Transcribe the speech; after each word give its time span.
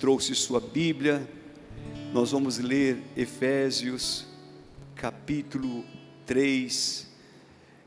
trouxe 0.00 0.34
sua 0.34 0.58
Bíblia, 0.60 1.28
nós 2.14 2.32
vamos 2.32 2.56
ler 2.56 3.02
Efésios, 3.14 4.26
capítulo 4.96 5.84
3. 6.24 7.06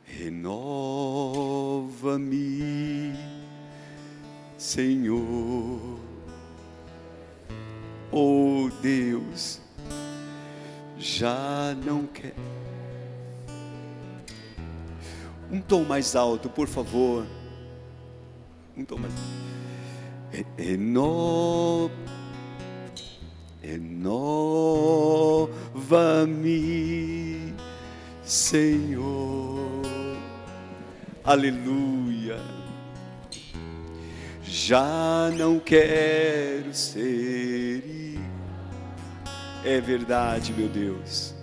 Renova-me, 0.06 0.76
Senhor, 4.60 6.00
oh 8.12 8.70
Deus, 8.80 9.60
já 11.00 11.76
não 11.84 12.06
quer. 12.06 12.36
Um 15.52 15.60
tom 15.60 15.84
mais 15.84 16.16
alto, 16.16 16.48
por 16.48 16.68
favor. 16.68 17.26
Um 18.78 18.86
tom 18.86 19.00
mais 19.00 19.12
alto. 19.12 19.53
Reno, 20.58 21.92
renova-me, 23.62 24.74
Senhor. 28.24 29.84
Aleluia. 31.24 32.40
Já 34.44 35.30
não 35.38 35.60
quero 35.60 36.74
ser. 36.74 38.18
É 39.64 39.80
verdade, 39.80 40.52
meu 40.52 40.68
Deus. 40.68 41.36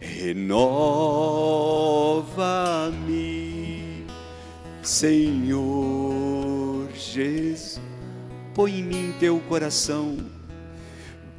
Renova-me, 0.00 0.84
Senhor 4.82 6.08
Jesus 6.94 7.87
põe 8.58 8.80
em 8.80 8.82
mim 8.82 9.14
teu 9.20 9.38
coração, 9.38 10.16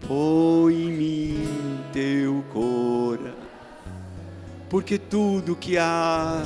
põe 0.07 0.73
em 0.73 0.89
mim 0.89 1.43
teu 1.91 2.41
coração, 2.53 3.35
porque 4.69 4.97
tudo 4.97 5.53
que 5.53 5.77
há, 5.77 6.45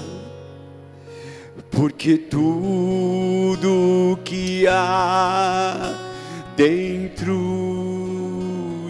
porque 1.70 2.18
tudo 2.18 4.18
que 4.26 4.66
há 4.66 5.96
dentro 6.58 7.32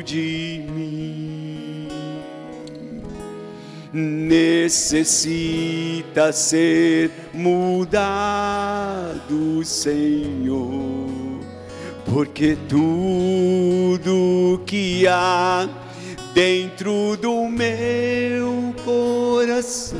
de 0.05 0.63
mim 0.73 1.89
necessita 3.91 6.31
ser 6.31 7.11
mudado, 7.33 7.91
Senhor 9.65 11.12
porque 12.13 12.55
tudo 12.69 14.61
que 14.67 15.07
há 15.07 15.67
dentro 16.31 17.17
do 17.17 17.47
meu 17.47 18.71
coração 18.85 19.97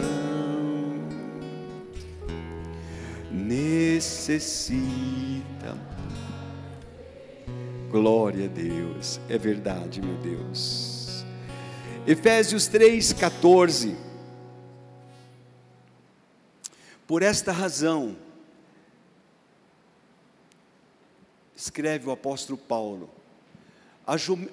necessita. 3.31 4.83
Glória 7.89 8.45
a 8.45 8.49
Deus, 8.49 9.19
é 9.27 9.39
verdade, 9.39 9.99
meu 9.99 10.17
Deus. 10.17 11.25
Efésios 12.05 12.69
3,14. 12.69 13.95
Por 17.07 17.23
esta 17.23 17.51
razão, 17.51 18.15
escreve 21.73 22.07
o 22.07 22.11
apóstolo 22.11 22.55
Paulo: 22.55 23.09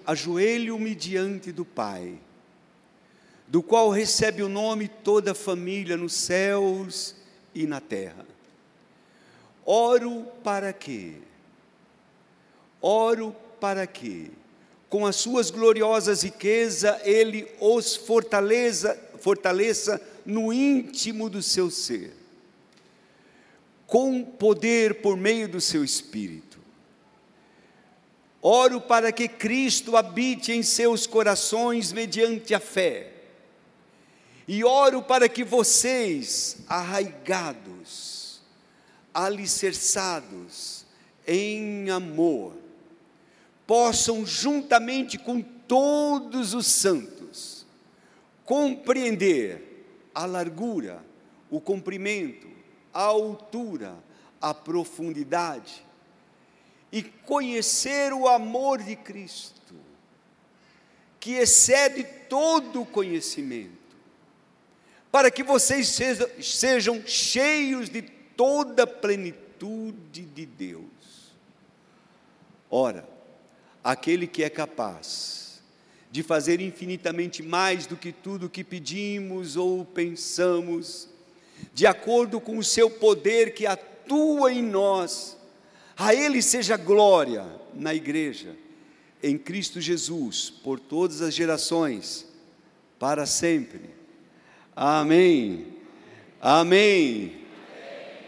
Ajoelho-me 0.07 0.95
diante 0.95 1.53
do 1.53 1.67
Pai, 1.67 2.19
do 3.47 3.63
qual 3.63 3.91
recebe 3.91 4.43
o 4.43 4.49
nome 4.49 4.89
toda 4.89 5.33
a 5.33 5.35
família 5.35 5.99
nos 5.99 6.15
céus 6.15 7.15
e 7.55 7.67
na 7.67 7.79
terra. 7.79 8.25
Oro 9.67 10.27
para 10.43 10.73
quê? 10.73 11.17
Oro 12.81 13.37
para 13.61 13.87
quê? 13.87 14.31
Com 14.89 15.05
as 15.05 15.17
suas 15.17 15.51
gloriosas 15.51 16.23
riquezas, 16.23 16.99
ele 17.05 17.47
os 17.61 17.97
fortaleça, 17.97 18.99
fortaleça 19.19 20.01
no 20.25 20.51
íntimo 20.53 21.29
do 21.29 21.43
seu 21.43 21.71
ser, 21.71 22.13
com 23.87 24.25
poder 24.25 25.03
por 25.03 25.19
meio 25.19 25.47
do 25.47 25.61
seu 25.61 25.85
espírito 25.85 26.50
Oro 28.43 28.81
para 28.81 29.13
que 29.13 29.29
Cristo 29.29 29.97
habite 29.97 30.53
em 30.53 30.63
seus 30.63 31.07
corações 31.07 31.93
mediante 31.93 32.55
a 32.55 32.61
fé. 32.61 33.13
E 34.49 34.65
oro 34.65 35.03
para 35.03 35.29
que 35.29 35.45
vocês, 35.45 36.59
arraigados, 36.67 38.41
alicerçados 39.13 40.87
em 41.27 41.91
amor, 41.91 42.55
possam, 43.67 44.25
juntamente 44.25 45.19
com 45.19 45.43
todos 45.43 46.55
os 46.55 46.67
santos, 46.67 47.67
compreender 48.45 49.85
a 50.15 50.25
largura, 50.25 51.05
o 51.51 51.61
comprimento, 51.61 52.49
a 52.93 53.03
altura, 53.03 53.95
a 54.41 54.55
profundidade 54.55 55.85
e 56.93 57.03
conhecer 57.03 58.13
o 58.13 58.27
amor 58.27 58.83
de 58.83 58.97
Cristo, 58.97 59.75
que 61.19 61.35
excede 61.35 62.05
todo 62.29 62.83
o 62.83 62.87
conhecimento, 62.87 63.79
para 65.13 65.31
que 65.31 65.43
vocês 65.43 65.99
sejam, 66.41 67.03
cheios 67.07 67.89
de 67.89 68.03
toda 68.03 68.85
a 68.85 68.87
plenitude 68.87 70.23
de 70.23 70.47
Deus. 70.47 71.35
Ora, 72.71 73.09
aquele 73.83 74.27
que 74.27 74.43
é 74.43 74.49
capaz 74.49 75.61
de 76.11 76.23
fazer 76.23 76.61
infinitamente 76.61 77.43
mais 77.43 77.87
do 77.87 77.97
que 77.97 78.13
tudo 78.13 78.51
que 78.51 78.65
pedimos 78.65 79.57
ou 79.57 79.85
pensamos, 79.85 81.09
de 81.73 81.87
acordo 81.87 82.41
com 82.41 82.59
o 82.59 82.65
seu 82.65 82.91
poder 82.91 83.55
que 83.55 83.67
atua 83.67 84.53
em 84.53 84.63
nós, 84.63 85.37
a 86.01 86.15
Ele 86.15 86.41
seja 86.41 86.79
glória 86.79 87.45
na 87.75 87.95
igreja, 87.95 88.57
em 89.23 89.37
Cristo 89.37 89.83
Jesus, 89.83 90.49
por 90.49 90.81
todas 90.81 91.21
as 91.21 91.35
gerações, 91.35 92.27
para 92.99 93.27
sempre. 93.27 93.83
Amém. 94.75 95.67
Amém. 96.41 97.43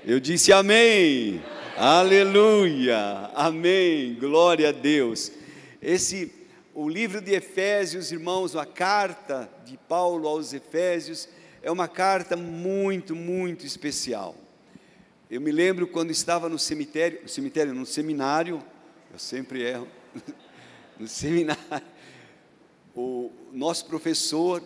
Eu 0.05 0.21
disse 0.21 0.53
amém. 0.53 1.43
Aleluia. 1.75 3.31
Amém. 3.35 4.19
Glória 4.21 4.69
a 4.69 4.73
Deus. 4.73 5.33
Esse 5.81 6.31
o 6.75 6.87
livro 6.87 7.23
de 7.23 7.33
Efésios, 7.33 8.13
irmãos, 8.13 8.55
a 8.55 8.67
carta 8.67 9.49
de 9.65 9.79
Paulo 9.79 10.29
aos 10.29 10.53
Efésios 10.53 11.27
é 11.63 11.71
uma 11.71 11.89
carta 11.89 12.37
muito, 12.37 13.17
muito 13.17 13.65
especial. 13.65 14.42
Eu 15.33 15.41
me 15.41 15.51
lembro 15.51 15.87
quando 15.87 16.11
estava 16.11 16.47
no 16.47 16.59
cemitério, 16.59 17.27
cemitério, 17.27 17.73
no 17.73 17.87
seminário, 17.87 18.63
eu 19.11 19.19
sempre 19.19 19.63
erro, 19.63 19.89
no 21.01 21.09
seminário, 21.09 21.63
o 22.95 23.33
nosso 23.51 23.87
professor, 23.87 24.63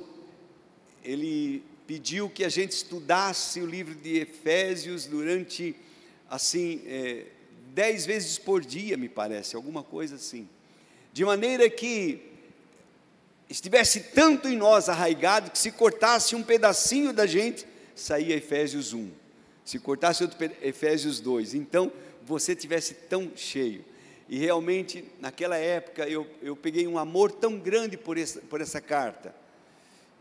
ele 1.05 1.63
pediu 1.87 2.29
que 2.29 2.45
a 2.45 2.49
gente 2.49 2.73
estudasse 2.73 3.61
o 3.61 3.65
livro 3.65 3.95
de 3.95 4.19
Efésios 4.19 5.07
durante, 5.07 5.77
assim, 6.29 6.83
é, 6.85 7.27
dez 7.73 8.05
vezes 8.05 8.37
por 8.37 8.61
dia, 8.61 8.97
me 8.97 9.09
parece, 9.09 9.55
alguma 9.55 9.85
coisa 9.85 10.17
assim. 10.17 10.49
De 11.13 11.25
maneira 11.25 11.71
que 11.71 12.23
estivesse 13.49 14.01
tanto 14.01 14.49
em 14.49 14.57
nós 14.57 14.89
arraigado 14.89 15.49
que 15.53 15.61
se 15.61 15.71
cortasse 15.71 16.35
um 16.35 16.43
pedacinho 16.43 17.13
da 17.13 17.25
gente, 17.25 17.65
saía 17.95 18.35
Efésios 18.35 18.93
1 18.93 19.26
se 19.67 19.81
cortasse 19.81 20.23
outro 20.23 20.39
Efésios 20.63 21.19
2, 21.19 21.55
então 21.55 21.91
você 22.23 22.55
tivesse 22.55 22.95
tão 22.95 23.33
cheio. 23.35 23.85
E 24.29 24.39
realmente, 24.39 25.05
naquela 25.19 25.57
época, 25.57 26.09
eu, 26.09 26.25
eu 26.41 26.55
peguei 26.55 26.87
um 26.87 26.97
amor 26.97 27.33
tão 27.33 27.59
grande 27.59 27.97
por 27.97 28.17
essa, 28.17 28.41
por 28.43 28.61
essa 28.61 28.81
carta. 28.81 29.35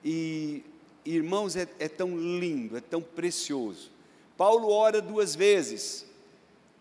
E, 0.04 0.64
irmãos, 1.06 1.56
é, 1.56 1.68
é 1.78 1.88
tão 1.88 2.18
lindo, 2.18 2.76
é 2.76 2.82
tão 2.82 3.04
precioso. 3.04 3.92
Paulo 4.36 4.72
ora 4.72 5.00
duas 5.00 5.36
vezes, 5.36 6.08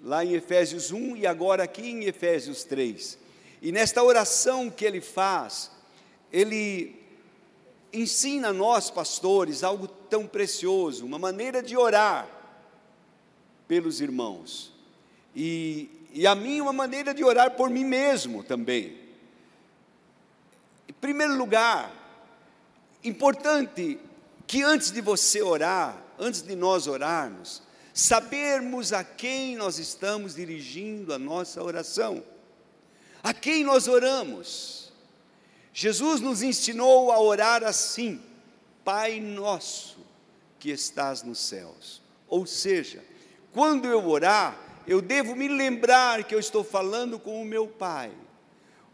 lá 0.03 0.25
em 0.25 0.33
Efésios 0.33 0.91
1 0.91 1.19
e 1.19 1.27
agora 1.27 1.65
aqui 1.65 1.87
em 1.87 2.05
Efésios 2.05 2.65
3. 2.65 3.19
E 3.61 3.73
nesta 3.73 4.03
oração 4.03 4.71
que 4.71 4.87
ele 4.87 5.03
faz, 5.03 5.71
ele 6.33 6.97
ensina 7.93 8.49
a 8.49 8.53
nós, 8.55 8.91
pastores, 8.91 9.63
algo 9.63 9.87
tão 9.87 10.27
precioso, 10.27 11.05
uma 11.05 11.19
maneira 11.19 11.63
de 11.63 11.77
orar 11.77 12.35
pelos 13.67 14.01
irmãos. 14.01 14.73
E, 15.35 15.91
e 16.13 16.27
a 16.27 16.35
mim 16.35 16.61
uma 16.61 16.73
maneira 16.73 17.13
de 17.13 17.25
orar 17.25 17.53
por 17.53 17.69
mim 17.71 17.85
mesmo 17.85 18.43
também. 18.43 18.99
Em 20.89 20.93
primeiro 20.93 21.37
lugar, 21.37 21.93
importante 23.03 23.99
que 24.47 24.63
antes 24.63 24.91
de 24.91 25.01
você 25.01 25.43
orar, 25.43 26.03
antes 26.19 26.43
de 26.43 26.55
nós 26.55 26.87
orarmos, 26.87 27.63
sabermos 27.93 28.93
a 28.93 29.05
quem 29.05 29.57
nós 29.57 29.79
estamos 29.79 30.35
dirigindo 30.35 31.13
a 31.13 31.19
nossa 31.19 31.63
oração, 31.63 32.23
a 33.23 33.33
quem 33.33 33.65
nós 33.65 33.89
oramos. 33.89 34.93
Jesus 35.73 36.21
nos 36.21 36.43
ensinou 36.43 37.11
a 37.11 37.21
orar 37.21 37.65
assim: 37.65 38.21
Pai 38.85 39.21
nosso 39.21 39.99
que 40.59 40.71
estás 40.71 41.23
nos 41.23 41.39
céus. 41.39 42.03
Ou 42.29 42.47
seja, 42.47 43.03
quando 43.55 43.87
eu 43.87 44.07
orar, 44.07 44.59
eu 44.87 45.01
devo 45.01 45.37
me 45.37 45.47
lembrar 45.47 46.25
que 46.25 46.35
eu 46.35 46.41
estou 46.41 46.65
falando 46.65 47.21
com 47.21 47.41
o 47.41 47.45
meu 47.45 47.69
Pai, 47.69 48.11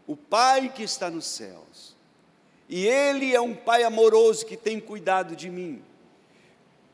o 0.05 0.15
Pai 0.15 0.69
que 0.69 0.83
está 0.83 1.09
nos 1.09 1.25
céus. 1.25 1.95
E 2.69 2.87
Ele 2.87 3.33
é 3.33 3.41
um 3.41 3.55
Pai 3.55 3.83
amoroso 3.83 4.45
que 4.45 4.55
tem 4.55 4.79
cuidado 4.79 5.35
de 5.35 5.49
mim. 5.49 5.83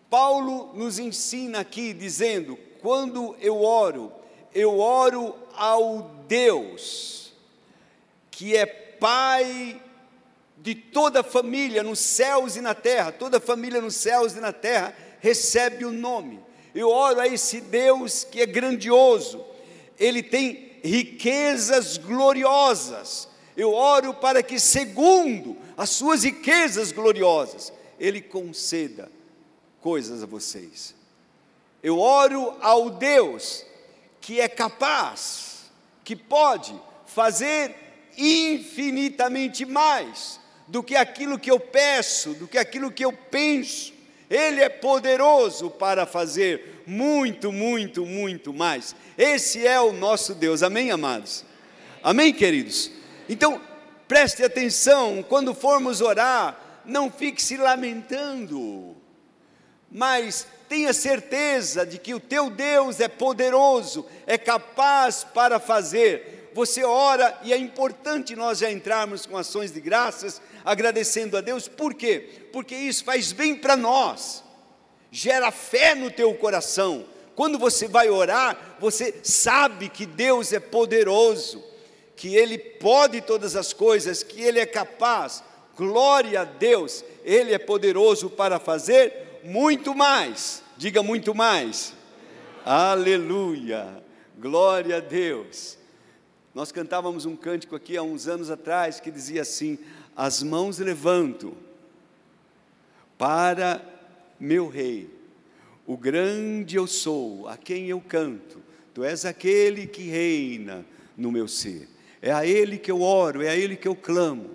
Paulo 0.10 0.72
nos 0.74 0.98
ensina 0.98 1.60
aqui 1.60 1.94
dizendo: 1.94 2.58
quando 2.82 3.36
eu 3.42 3.62
oro, 3.62 4.14
eu 4.56 4.80
oro 4.80 5.36
ao 5.54 6.10
Deus, 6.26 7.34
que 8.32 8.56
é 8.56 8.66
Pai 8.66 9.80
de 10.58 10.74
toda 10.74 11.20
a 11.20 11.24
família 11.24 11.84
nos 11.84 12.00
céus 12.00 12.56
e 12.56 12.62
na 12.62 12.74
terra, 12.74 13.12
toda 13.12 13.38
a 13.38 13.42
família 13.42 13.82
nos 13.82 13.96
céus 13.96 14.36
e 14.36 14.40
na 14.40 14.54
terra 14.54 14.96
recebe 15.20 15.86
o 15.86 15.92
nome. 15.92 16.47
Eu 16.78 16.92
oro 16.92 17.20
a 17.20 17.28
esse 17.28 17.60
Deus 17.60 18.24
que 18.24 18.40
é 18.40 18.46
grandioso, 18.46 19.44
ele 19.98 20.22
tem 20.22 20.78
riquezas 20.84 21.98
gloriosas. 21.98 23.28
Eu 23.56 23.74
oro 23.74 24.14
para 24.14 24.44
que, 24.44 24.60
segundo 24.60 25.58
as 25.76 25.90
suas 25.90 26.24
riquezas 26.24 26.92
gloriosas, 26.92 27.74
ele 28.00 28.22
conceda 28.22 29.12
coisas 29.82 30.22
a 30.22 30.28
vocês. 30.28 30.94
Eu 31.82 31.98
oro 31.98 32.56
ao 32.62 32.92
Deus 32.92 33.66
que 34.22 34.40
é 34.40 34.48
capaz, 34.48 35.72
que 36.04 36.16
pode 36.16 36.80
fazer 37.08 37.76
infinitamente 38.16 39.66
mais 39.66 40.40
do 40.68 40.84
que 40.84 40.96
aquilo 40.96 41.40
que 41.40 41.50
eu 41.50 41.60
peço, 41.60 42.36
do 42.36 42.48
que 42.48 42.60
aquilo 42.60 42.92
que 42.92 43.04
eu 43.04 43.12
penso. 43.12 43.97
Ele 44.30 44.62
é 44.62 44.70
poderoso 44.70 45.70
para 45.70 46.06
fazer 46.06 46.84
muito, 46.86 47.52
muito, 47.52 48.06
muito 48.06 48.54
mais. 48.54 48.96
Esse 49.18 49.66
é 49.66 49.80
o 49.80 49.92
nosso 49.92 50.36
Deus. 50.36 50.64
Amém, 50.64 50.92
amados? 50.92 51.46
Amém, 52.04 52.34
queridos? 52.34 52.92
Então, 53.30 53.62
preste 54.08 54.44
atenção, 54.44 55.24
quando 55.28 55.54
formos 55.54 56.02
orar, 56.02 56.82
não 56.86 57.12
fique 57.12 57.42
se 57.42 57.58
lamentando 57.58 58.98
mas 59.92 60.48
tenha 60.68 60.94
certeza 60.94 61.86
de 61.86 61.98
que 61.98 62.14
o 62.14 62.20
teu 62.20 62.50
Deus 62.50 63.00
é 63.00 63.08
poderoso, 63.08 64.06
é 64.26 64.38
capaz 64.38 65.24
para 65.24 65.60
fazer. 65.60 66.37
Você 66.58 66.84
ora 66.84 67.40
e 67.44 67.54
é 67.54 67.58
importante 67.58 68.36
nós 68.36 68.58
já 68.58 68.72
entrarmos 68.72 69.28
com 69.28 69.38
ações 69.38 69.72
de 69.72 69.80
graças, 69.80 70.42
agradecendo 70.66 71.38
a 71.38 71.42
Deus, 71.42 71.68
por 71.68 71.94
quê? 71.94 72.48
Porque 72.52 72.74
isso 72.74 73.04
faz 73.04 73.32
bem 73.32 73.56
para 73.56 73.78
nós, 73.78 74.44
gera 75.12 75.52
fé 75.52 75.94
no 75.94 76.10
teu 76.10 76.34
coração. 76.34 77.06
Quando 77.36 77.60
você 77.60 77.88
vai 77.88 78.10
orar, 78.10 78.76
você 78.80 79.20
sabe 79.22 79.88
que 79.88 80.04
Deus 80.04 80.52
é 80.52 80.60
poderoso, 80.60 81.64
que 82.16 82.36
Ele 82.36 82.58
pode 82.58 83.22
todas 83.22 83.56
as 83.56 83.72
coisas, 83.72 84.24
que 84.24 84.42
Ele 84.42 84.60
é 84.60 84.66
capaz. 84.66 85.44
Glória 85.78 86.42
a 86.42 86.44
Deus, 86.44 87.06
Ele 87.24 87.54
é 87.54 87.60
poderoso 87.60 88.32
para 88.32 88.60
fazer 88.60 89.42
muito 89.44 89.94
mais. 89.94 90.64
Diga 90.76 91.04
muito 91.04 91.36
mais. 91.36 91.94
Aleluia. 92.66 94.04
Glória 94.40 94.98
a 94.98 95.00
Deus. 95.00 95.78
Nós 96.58 96.72
cantávamos 96.72 97.28
um 97.28 97.36
cântico 97.36 97.76
aqui 97.76 97.96
há 97.96 98.02
uns 98.02 98.28
anos 98.28 98.50
atrás 98.50 99.00
que 99.00 99.12
dizia 99.12 99.44
assim: 99.44 99.78
As 100.16 100.42
mãos 100.42 100.80
levanto 100.80 101.56
para 103.16 103.80
meu 104.40 104.68
rei. 104.68 105.08
O 105.86 105.96
grande 105.96 106.76
eu 106.76 106.88
sou, 106.88 107.48
a 107.48 107.56
quem 107.56 107.90
eu 107.90 108.02
canto. 108.02 108.60
Tu 108.92 109.04
és 109.04 109.24
aquele 109.24 109.86
que 109.86 110.10
reina 110.10 110.84
no 111.16 111.32
meu 111.32 111.48
ser. 111.48 111.88
É 112.24 112.32
a 112.32 112.44
ele 112.44 112.80
que 112.80 112.90
eu 112.90 113.04
oro, 113.04 113.44
é 113.44 113.50
a 113.50 113.56
ele 113.56 113.76
que 113.76 113.88
eu 113.88 113.96
clamo. 113.96 114.50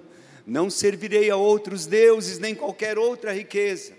Não 0.44 0.68
servirei 0.68 1.30
a 1.30 1.36
outros 1.36 1.86
deuses 1.86 2.40
nem 2.40 2.52
qualquer 2.52 2.98
outra 2.98 3.32
riqueza. 3.32 3.92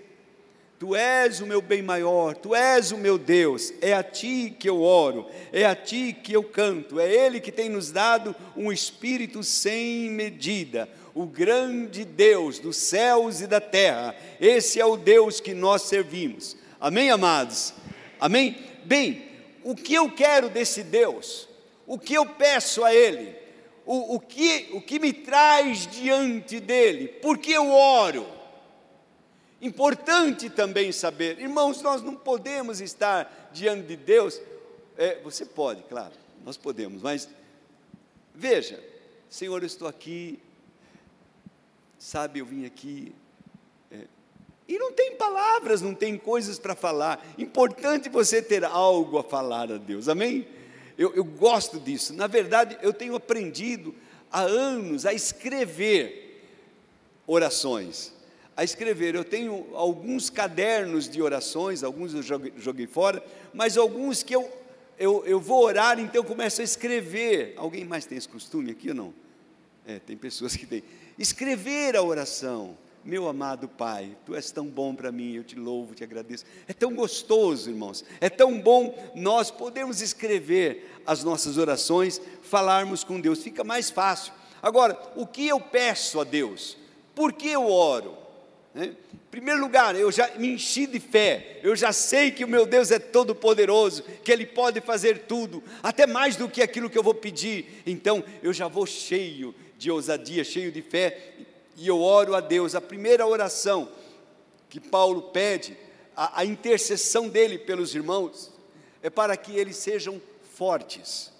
Tu 0.78 0.96
és 0.96 1.40
o 1.40 1.46
meu 1.46 1.62
bem 1.62 1.82
maior, 1.82 2.34
tu 2.34 2.54
és 2.54 2.90
o 2.90 2.98
meu 2.98 3.16
Deus, 3.16 3.72
é 3.80 3.94
a 3.94 4.02
ti 4.02 4.54
que 4.58 4.68
eu 4.68 4.82
oro, 4.82 5.26
é 5.52 5.64
a 5.64 5.74
ti 5.74 6.12
que 6.12 6.32
eu 6.32 6.42
canto, 6.42 6.98
é 6.98 7.08
Ele 7.10 7.40
que 7.40 7.52
tem 7.52 7.68
nos 7.68 7.92
dado 7.92 8.34
um 8.56 8.72
espírito 8.72 9.42
sem 9.44 10.10
medida, 10.10 10.88
o 11.14 11.26
grande 11.26 12.04
Deus 12.04 12.58
dos 12.58 12.76
céus 12.76 13.40
e 13.40 13.46
da 13.46 13.60
terra, 13.60 14.16
esse 14.40 14.80
é 14.80 14.84
o 14.84 14.96
Deus 14.96 15.38
que 15.38 15.54
nós 15.54 15.82
servimos. 15.82 16.56
Amém, 16.80 17.08
amados? 17.08 17.72
Amém? 18.18 18.56
Bem, 18.84 19.24
o 19.62 19.76
que 19.76 19.94
eu 19.94 20.10
quero 20.10 20.50
desse 20.50 20.82
Deus, 20.82 21.48
o 21.86 21.96
que 21.98 22.14
eu 22.14 22.26
peço 22.26 22.84
a 22.84 22.92
Ele, 22.92 23.34
o, 23.86 24.16
o, 24.16 24.20
que, 24.20 24.70
o 24.72 24.80
que 24.80 24.98
me 24.98 25.12
traz 25.12 25.86
diante 25.86 26.58
dEle, 26.58 27.08
por 27.08 27.38
que 27.38 27.52
eu 27.52 27.70
oro? 27.70 28.26
Importante 29.64 30.50
também 30.50 30.92
saber, 30.92 31.40
irmãos, 31.40 31.80
nós 31.80 32.02
não 32.02 32.14
podemos 32.14 32.82
estar 32.82 33.48
diante 33.50 33.86
de 33.86 33.96
Deus. 33.96 34.38
É, 34.94 35.18
você 35.22 35.46
pode, 35.46 35.82
claro, 35.84 36.12
nós 36.44 36.58
podemos, 36.58 37.00
mas 37.00 37.26
veja, 38.34 38.78
Senhor, 39.30 39.62
eu 39.62 39.66
estou 39.66 39.88
aqui, 39.88 40.38
sabe, 41.98 42.40
eu 42.40 42.44
vim 42.44 42.66
aqui, 42.66 43.14
é, 43.90 44.00
e 44.68 44.78
não 44.78 44.92
tem 44.92 45.16
palavras, 45.16 45.80
não 45.80 45.94
tem 45.94 46.18
coisas 46.18 46.58
para 46.58 46.74
falar. 46.74 47.26
Importante 47.38 48.10
você 48.10 48.42
ter 48.42 48.66
algo 48.66 49.16
a 49.16 49.24
falar 49.24 49.72
a 49.72 49.78
Deus, 49.78 50.10
amém? 50.10 50.46
Eu, 50.98 51.14
eu 51.14 51.24
gosto 51.24 51.80
disso. 51.80 52.12
Na 52.12 52.26
verdade, 52.26 52.76
eu 52.82 52.92
tenho 52.92 53.16
aprendido 53.16 53.94
há 54.30 54.42
anos 54.42 55.06
a 55.06 55.14
escrever 55.14 56.44
orações 57.26 58.12
a 58.56 58.64
escrever. 58.64 59.14
Eu 59.14 59.24
tenho 59.24 59.66
alguns 59.74 60.30
cadernos 60.30 61.08
de 61.08 61.20
orações, 61.20 61.82
alguns 61.82 62.14
eu 62.14 62.22
joguei, 62.22 62.86
fora, 62.86 63.24
mas 63.52 63.76
alguns 63.76 64.22
que 64.22 64.34
eu, 64.34 64.50
eu, 64.98 65.24
eu 65.26 65.40
vou 65.40 65.64
orar, 65.64 65.98
então 65.98 66.16
eu 66.16 66.24
começo 66.24 66.60
a 66.60 66.64
escrever. 66.64 67.54
Alguém 67.56 67.84
mais 67.84 68.06
tem 68.06 68.18
esse 68.18 68.28
costume 68.28 68.70
aqui 68.70 68.90
ou 68.90 68.94
não? 68.94 69.14
É, 69.86 69.98
tem 69.98 70.16
pessoas 70.16 70.56
que 70.56 70.66
têm. 70.66 70.82
Escrever 71.18 71.96
a 71.96 72.02
oração. 72.02 72.76
Meu 73.04 73.28
amado 73.28 73.68
Pai, 73.68 74.16
Tu 74.24 74.34
és 74.34 74.50
tão 74.50 74.64
bom 74.66 74.94
para 74.94 75.12
mim, 75.12 75.34
eu 75.34 75.44
te 75.44 75.56
louvo, 75.56 75.94
te 75.94 76.02
agradeço. 76.02 76.46
É 76.66 76.72
tão 76.72 76.94
gostoso, 76.94 77.68
irmãos, 77.68 78.02
é 78.18 78.30
tão 78.30 78.58
bom 78.58 78.96
nós 79.14 79.50
podemos 79.50 80.00
escrever 80.00 80.90
as 81.06 81.22
nossas 81.22 81.58
orações, 81.58 82.18
falarmos 82.40 83.04
com 83.04 83.20
Deus, 83.20 83.42
fica 83.42 83.62
mais 83.62 83.90
fácil. 83.90 84.32
Agora, 84.62 84.98
o 85.16 85.26
que 85.26 85.46
eu 85.46 85.60
peço 85.60 86.18
a 86.18 86.24
Deus? 86.24 86.78
Por 87.14 87.34
que 87.34 87.50
eu 87.50 87.68
oro? 87.68 88.23
Né? 88.74 88.96
Em 89.12 89.18
primeiro 89.30 89.60
lugar, 89.60 89.94
eu 89.94 90.10
já 90.10 90.28
me 90.36 90.48
enchi 90.48 90.86
de 90.86 90.98
fé, 90.98 91.60
eu 91.62 91.76
já 91.76 91.92
sei 91.92 92.32
que 92.32 92.44
o 92.44 92.48
meu 92.48 92.66
Deus 92.66 92.90
é 92.90 92.98
todo 92.98 93.34
poderoso, 93.34 94.02
que 94.24 94.32
Ele 94.32 94.44
pode 94.44 94.80
fazer 94.80 95.26
tudo, 95.26 95.62
até 95.82 96.06
mais 96.06 96.34
do 96.34 96.48
que 96.48 96.60
aquilo 96.60 96.90
que 96.90 96.98
eu 96.98 97.02
vou 97.02 97.14
pedir, 97.14 97.82
então 97.86 98.22
eu 98.42 98.52
já 98.52 98.66
vou 98.66 98.84
cheio 98.84 99.54
de 99.78 99.90
ousadia, 99.90 100.42
cheio 100.42 100.72
de 100.72 100.82
fé, 100.82 101.34
e 101.76 101.86
eu 101.86 102.00
oro 102.00 102.34
a 102.34 102.40
Deus. 102.40 102.74
A 102.74 102.80
primeira 102.80 103.26
oração 103.26 103.88
que 104.68 104.80
Paulo 104.80 105.22
pede, 105.22 105.76
a, 106.16 106.40
a 106.40 106.44
intercessão 106.44 107.28
dele 107.28 107.58
pelos 107.58 107.94
irmãos, 107.94 108.52
é 109.02 109.10
para 109.10 109.36
que 109.36 109.56
eles 109.56 109.76
sejam 109.76 110.20
fortes. 110.56 111.32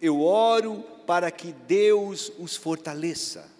Eu 0.00 0.20
oro 0.20 0.82
para 1.06 1.30
que 1.30 1.52
Deus 1.52 2.32
os 2.38 2.56
fortaleça. 2.56 3.51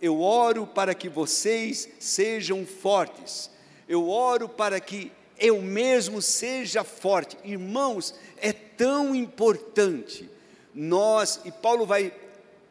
Eu 0.00 0.20
oro 0.20 0.66
para 0.66 0.94
que 0.94 1.08
vocês 1.08 1.88
sejam 1.98 2.64
fortes. 2.66 3.50
Eu 3.88 4.08
oro 4.08 4.48
para 4.48 4.80
que 4.80 5.10
eu 5.38 5.60
mesmo 5.62 6.22
seja 6.22 6.84
forte. 6.84 7.36
Irmãos, 7.44 8.14
é 8.36 8.52
tão 8.52 9.12
importante. 9.14 10.28
Nós, 10.74 11.40
e 11.44 11.50
Paulo 11.50 11.84
vai 11.86 12.12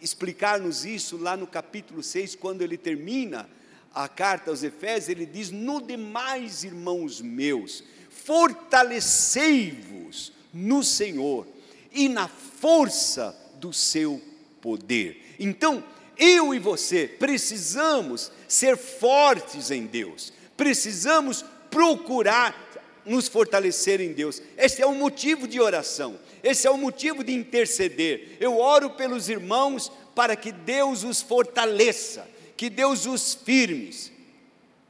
explicar-nos 0.01 0.85
isso 0.85 1.17
lá 1.17 1.35
no 1.35 1.47
capítulo 1.47 2.03
6, 2.03 2.35
quando 2.35 2.61
ele 2.61 2.77
termina 2.77 3.49
a 3.93 4.07
carta 4.07 4.51
aos 4.51 4.61
Efésios, 4.61 5.09
ele 5.09 5.25
diz: 5.25 5.49
No 5.51 5.81
demais, 5.81 6.63
irmãos 6.63 7.19
meus, 7.21 7.83
fortalecei-vos 8.09 10.31
no 10.53 10.83
Senhor 10.83 11.47
e 11.91 12.07
na 12.09 12.27
força 12.27 13.35
do 13.55 13.73
seu 13.73 14.21
poder. 14.61 15.35
Então, 15.39 15.83
eu 16.17 16.53
e 16.53 16.59
você 16.59 17.07
precisamos 17.07 18.31
ser 18.47 18.77
fortes 18.77 19.71
em 19.71 19.85
Deus, 19.85 20.31
precisamos 20.55 21.43
procurar 21.69 22.63
nos 23.05 23.27
fortalecer 23.27 24.01
em 24.01 24.13
Deus. 24.13 24.41
Esse 24.57 24.81
é 24.81 24.85
o 24.85 24.95
motivo 24.95 25.47
de 25.47 25.59
oração, 25.59 26.19
esse 26.43 26.67
é 26.67 26.71
o 26.71 26.77
motivo 26.77 27.23
de 27.23 27.33
interceder. 27.33 28.37
Eu 28.39 28.57
oro 28.57 28.91
pelos 28.91 29.29
irmãos 29.29 29.91
para 30.15 30.35
que 30.35 30.51
Deus 30.51 31.03
os 31.03 31.21
fortaleça, 31.21 32.27
que 32.55 32.69
Deus 32.69 33.05
os 33.05 33.33
firmes, 33.33 34.11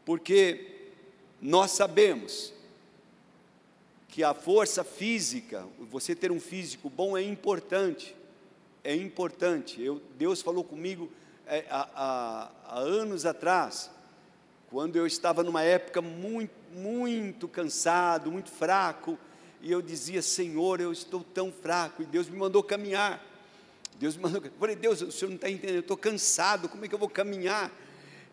porque 0.05 0.73
nós 1.41 1.71
sabemos 1.71 2.53
que 4.09 4.23
a 4.23 4.33
força 4.33 4.83
física, 4.83 5.67
você 5.91 6.15
ter 6.15 6.31
um 6.31 6.39
físico 6.39 6.89
bom 6.89 7.17
é 7.17 7.21
importante, 7.21 8.15
é 8.85 8.95
importante. 8.95 9.81
Eu, 9.81 10.01
Deus 10.17 10.41
falou 10.41 10.63
comigo 10.63 11.11
é, 11.45 11.65
há, 11.69 11.89
há, 11.95 12.51
há 12.65 12.79
anos 12.79 13.25
atrás, 13.25 13.89
quando 14.69 14.95
eu 14.95 15.05
estava 15.05 15.43
numa 15.43 15.63
época 15.63 16.01
muito, 16.01 16.53
muito 16.71 17.47
cansado, 17.47 18.31
muito 18.31 18.49
fraco, 18.49 19.17
e 19.61 19.71
eu 19.71 19.81
dizia, 19.81 20.21
Senhor, 20.21 20.79
eu 20.79 20.91
estou 20.91 21.23
tão 21.23 21.51
fraco, 21.51 22.03
e 22.03 22.05
Deus 22.05 22.29
me 22.29 22.37
mandou 22.37 22.61
caminhar. 22.61 23.23
Deus 23.97 24.15
me 24.15 24.23
mandou, 24.23 24.41
eu 24.43 24.51
falei, 24.59 24.75
Deus, 24.75 25.01
o 25.01 25.11
Senhor 25.11 25.29
não 25.29 25.35
está 25.35 25.49
entendendo, 25.49 25.75
eu 25.75 25.81
estou 25.81 25.97
cansado, 25.97 26.69
como 26.69 26.85
é 26.85 26.87
que 26.87 26.93
eu 26.93 26.99
vou 26.99 27.09
caminhar? 27.09 27.71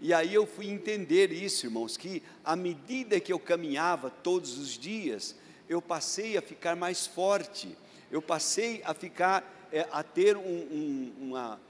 E 0.01 0.13
aí 0.13 0.35
eu 0.35 0.45
fui 0.45 0.69
entender 0.69 1.33
isso, 1.33 1.65
irmãos, 1.65 1.97
que 1.97 2.23
à 2.45 2.57
medida 2.57 3.21
que 3.21 3.33
eu 3.33 3.39
caminhava 3.39 4.11
todos 4.11 4.59
os 4.59 4.77
dias, 4.77 5.37
eu 5.69 5.81
passei 5.81 6.37
a 6.37 6.43
ficar 6.43 6.75
mais 6.75 7.07
forte, 7.07 7.77
eu 8.11 8.21
passei 8.21 8.83
a 8.85 8.93
ficar, 8.93 9.62
a 9.91 10.03
ter 10.03 10.37
um, 10.37 10.41
um, 10.41 11.13
uma, 11.21 11.61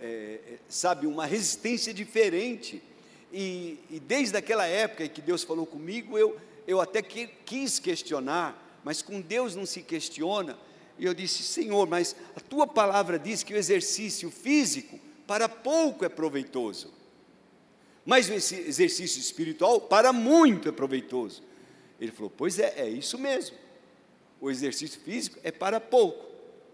é, 0.00 0.40
é, 0.46 0.58
sabe, 0.68 1.06
uma 1.06 1.26
resistência 1.26 1.92
diferente. 1.92 2.82
E, 3.32 3.78
e, 3.90 4.00
desde 4.00 4.36
aquela 4.36 4.66
época 4.66 5.08
que 5.08 5.20
Deus 5.20 5.42
falou 5.42 5.66
comigo, 5.66 6.18
eu, 6.18 6.38
eu 6.66 6.80
até 6.80 7.00
que, 7.02 7.26
quis 7.44 7.78
questionar, 7.78 8.80
mas 8.84 9.02
com 9.02 9.20
Deus 9.20 9.54
não 9.54 9.64
se 9.64 9.82
questiona. 9.82 10.58
E 10.98 11.04
eu 11.04 11.14
disse, 11.14 11.42
Senhor, 11.42 11.88
mas 11.88 12.14
a 12.36 12.40
tua 12.40 12.66
palavra 12.66 13.18
diz 13.18 13.42
que 13.42 13.54
o 13.54 13.56
exercício 13.56 14.30
físico 14.30 14.98
para 15.26 15.48
pouco 15.48 16.04
é 16.04 16.08
proveitoso, 16.08 16.92
mas 18.04 18.28
o 18.28 18.32
exercício 18.32 19.20
espiritual 19.20 19.80
para 19.80 20.12
muito 20.12 20.68
é 20.68 20.72
proveitoso. 20.72 21.42
Ele 22.00 22.10
falou: 22.10 22.32
Pois 22.36 22.58
é, 22.58 22.74
é 22.76 22.88
isso 22.88 23.16
mesmo. 23.16 23.56
O 24.40 24.50
exercício 24.50 25.00
físico 25.00 25.38
é 25.44 25.52
para 25.52 25.80
pouco, 25.80 26.31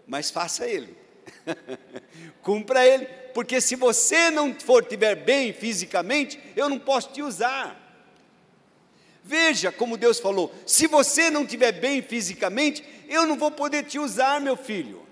mas 0.09 0.31
faça 0.31 0.67
ele. 0.67 0.97
Cumpra 2.41 2.85
ele, 2.85 3.05
porque 3.33 3.61
se 3.61 3.75
você 3.75 4.31
não 4.31 4.59
for 4.59 4.83
tiver 4.83 5.15
bem 5.15 5.53
fisicamente, 5.53 6.39
eu 6.55 6.67
não 6.67 6.79
posso 6.79 7.09
te 7.11 7.21
usar. 7.21 7.77
Veja 9.23 9.71
como 9.71 9.97
Deus 9.97 10.19
falou: 10.19 10.53
se 10.65 10.87
você 10.87 11.29
não 11.29 11.45
tiver 11.45 11.73
bem 11.73 12.01
fisicamente, 12.01 12.83
eu 13.07 13.27
não 13.27 13.37
vou 13.37 13.51
poder 13.51 13.83
te 13.83 13.99
usar, 13.99 14.41
meu 14.41 14.57
filho. 14.57 15.07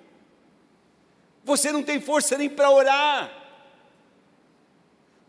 Você 1.43 1.71
não 1.71 1.83
tem 1.83 2.01
força 2.01 2.35
nem 2.35 2.49
para 2.49 2.71
orar, 2.71 3.31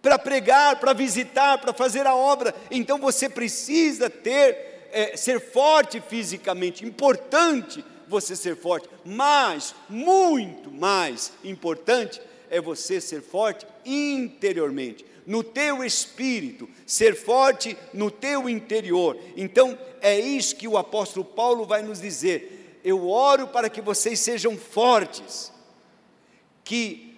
para 0.00 0.18
pregar, 0.18 0.80
para 0.80 0.94
visitar, 0.94 1.58
para 1.58 1.75
fazer 1.75 2.06
a 2.06 2.14
obra. 2.14 2.54
Então 2.70 2.98
você 2.98 3.28
precisa 3.28 4.08
ter 4.08 4.88
é, 4.90 5.14
ser 5.14 5.38
forte 5.38 6.00
fisicamente, 6.00 6.87
importante 6.87 7.84
você 8.08 8.34
ser 8.34 8.56
forte, 8.56 8.88
mas 9.04 9.74
muito 9.88 10.70
mais 10.70 11.32
importante 11.44 12.20
é 12.50 12.60
você 12.60 13.00
ser 13.00 13.22
forte 13.22 13.66
interiormente, 13.84 15.04
no 15.26 15.44
teu 15.44 15.84
espírito, 15.84 16.68
ser 16.86 17.14
forte 17.14 17.76
no 17.92 18.10
teu 18.10 18.48
interior. 18.48 19.18
Então, 19.36 19.78
é 20.00 20.18
isso 20.18 20.56
que 20.56 20.66
o 20.66 20.78
apóstolo 20.78 21.24
Paulo 21.24 21.66
vai 21.66 21.82
nos 21.82 22.00
dizer. 22.00 22.80
Eu 22.82 23.08
oro 23.08 23.48
para 23.48 23.68
que 23.68 23.82
vocês 23.82 24.18
sejam 24.20 24.56
fortes, 24.56 25.52
que 26.64 27.14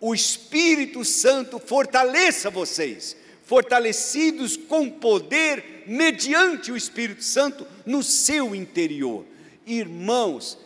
o 0.00 0.14
Espírito 0.14 1.04
Santo 1.04 1.58
fortaleça 1.58 2.50
vocês, 2.50 3.16
fortalecidos 3.46 4.56
com 4.56 4.90
poder 4.90 5.84
mediante 5.86 6.70
o 6.70 6.76
Espírito 6.76 7.22
Santo 7.24 7.66
no 7.86 8.02
seu 8.02 8.54
interior. 8.54 9.24
Irmãos, 9.66 10.58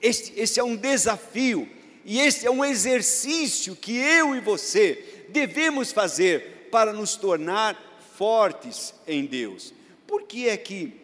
este, 0.00 0.32
esse 0.38 0.58
é 0.58 0.64
um 0.64 0.76
desafio 0.76 1.68
e 2.04 2.20
esse 2.20 2.46
é 2.46 2.50
um 2.50 2.64
exercício 2.64 3.76
que 3.76 3.96
eu 3.96 4.34
e 4.34 4.40
você 4.40 5.24
devemos 5.28 5.92
fazer 5.92 6.68
para 6.70 6.92
nos 6.92 7.16
tornar 7.16 7.78
fortes 8.16 8.94
em 9.06 9.24
Deus. 9.24 9.72
Por 10.06 10.22
que 10.22 10.48
é 10.48 10.56
que 10.56 11.00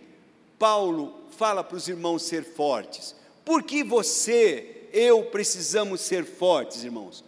Paulo 0.58 1.14
fala 1.36 1.62
para 1.62 1.76
os 1.76 1.88
irmãos 1.88 2.22
ser 2.22 2.44
fortes? 2.44 3.14
Por 3.44 3.62
que 3.62 3.84
você, 3.84 4.88
eu 4.92 5.24
precisamos 5.24 6.00
ser 6.00 6.24
fortes, 6.24 6.82
irmãos? 6.82 7.24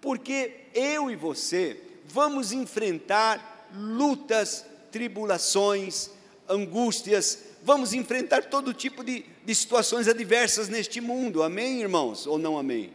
Porque 0.00 0.52
eu 0.74 1.10
e 1.10 1.16
você 1.16 1.80
vamos 2.06 2.52
enfrentar 2.52 3.68
lutas, 3.74 4.66
tribulações, 4.90 6.10
angústias, 6.48 7.44
vamos 7.62 7.94
enfrentar 7.94 8.44
todo 8.44 8.74
tipo 8.74 9.02
de, 9.02 9.24
de 9.44 9.54
situações 9.54 10.06
adversas 10.08 10.68
neste 10.68 11.00
mundo, 11.00 11.42
amém, 11.42 11.80
irmãos? 11.80 12.26
Ou 12.26 12.38
não 12.38 12.56
amém? 12.56 12.92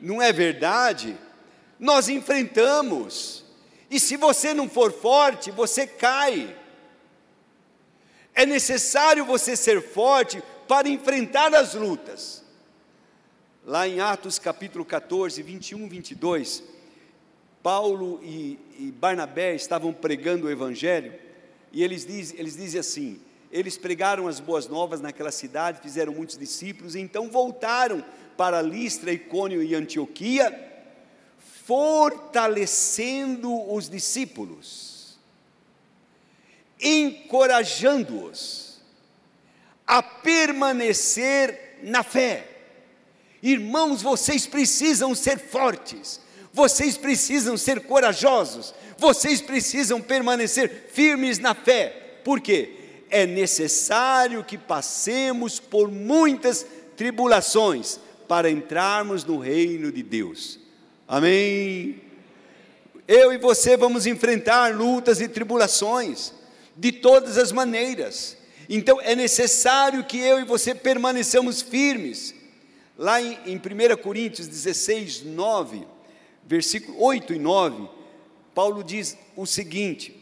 Não 0.00 0.20
é 0.20 0.32
verdade? 0.32 1.16
Nós 1.78 2.08
enfrentamos, 2.08 3.44
e 3.90 4.00
se 4.00 4.16
você 4.16 4.54
não 4.54 4.68
for 4.68 4.92
forte, 4.92 5.50
você 5.50 5.86
cai. 5.86 6.56
É 8.34 8.46
necessário 8.46 9.24
você 9.24 9.54
ser 9.54 9.82
forte 9.82 10.42
para 10.66 10.88
enfrentar 10.88 11.54
as 11.54 11.74
lutas. 11.74 12.42
Lá 13.64 13.86
em 13.86 14.00
Atos 14.00 14.38
capítulo 14.38 14.84
14, 14.84 15.42
21, 15.42 15.88
22, 15.88 16.62
Paulo 17.62 18.18
e, 18.22 18.58
e 18.78 18.90
Barnabé 18.90 19.54
estavam 19.54 19.92
pregando 19.92 20.46
o 20.46 20.50
Evangelho, 20.50 21.14
e 21.70 21.82
eles, 21.84 22.06
eles 22.08 22.56
dizem 22.56 22.80
assim: 22.80 23.20
eles 23.52 23.76
pregaram 23.76 24.26
as 24.26 24.40
boas 24.40 24.66
novas 24.66 25.02
naquela 25.02 25.30
cidade, 25.30 25.82
fizeram 25.82 26.14
muitos 26.14 26.38
discípulos, 26.38 26.94
e 26.94 27.00
então 27.00 27.28
voltaram 27.28 28.02
para 28.34 28.62
Listra, 28.62 29.12
Icônio 29.12 29.62
e 29.62 29.74
Antioquia, 29.74 30.72
fortalecendo 31.66 33.70
os 33.70 33.90
discípulos, 33.90 35.18
encorajando-os 36.80 38.80
a 39.86 40.02
permanecer 40.02 41.78
na 41.82 42.02
fé. 42.02 42.48
Irmãos, 43.42 44.00
vocês 44.00 44.46
precisam 44.46 45.14
ser 45.14 45.38
fortes, 45.38 46.18
vocês 46.54 46.96
precisam 46.96 47.58
ser 47.58 47.82
corajosos, 47.82 48.74
vocês 48.96 49.42
precisam 49.42 50.00
permanecer 50.00 50.88
firmes 50.90 51.38
na 51.38 51.54
fé. 51.54 52.20
Por 52.24 52.40
quê? 52.40 52.81
É 53.12 53.26
necessário 53.26 54.42
que 54.42 54.58
passemos 54.58 55.60
por 55.60 55.90
muitas 55.90 56.66
tribulações 56.96 58.00
para 58.26 58.50
entrarmos 58.50 59.22
no 59.24 59.38
reino 59.38 59.92
de 59.92 60.02
Deus. 60.02 60.58
Amém. 61.06 62.00
Eu 63.06 63.30
e 63.32 63.36
você 63.36 63.76
vamos 63.76 64.06
enfrentar 64.06 64.74
lutas 64.74 65.20
e 65.20 65.28
tribulações 65.28 66.32
de 66.74 66.90
todas 66.90 67.36
as 67.36 67.52
maneiras. 67.52 68.38
Então 68.68 68.98
é 69.00 69.14
necessário 69.14 70.04
que 70.04 70.18
eu 70.18 70.40
e 70.40 70.44
você 70.44 70.74
permaneçamos 70.74 71.60
firmes. 71.60 72.34
Lá 72.96 73.20
em, 73.20 73.38
em 73.44 73.56
1 73.56 73.96
Coríntios 74.02 74.46
16, 74.46 75.24
9, 75.24 75.86
versículo 76.46 77.02
8 77.02 77.34
e 77.34 77.38
9, 77.38 77.88
Paulo 78.54 78.82
diz 78.82 79.18
o 79.36 79.44
seguinte: 79.44 80.14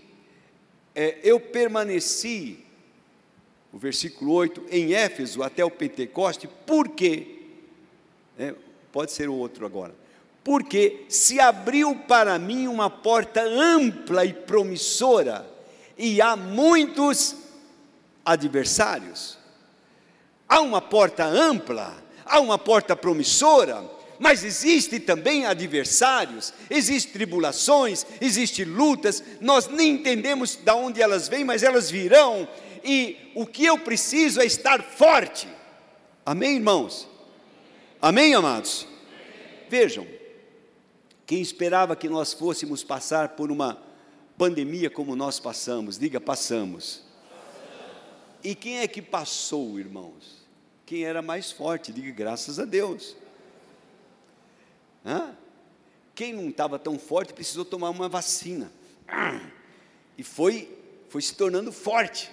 é, 0.94 1.18
Eu 1.22 1.38
permaneci, 1.38 2.58
o 3.72 3.78
versículo 3.78 4.32
8, 4.32 4.64
em 4.70 4.94
Éfeso 4.94 5.42
até 5.42 5.64
o 5.64 5.70
Pentecoste, 5.70 6.48
porque, 6.66 7.38
é, 8.38 8.54
pode 8.90 9.12
ser 9.12 9.28
o 9.28 9.34
outro 9.34 9.64
agora, 9.64 9.94
porque 10.42 11.04
se 11.08 11.38
abriu 11.38 11.94
para 12.08 12.38
mim 12.38 12.66
uma 12.66 12.90
porta 12.90 13.42
ampla 13.42 14.24
e 14.24 14.32
promissora, 14.32 15.48
e 15.96 16.20
há 16.20 16.34
muitos 16.34 17.36
adversários. 18.24 19.38
Há 20.48 20.60
uma 20.60 20.80
porta 20.80 21.24
ampla, 21.24 22.02
há 22.24 22.40
uma 22.40 22.58
porta 22.58 22.96
promissora, 22.96 23.84
mas 24.18 24.44
existem 24.44 24.98
também 25.00 25.46
adversários, 25.46 26.52
existem 26.68 27.12
tribulações, 27.12 28.04
existem 28.20 28.64
lutas, 28.64 29.22
nós 29.40 29.68
nem 29.68 29.94
entendemos 29.94 30.56
de 30.56 30.70
onde 30.72 31.00
elas 31.00 31.28
vêm, 31.28 31.44
mas 31.44 31.62
elas 31.62 31.90
virão, 31.90 32.48
e 32.84 33.16
o 33.34 33.46
que 33.46 33.64
eu 33.64 33.78
preciso 33.78 34.40
é 34.40 34.46
estar 34.46 34.82
forte. 34.82 35.48
Amém, 36.24 36.56
irmãos? 36.56 37.08
Amém, 38.00 38.34
amados? 38.34 38.86
Vejam, 39.68 40.06
quem 41.26 41.40
esperava 41.40 41.94
que 41.94 42.08
nós 42.08 42.32
fôssemos 42.32 42.82
passar 42.82 43.30
por 43.30 43.50
uma 43.50 43.80
pandemia 44.36 44.90
como 44.90 45.14
nós 45.14 45.38
passamos, 45.38 45.98
diga 45.98 46.20
passamos. 46.20 47.02
E 48.42 48.54
quem 48.54 48.78
é 48.78 48.88
que 48.88 49.02
passou, 49.02 49.78
irmãos? 49.78 50.46
Quem 50.86 51.04
era 51.04 51.20
mais 51.22 51.52
forte, 51.52 51.92
diga 51.92 52.10
graças 52.10 52.58
a 52.58 52.64
Deus. 52.64 53.16
Hã? 55.04 55.36
Quem 56.14 56.32
não 56.32 56.48
estava 56.48 56.78
tão 56.78 56.98
forte 56.98 57.32
precisou 57.32 57.64
tomar 57.64 57.90
uma 57.90 58.08
vacina. 58.08 58.72
E 60.16 60.22
foi, 60.22 60.68
foi 61.08 61.22
se 61.22 61.34
tornando 61.34 61.72
forte 61.72 62.30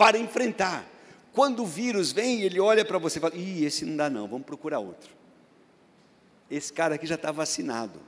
para 0.00 0.16
enfrentar. 0.16 0.86
Quando 1.30 1.62
o 1.62 1.66
vírus 1.66 2.10
vem, 2.10 2.40
ele 2.40 2.58
olha 2.58 2.86
para 2.86 2.96
você 2.96 3.18
e 3.18 3.20
fala: 3.20 3.36
Ih, 3.36 3.66
esse 3.66 3.84
não 3.84 3.98
dá, 3.98 4.08
não, 4.08 4.26
vamos 4.26 4.46
procurar 4.46 4.78
outro. 4.78 5.10
Esse 6.50 6.72
cara 6.72 6.94
aqui 6.94 7.06
já 7.06 7.16
está 7.16 7.30
vacinado, 7.30 8.00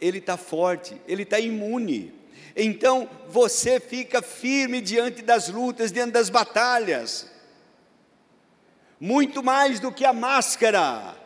ele 0.00 0.16
está 0.16 0.38
forte, 0.38 0.96
ele 1.06 1.24
está 1.24 1.38
imune. 1.38 2.14
Então 2.56 3.06
você 3.28 3.78
fica 3.78 4.22
firme 4.22 4.80
diante 4.80 5.20
das 5.20 5.50
lutas, 5.50 5.92
diante 5.92 6.12
das 6.12 6.30
batalhas. 6.30 7.30
Muito 8.98 9.42
mais 9.42 9.78
do 9.78 9.92
que 9.92 10.06
a 10.06 10.14
máscara, 10.14 11.16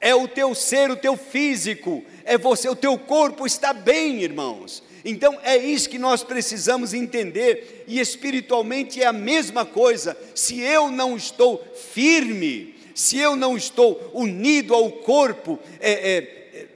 é 0.00 0.16
o 0.16 0.26
teu 0.26 0.52
ser, 0.52 0.90
o 0.90 0.96
teu 0.96 1.16
físico, 1.16 2.04
é 2.24 2.36
você, 2.36 2.68
o 2.68 2.74
teu 2.74 2.98
corpo 2.98 3.46
está 3.46 3.72
bem, 3.72 4.20
irmãos. 4.20 4.82
Então 5.04 5.38
é 5.42 5.56
isso 5.56 5.88
que 5.88 5.98
nós 5.98 6.22
precisamos 6.22 6.94
entender, 6.94 7.84
e 7.88 7.98
espiritualmente 7.98 9.02
é 9.02 9.06
a 9.06 9.12
mesma 9.12 9.64
coisa. 9.64 10.16
Se 10.34 10.60
eu 10.60 10.90
não 10.90 11.16
estou 11.16 11.64
firme, 11.92 12.74
se 12.94 13.18
eu 13.18 13.34
não 13.34 13.56
estou 13.56 14.10
unido 14.14 14.74
ao 14.74 14.90
corpo, 14.90 15.58
é, 15.80 15.92
é, 15.92 16.16
é, 16.54 16.66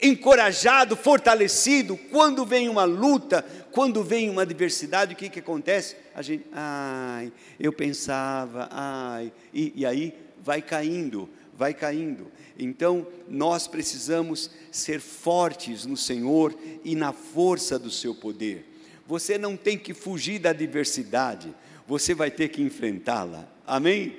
encorajado, 0.00 0.96
fortalecido, 0.96 1.96
quando 2.10 2.46
vem 2.46 2.68
uma 2.68 2.84
luta, 2.84 3.44
quando 3.72 4.02
vem 4.02 4.30
uma 4.30 4.42
adversidade, 4.42 5.14
o 5.14 5.16
que, 5.16 5.28
que 5.28 5.40
acontece? 5.40 5.96
A 6.14 6.22
gente, 6.22 6.46
ai, 6.52 7.32
eu 7.60 7.72
pensava, 7.72 8.68
ai, 8.70 9.32
e, 9.52 9.72
e 9.76 9.84
aí 9.84 10.14
vai 10.42 10.62
caindo, 10.62 11.28
vai 11.54 11.74
caindo. 11.74 12.30
Então, 12.58 13.06
nós 13.28 13.66
precisamos 13.66 14.50
ser 14.70 15.00
fortes 15.00 15.84
no 15.84 15.96
Senhor 15.96 16.56
e 16.84 16.94
na 16.94 17.12
força 17.12 17.78
do 17.78 17.90
seu 17.90 18.14
poder. 18.14 18.66
Você 19.06 19.38
não 19.38 19.56
tem 19.56 19.78
que 19.78 19.92
fugir 19.92 20.38
da 20.38 20.50
adversidade, 20.50 21.54
você 21.86 22.14
vai 22.14 22.30
ter 22.30 22.48
que 22.48 22.62
enfrentá-la. 22.62 23.48
Amém? 23.66 24.16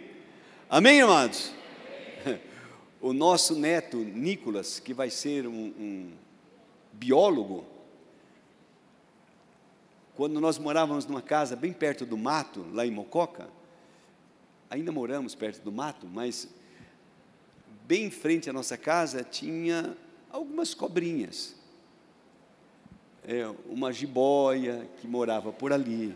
Amém, 0.70 1.02
amados? 1.02 1.52
O 3.00 3.14
nosso 3.14 3.54
neto 3.56 3.98
Nicolas, 3.98 4.80
que 4.80 4.92
vai 4.92 5.12
ser 5.12 5.46
um, 5.46 5.52
um 5.80 6.12
biólogo, 6.92 7.64
quando 10.16 10.42
nós 10.42 10.58
morávamos 10.58 11.06
numa 11.06 11.22
casa 11.22 11.56
bem 11.56 11.72
perto 11.72 12.08
do 12.08 12.18
mato, 12.18 12.66
lá 12.74 12.88
em 12.88 12.92
Mococa, 12.92 13.48
ainda 14.68 14.92
moramos 14.92 15.36
perto 15.36 15.62
do 15.62 15.72
mato, 15.72 16.08
mas 16.08 16.50
bem 17.88 18.04
em 18.04 18.12
frente 18.12 18.50
à 18.50 18.54
nossa 18.54 18.78
casa 18.78 19.24
tinha 19.24 19.96
algumas 20.30 20.74
cobrinhas. 20.74 21.56
É, 23.24 23.48
uma 23.66 23.94
jiboia 23.94 24.90
que 25.00 25.08
morava 25.08 25.54
por 25.54 25.72
ali. 25.72 26.14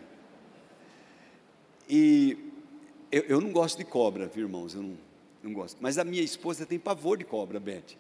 E 1.89 2.37
eu, 3.09 3.23
eu 3.23 3.41
não 3.41 3.51
gosto 3.51 3.77
de 3.77 3.85
cobra, 3.85 4.27
viu, 4.27 4.45
irmãos? 4.45 4.75
Eu 4.75 4.83
não, 4.83 4.97
não 5.41 5.53
gosto. 5.53 5.77
Mas 5.79 5.97
a 5.97 6.03
minha 6.03 6.21
esposa 6.21 6.65
tem 6.65 6.77
pavor 6.77 7.17
de 7.17 7.23
cobra, 7.23 7.59
Beth. 7.59 7.95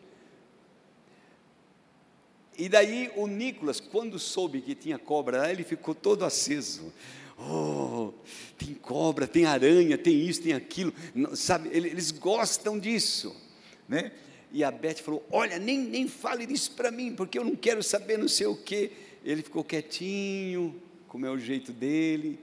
E 2.57 2.67
daí 2.67 3.09
o 3.15 3.25
Nicolas, 3.25 3.79
quando 3.79 4.19
soube 4.19 4.61
que 4.61 4.75
tinha 4.75 4.99
cobra 4.99 5.39
lá, 5.39 5.51
ele 5.51 5.63
ficou 5.63 5.95
todo 5.95 6.25
aceso. 6.25 6.93
Oh, 7.37 8.13
tem 8.57 8.73
cobra, 8.73 9.27
tem 9.27 9.45
aranha, 9.45 9.97
tem 9.97 10.19
isso, 10.19 10.43
tem 10.43 10.53
aquilo. 10.53 10.93
Sabe, 11.35 11.69
eles 11.71 12.11
gostam 12.11 12.77
disso 12.77 13.49
né? 13.91 14.13
E 14.53 14.63
a 14.63 14.71
Beth 14.71 14.95
falou: 14.95 15.23
Olha, 15.29 15.59
nem, 15.59 15.77
nem 15.77 16.07
fale 16.07 16.45
disso 16.45 16.71
para 16.71 16.89
mim, 16.89 17.13
porque 17.13 17.37
eu 17.37 17.43
não 17.43 17.55
quero 17.55 17.83
saber 17.83 18.17
não 18.17 18.29
sei 18.29 18.47
o 18.47 18.55
quê. 18.55 18.91
Ele 19.23 19.43
ficou 19.43 19.63
quietinho, 19.63 20.81
como 21.07 21.25
é 21.25 21.29
o 21.29 21.37
jeito 21.37 21.73
dele, 21.73 22.39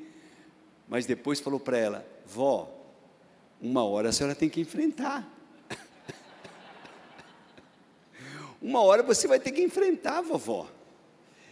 mas 0.87 1.07
depois 1.07 1.41
falou 1.41 1.59
para 1.59 1.79
ela: 1.79 2.07
Vó, 2.27 2.71
uma 3.61 3.83
hora 3.83 4.11
a 4.11 4.13
senhora 4.13 4.35
tem 4.35 4.49
que 4.49 4.61
enfrentar. 4.61 5.27
uma 8.61 8.83
hora 8.83 9.03
você 9.03 9.27
vai 9.27 9.41
ter 9.41 9.51
que 9.51 9.63
enfrentar, 9.63 10.21
vovó. 10.21 10.69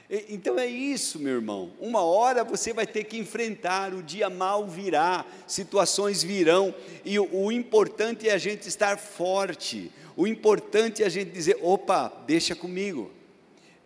Então 0.08 0.58
é 0.58 0.66
isso, 0.66 1.18
meu 1.18 1.34
irmão. 1.34 1.72
Uma 1.80 2.02
hora 2.02 2.44
você 2.44 2.72
vai 2.72 2.86
ter 2.86 3.04
que 3.04 3.18
enfrentar, 3.18 3.92
o 3.92 4.02
dia 4.02 4.30
mal 4.30 4.66
virá, 4.66 5.24
situações 5.46 6.22
virão, 6.22 6.72
e 7.04 7.18
o, 7.18 7.28
o, 7.32 7.50
importante 7.50 8.28
é 8.28 8.32
a 8.32 8.38
gente 8.38 8.68
estar 8.68 8.98
forte. 8.98 9.90
O 10.16 10.26
importante 10.26 11.02
é 11.02 11.06
a 11.06 11.08
gente 11.08 11.32
dizer: 11.32 11.58
opa, 11.60 12.12
deixa 12.24 12.54
comigo, 12.54 13.10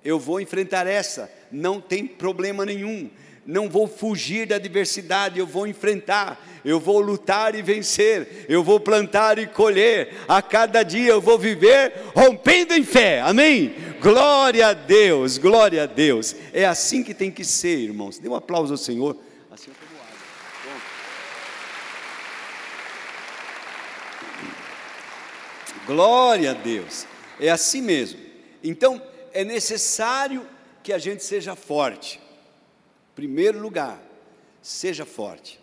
eu 0.05 0.19
vou 0.19 0.41
enfrentar 0.41 0.87
essa, 0.87 1.33
não 1.51 1.81
tem 1.81 2.07
problema 2.07 2.67
nenhum 2.67 3.11
não 3.47 3.69
vou 3.69 3.89
fugir 3.89 4.47
da 4.47 4.57
adversidade, 4.57 5.39
eu 5.39 5.47
vou 5.47 5.67
enfrentar, 5.67 6.41
eu 6.65 6.79
vou 6.79 7.01
lutar 7.01 7.55
e 7.55 7.63
vencer, 7.63 8.47
eu 8.49 8.63
vou 8.63 8.79
plantar 8.79 9.39
e 9.39 9.47
colher, 9.47 10.15
a 10.29 10.43
cada 10.43 10.83
dia 10.83 11.11
eu 11.11 11.21
vou 11.21 11.39
viver 11.39 11.93
rompendo 12.15 12.75
em 12.75 12.85
fé, 12.85 13.21
amém? 13.21 13.75
Glória 14.01 14.69
a 14.69 14.73
Deus, 14.73 15.39
glória 15.39 15.83
a 15.83 15.87
Deus, 15.87 16.37
é 16.53 16.65
assim 16.65 17.03
que 17.03 17.15
tem 17.15 17.31
que 17.31 17.45
ser, 17.45 17.79
irmãos. 17.79 18.19
Dê 18.19 18.29
um 18.29 18.35
aplauso 18.35 18.73
ao 18.73 18.79
Senhor. 18.79 19.17
Assim 19.51 19.71
Glória 25.87 26.53
a 26.53 26.55
Deus, 26.55 27.05
é 27.41 27.49
assim 27.49 27.83
mesmo. 27.83 28.21
Então, 28.63 29.03
é 29.33 29.43
necessário 29.43 30.47
que 30.83 30.93
a 30.93 30.99
gente 30.99 31.25
seja 31.25 31.57
forte. 31.57 32.21
Primeiro 33.21 33.61
lugar, 33.61 34.03
seja 34.63 35.05
forte. 35.05 35.61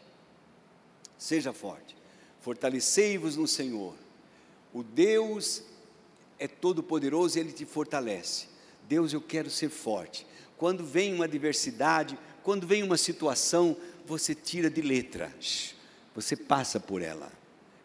Seja 1.17 1.52
forte. 1.52 1.98
Fortalecei-vos 2.39 3.36
no 3.36 3.48
Senhor. 3.48 3.96
O 4.72 4.84
Deus 4.84 5.63
é 6.38 6.48
todo 6.48 6.84
poderoso 6.84 7.36
e 7.36 7.41
ele 7.41 7.52
te 7.52 7.65
fortalece. 7.65 8.46
Deus, 8.88 9.12
eu 9.12 9.20
quero 9.20 9.50
ser 9.50 9.70
forte. 9.70 10.28
Quando 10.56 10.86
vem 10.86 11.15
uma 11.15 11.26
adversidade, 11.26 12.15
quando 12.43 12.67
vem 12.67 12.84
uma 12.84 12.96
situação, 12.96 13.76
você 14.06 14.36
tira 14.36 14.70
de 14.70 14.84
letra. 14.84 15.34
Você 16.13 16.36
passa 16.36 16.80
por 16.80 17.02
ela. 17.02 17.32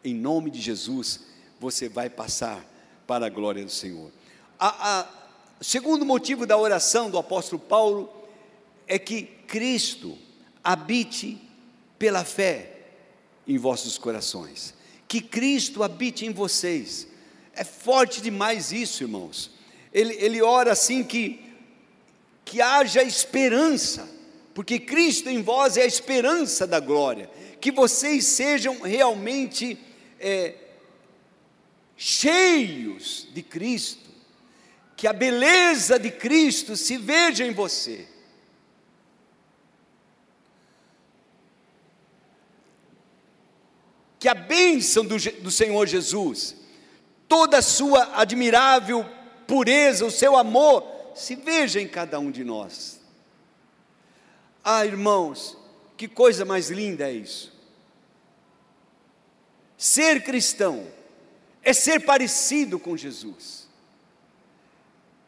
Em 0.05 0.15
nome 0.15 0.51
de 0.51 0.61
Jesus, 0.61 1.29
você 1.59 1.89
vai 1.89 2.11
passar 2.11 2.63
para 3.07 3.25
a 3.25 3.31
glória 3.31 3.65
do 3.65 3.71
Senhor. 3.71 4.13
A 4.61 5.09
segundo 5.63 6.05
motivo 6.05 6.45
da 6.45 6.59
oração 6.59 7.11
do 7.11 7.17
apóstolo 7.17 7.59
Paulo 7.59 8.22
é 8.87 8.99
que 8.99 9.23
Cristo 9.47 10.18
habite 10.62 11.40
pela 11.99 12.25
fé 12.25 12.71
em 13.47 13.59
vossos 13.59 13.99
corações. 13.99 14.75
Que 15.07 15.21
Cristo 15.21 15.83
habite 15.83 16.25
em 16.25 16.33
vocês. 16.33 17.07
É 17.55 17.64
forte 17.64 18.21
demais 18.21 18.73
isso, 18.73 19.05
irmãos. 19.05 19.51
Ele, 19.92 20.14
ele 20.14 20.40
ora 20.40 20.73
assim 20.73 21.05
que, 21.05 21.40
que 22.45 22.61
haja 22.61 23.03
esperança, 23.03 24.09
porque 24.55 24.79
Cristo 24.79 25.29
em 25.29 25.42
vós 25.42 25.77
é 25.77 25.83
a 25.83 25.87
esperança 25.87 26.66
da 26.66 26.81
glória. 26.81 27.31
Que 27.61 27.71
vocês 27.71 28.25
sejam 28.25 28.81
realmente 28.81 29.79
é, 30.18 30.55
cheios 31.97 33.29
de 33.33 33.42
Cristo, 33.42 34.11
que 34.97 35.07
a 35.07 35.12
beleza 35.12 35.99
de 35.99 36.11
Cristo 36.11 36.77
se 36.77 36.97
veja 36.97 37.45
em 37.45 37.53
você 37.53 38.09
que 44.23 44.29
a 44.29 44.35
bênção 44.35 45.05
do, 45.05 45.17
do 45.19 45.51
Senhor 45.51 45.85
Jesus, 45.85 46.55
toda 47.27 47.59
a 47.59 47.63
sua 47.63 48.21
admirável 48.21 49.05
pureza, 49.49 50.07
o 50.07 50.13
seu 50.13 50.37
amor, 50.37 50.87
se 51.13 51.35
veja 51.35 51.81
em 51.81 51.89
cada 51.89 52.21
um 52.21 52.31
de 52.31 52.45
nós. 52.45 53.01
Ah, 54.63 54.87
irmãos, 54.87 55.59
que 55.97 56.07
coisa 56.07 56.45
mais 56.45 56.71
linda 56.71 57.11
é 57.11 57.13
isso. 57.13 57.53
Ser 59.77 60.23
cristão 60.23 60.87
é 61.61 61.73
ser 61.73 62.05
parecido 62.05 62.79
com 62.79 62.97
Jesus, 62.97 63.69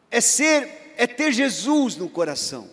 é 0.09 0.21
ser, 0.21 0.93
é 0.95 1.05
ter 1.05 1.33
Jesus 1.33 1.97
no 1.97 2.07
coração, 2.07 2.69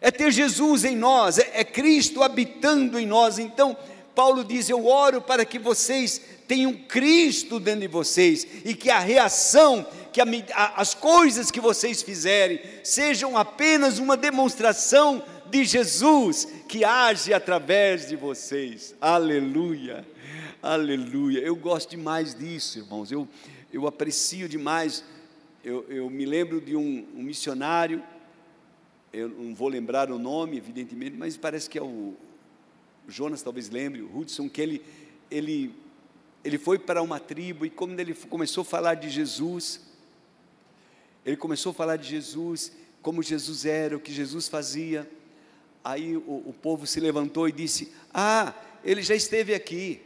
é 0.00 0.10
ter 0.10 0.32
Jesus 0.32 0.84
em 0.84 0.96
nós, 0.96 1.38
é, 1.38 1.52
é 1.54 1.64
Cristo 1.64 2.20
habitando 2.20 2.98
em 2.98 3.06
nós. 3.06 3.38
Então, 3.38 3.76
Paulo 4.14 4.44
diz: 4.44 4.68
Eu 4.68 4.86
oro 4.86 5.20
para 5.20 5.44
que 5.44 5.58
vocês 5.58 6.20
tenham 6.46 6.72
Cristo 6.74 7.58
dentro 7.58 7.80
de 7.80 7.88
vocês 7.88 8.46
e 8.64 8.74
que 8.74 8.90
a 8.90 8.98
reação, 8.98 9.86
que 10.12 10.20
a, 10.20 10.80
as 10.80 10.94
coisas 10.94 11.50
que 11.50 11.60
vocês 11.60 12.02
fizerem 12.02 12.60
sejam 12.82 13.36
apenas 13.36 13.98
uma 13.98 14.16
demonstração 14.16 15.22
de 15.50 15.64
Jesus 15.64 16.48
que 16.68 16.84
age 16.84 17.32
através 17.32 18.08
de 18.08 18.16
vocês. 18.16 18.94
Aleluia, 19.00 20.06
aleluia. 20.62 21.40
Eu 21.40 21.56
gosto 21.56 21.90
demais 21.90 22.34
disso, 22.34 22.78
irmãos. 22.78 23.10
Eu, 23.10 23.28
eu 23.72 23.86
aprecio 23.86 24.48
demais. 24.48 25.04
Eu, 25.62 25.84
eu 25.88 26.10
me 26.10 26.26
lembro 26.26 26.60
de 26.60 26.76
um, 26.76 27.06
um 27.16 27.22
missionário, 27.22 28.02
eu 29.12 29.28
não 29.28 29.54
vou 29.54 29.68
lembrar 29.68 30.10
o 30.10 30.18
nome, 30.18 30.58
evidentemente, 30.58 31.16
mas 31.16 31.36
parece 31.36 31.70
que 31.70 31.78
é 31.78 31.82
o 31.82 32.14
Jonas, 33.08 33.42
talvez 33.42 33.68
lembre, 33.68 34.02
o 34.02 34.18
Hudson, 34.18 34.48
que 34.48 34.60
ele, 34.60 34.82
ele, 35.30 35.74
ele 36.44 36.58
foi 36.58 36.78
para 36.78 37.02
uma 37.02 37.20
tribo 37.20 37.66
e 37.66 37.70
quando 37.70 37.98
ele 37.98 38.14
começou 38.14 38.62
a 38.62 38.64
falar 38.64 38.94
de 38.94 39.08
Jesus, 39.10 39.80
ele 41.24 41.36
começou 41.36 41.70
a 41.70 41.74
falar 41.74 41.96
de 41.96 42.08
Jesus, 42.08 42.72
como 43.02 43.22
Jesus 43.22 43.64
era, 43.64 43.96
o 43.96 44.00
que 44.00 44.12
Jesus 44.12 44.48
fazia. 44.48 45.08
Aí 45.82 46.16
o, 46.16 46.42
o 46.46 46.54
povo 46.62 46.86
se 46.86 47.00
levantou 47.00 47.48
e 47.48 47.52
disse: 47.52 47.92
Ah, 48.12 48.54
ele 48.82 49.02
já 49.02 49.14
esteve 49.14 49.54
aqui. 49.54 50.00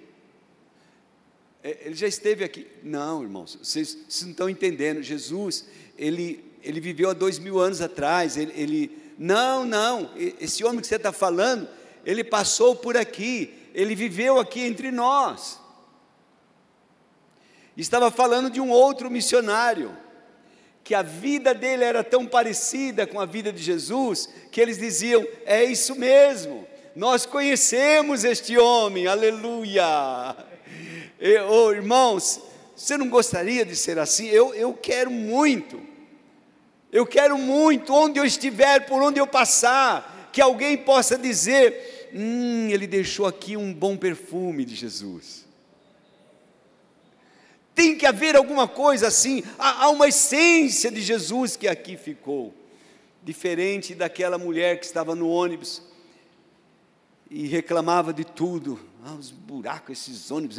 É, 1.63 1.87
ele 1.87 1.95
já 1.95 2.07
esteve 2.07 2.45
aqui. 2.45 2.67
Não, 2.83 3.23
irmãos, 3.23 3.59
vocês, 3.63 3.97
vocês 4.09 4.23
não 4.23 4.31
estão 4.31 4.49
entendendo. 4.49 5.03
Jesus, 5.03 5.67
ele, 5.97 6.45
ele 6.63 6.81
viveu 6.81 7.11
há 7.11 7.13
dois 7.13 7.39
mil 7.39 7.59
anos 7.61 7.81
atrás. 7.81 8.37
Ele, 8.37 8.53
ele 8.57 8.99
não, 9.19 9.65
não, 9.65 10.11
esse 10.17 10.65
homem 10.65 10.81
que 10.81 10.87
você 10.87 10.95
está 10.95 11.13
falando, 11.13 11.69
ele 12.05 12.25
passou 12.25 12.77
por 12.77 12.97
aqui, 12.97 13.55
ele 13.75 13.95
viveu 13.95 14.39
aqui 14.39 14.61
entre 14.61 14.91
nós. 14.91 15.61
Estava 17.77 18.11
falando 18.11 18.51
de 18.51 18.61
um 18.61 18.71
outro 18.71 19.11
missionário 19.11 19.97
que 20.83 20.95
a 20.95 21.03
vida 21.03 21.55
dele 21.55 21.85
era 21.85 22.03
tão 22.03 22.27
parecida 22.27 23.07
com 23.07 23.21
a 23.21 23.27
vida 23.27 23.53
de 23.53 23.63
Jesus, 23.63 24.29
que 24.51 24.61
eles 24.61 24.79
diziam: 24.79 25.25
é 25.45 25.63
isso 25.63 25.95
mesmo, 25.95 26.67
nós 26.97 27.27
conhecemos 27.27 28.25
este 28.25 28.59
homem, 28.59 29.07
aleluia. 29.07 29.85
E, 31.21 31.39
oh, 31.41 31.71
irmãos, 31.73 32.41
você 32.75 32.97
não 32.97 33.09
gostaria 33.09 33.65
de 33.65 33.77
ser 33.77 33.99
assim? 33.99 34.27
Eu, 34.29 34.55
eu 34.55 34.73
quero 34.73 35.11
muito, 35.11 35.81
eu 36.91 37.07
quero 37.07 37.37
muito, 37.37 37.93
onde 37.93 38.19
eu 38.19 38.25
estiver, 38.25 38.87
por 38.87 39.03
onde 39.03 39.21
eu 39.21 39.27
passar, 39.27 40.18
que 40.33 40.41
alguém 40.41 40.77
possa 40.77 41.19
dizer: 41.19 42.11
hum, 42.15 42.69
ele 42.71 42.87
deixou 42.87 43.27
aqui 43.27 43.57
um 43.57 43.73
bom 43.73 43.97
perfume 43.97 44.65
de 44.65 44.75
Jesus. 44.75 45.47
Tem 47.75 47.97
que 47.97 48.07
haver 48.07 48.35
alguma 48.35 48.67
coisa 48.67 49.07
assim, 49.07 49.45
há, 49.57 49.89
uma 49.89 50.09
essência 50.09 50.91
de 50.91 51.01
Jesus 51.01 51.55
que 51.55 51.69
aqui 51.69 51.97
ficou, 51.97 52.53
diferente 53.23 53.95
daquela 53.95 54.37
mulher 54.37 54.81
que 54.81 54.85
estava 54.85 55.15
no 55.15 55.29
ônibus 55.29 55.83
e 57.31 57.47
reclamava 57.47 58.13
de 58.13 58.25
tudo. 58.25 58.81
Ah, 59.05 59.15
os 59.15 59.31
buracos, 59.31 59.93
esses 59.93 60.29
ônibus, 60.29 60.57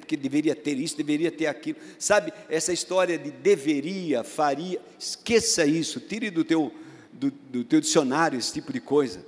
porque 0.00 0.16
deveria 0.16 0.56
ter 0.56 0.78
isso, 0.78 0.96
deveria 0.96 1.30
ter 1.30 1.46
aquilo. 1.46 1.78
Sabe, 1.98 2.32
essa 2.48 2.72
história 2.72 3.18
de 3.18 3.30
deveria, 3.30 4.24
faria, 4.24 4.80
esqueça 4.98 5.66
isso, 5.66 6.00
tire 6.00 6.30
do 6.30 6.44
teu, 6.44 6.72
do, 7.18 7.30
do 7.30 7.64
teu 7.64 7.80
dicionário 7.80 8.38
esse 8.38 8.52
tipo 8.52 8.72
de 8.72 8.80
coisa. 8.80 9.24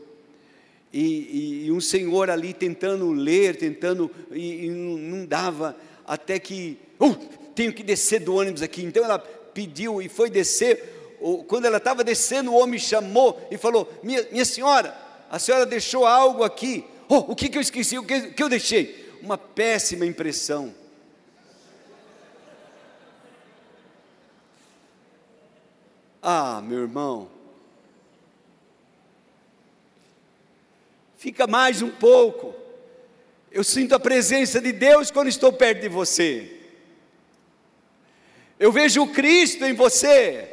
E, 0.92 1.02
e, 1.02 1.66
e, 1.66 1.72
um 1.72 1.80
senhor 1.80 2.30
ali 2.30 2.52
tentando 2.52 3.10
ler, 3.12 3.56
tentando, 3.56 4.10
e, 4.30 4.66
e 4.66 4.70
não 4.70 5.24
dava, 5.24 5.76
até 6.06 6.38
que 6.38 6.78
uh, 7.00 7.14
tenho 7.54 7.72
que 7.72 7.82
descer 7.82 8.20
do 8.20 8.34
ônibus 8.34 8.62
aqui. 8.62 8.82
Então 8.82 9.04
ela 9.04 9.18
pediu 9.18 10.00
e 10.02 10.08
foi 10.08 10.30
descer. 10.30 11.18
Quando 11.46 11.66
ela 11.66 11.76
estava 11.76 12.02
descendo, 12.02 12.50
o 12.50 12.58
homem 12.58 12.78
chamou 12.78 13.40
e 13.50 13.58
falou: 13.58 13.92
Minha, 14.02 14.26
minha 14.32 14.44
senhora, 14.44 14.96
a 15.30 15.38
senhora 15.38 15.66
deixou 15.66 16.06
algo 16.06 16.42
aqui. 16.42 16.84
Oh, 17.08 17.32
o 17.32 17.36
que, 17.36 17.48
que 17.48 17.58
eu 17.58 17.62
esqueci? 17.62 17.98
O 17.98 18.04
que, 18.04 18.28
que 18.28 18.42
eu 18.42 18.48
deixei? 18.48 19.12
Uma 19.22 19.36
péssima 19.36 20.06
impressão. 20.06 20.74
Ah, 26.22 26.60
meu 26.62 26.80
irmão, 26.80 27.30
fica 31.20 31.46
mais 31.46 31.80
um 31.82 31.90
pouco. 31.90 32.52
Eu 33.52 33.62
sinto 33.62 33.94
a 33.94 34.00
presença 34.00 34.60
de 34.60 34.72
Deus 34.72 35.10
quando 35.12 35.28
estou 35.28 35.52
perto 35.52 35.82
de 35.82 35.88
você 35.88 36.56
eu 38.60 38.70
vejo 38.70 39.02
o 39.02 39.08
Cristo 39.08 39.64
em 39.64 39.72
você. 39.72 40.46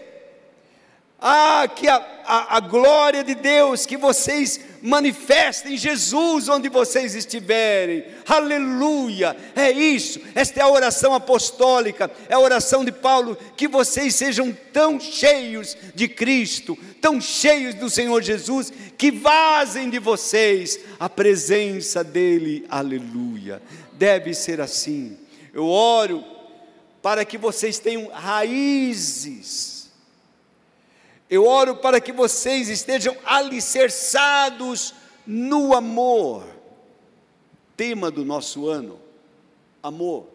Ah, 1.20 1.68
que 1.68 1.90
a, 1.90 1.98
a, 2.26 2.56
a, 2.56 2.60
glória 2.62 3.22
de 3.22 3.36
Deus, 3.36 3.86
que 3.86 3.98
vocês 3.98 4.62
manifestem 4.88 5.78
Jesus 5.78 6.48
onde 6.48 6.70
vocês 6.70 7.14
estiverem, 7.14 8.06
aleluia, 8.26 9.36
é 9.56 9.70
isso, 9.70 10.20
esta 10.34 10.62
é 10.62 10.64
a 10.64 10.70
oração 10.70 11.14
apostólica, 11.14 12.10
é 12.30 12.34
a 12.34 12.40
oração 12.40 12.86
de 12.86 12.92
Paulo, 12.92 13.38
que 13.58 13.68
vocês 13.68 14.16
sejam 14.16 14.56
tão 14.72 15.00
cheios 15.00 15.78
de 15.94 16.08
Cristo, 16.08 16.78
tão 17.02 17.20
cheios 17.20 17.76
do 17.76 17.90
Senhor 17.90 18.24
Jesus, 18.24 18.72
que 18.98 19.12
vazem 19.12 19.90
de 19.90 20.00
vocês 20.00 20.80
a 21.00 21.10
presença 21.10 22.04
dEle, 22.04 22.66
aleluia, 22.70 23.62
deve 23.94 24.34
ser 24.34 24.62
assim, 24.62 25.18
eu 25.54 25.68
oro 25.68 26.24
para 27.02 27.26
que 27.26 27.38
vocês 27.38 27.78
tenham 27.78 28.10
raízes. 28.10 29.77
Eu 31.30 31.46
oro 31.46 31.76
para 31.76 32.00
que 32.00 32.12
vocês 32.12 32.70
estejam 32.70 33.16
alicerçados 33.26 34.94
no 35.26 35.76
amor. 35.76 36.48
Tema 37.76 38.10
do 38.10 38.24
nosso 38.24 38.68
ano: 38.68 39.00
amor. 39.84 40.28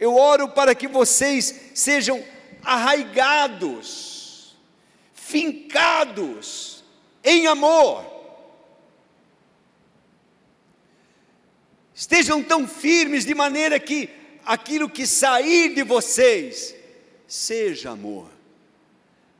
Eu 0.00 0.16
oro 0.16 0.48
para 0.48 0.74
que 0.74 0.88
vocês 0.88 1.72
sejam 1.74 2.24
arraigados, 2.62 4.56
fincados 5.12 6.84
em 7.22 7.46
amor. 7.46 8.18
Estejam 11.94 12.42
tão 12.42 12.66
firmes 12.66 13.24
de 13.24 13.34
maneira 13.34 13.78
que 13.80 14.08
aquilo 14.44 14.88
que 14.88 15.06
sair 15.06 15.74
de 15.74 15.82
vocês, 15.82 16.74
seja 17.26 17.90
amor, 17.90 18.30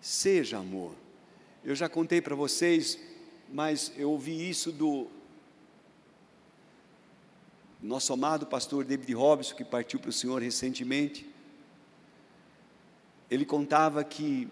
seja 0.01 0.59
amor. 0.59 0.93
Eu 1.65 1.75
já 1.75 1.89
contei 1.89 2.21
para 2.21 2.35
vocês, 2.35 2.99
mas 3.53 3.93
eu 3.97 4.11
ouvi 4.11 4.49
isso 4.49 4.71
do 4.71 5.09
nosso 7.83 8.13
amado 8.13 8.47
pastor 8.47 8.85
David 8.85 9.13
Robson, 9.15 9.55
que 9.55 9.65
partiu 9.65 10.01
para 10.01 10.11
o 10.11 10.13
Senhor 10.13 10.43
recentemente. 10.43 11.29
Ele 13.31 13.45
contava 13.45 14.03
que, 14.03 14.49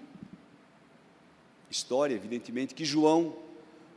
história 1.70 2.14
evidentemente, 2.14 2.74
que 2.74 2.84
João, 2.84 3.36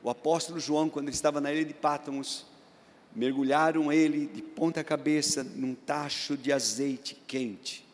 o 0.02 0.10
apóstolo 0.10 0.60
João, 0.60 0.90
quando 0.90 1.08
ele 1.08 1.16
estava 1.16 1.42
na 1.42 1.52
ilha 1.52 1.66
de 1.66 1.74
Pátamos, 1.74 2.46
mergulharam 3.16 3.92
ele 3.92 4.28
de 4.28 4.42
ponta 4.42 4.84
cabeça 4.84 5.44
num 5.44 5.76
tacho 5.76 6.38
de 6.38 6.52
azeite 6.52 7.16
quente. 7.28 7.89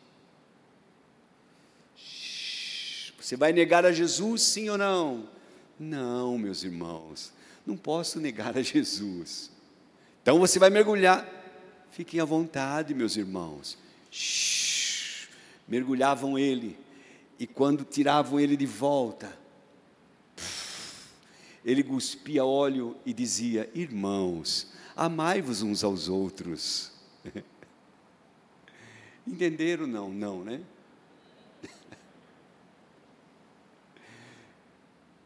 Você 3.26 3.36
vai 3.36 3.52
negar 3.52 3.84
a 3.84 3.90
Jesus, 3.90 4.40
sim 4.40 4.68
ou 4.68 4.78
não? 4.78 5.28
Não, 5.80 6.38
meus 6.38 6.62
irmãos, 6.62 7.32
não 7.66 7.76
posso 7.76 8.20
negar 8.20 8.56
a 8.56 8.62
Jesus. 8.62 9.50
Então 10.22 10.38
você 10.38 10.60
vai 10.60 10.70
mergulhar. 10.70 11.28
Fiquem 11.90 12.20
à 12.20 12.24
vontade, 12.24 12.94
meus 12.94 13.16
irmãos. 13.16 13.76
Mergulhavam 15.66 16.38
ele, 16.38 16.78
e 17.36 17.48
quando 17.48 17.82
tiravam 17.84 18.38
ele 18.38 18.56
de 18.56 18.64
volta, 18.64 19.36
ele 21.64 21.82
cuspia 21.82 22.44
óleo 22.44 22.96
e 23.04 23.12
dizia: 23.12 23.68
Irmãos, 23.74 24.72
amai-vos 24.94 25.62
uns 25.62 25.82
aos 25.82 26.08
outros. 26.08 26.92
Entenderam? 29.26 29.84
Não, 29.84 30.10
não, 30.10 30.44
né? 30.44 30.60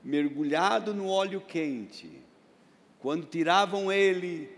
Mergulhado 0.02 0.94
no 0.94 1.08
óleo 1.08 1.40
quente, 1.40 2.10
quando 3.00 3.26
tiravam 3.26 3.90
ele, 3.90 4.50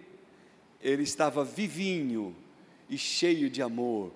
ele 0.81 1.03
estava 1.03 1.45
vivinho 1.45 2.35
e 2.89 2.99
cheio 2.99 3.49
de 3.49 3.63
amor, 3.63 4.13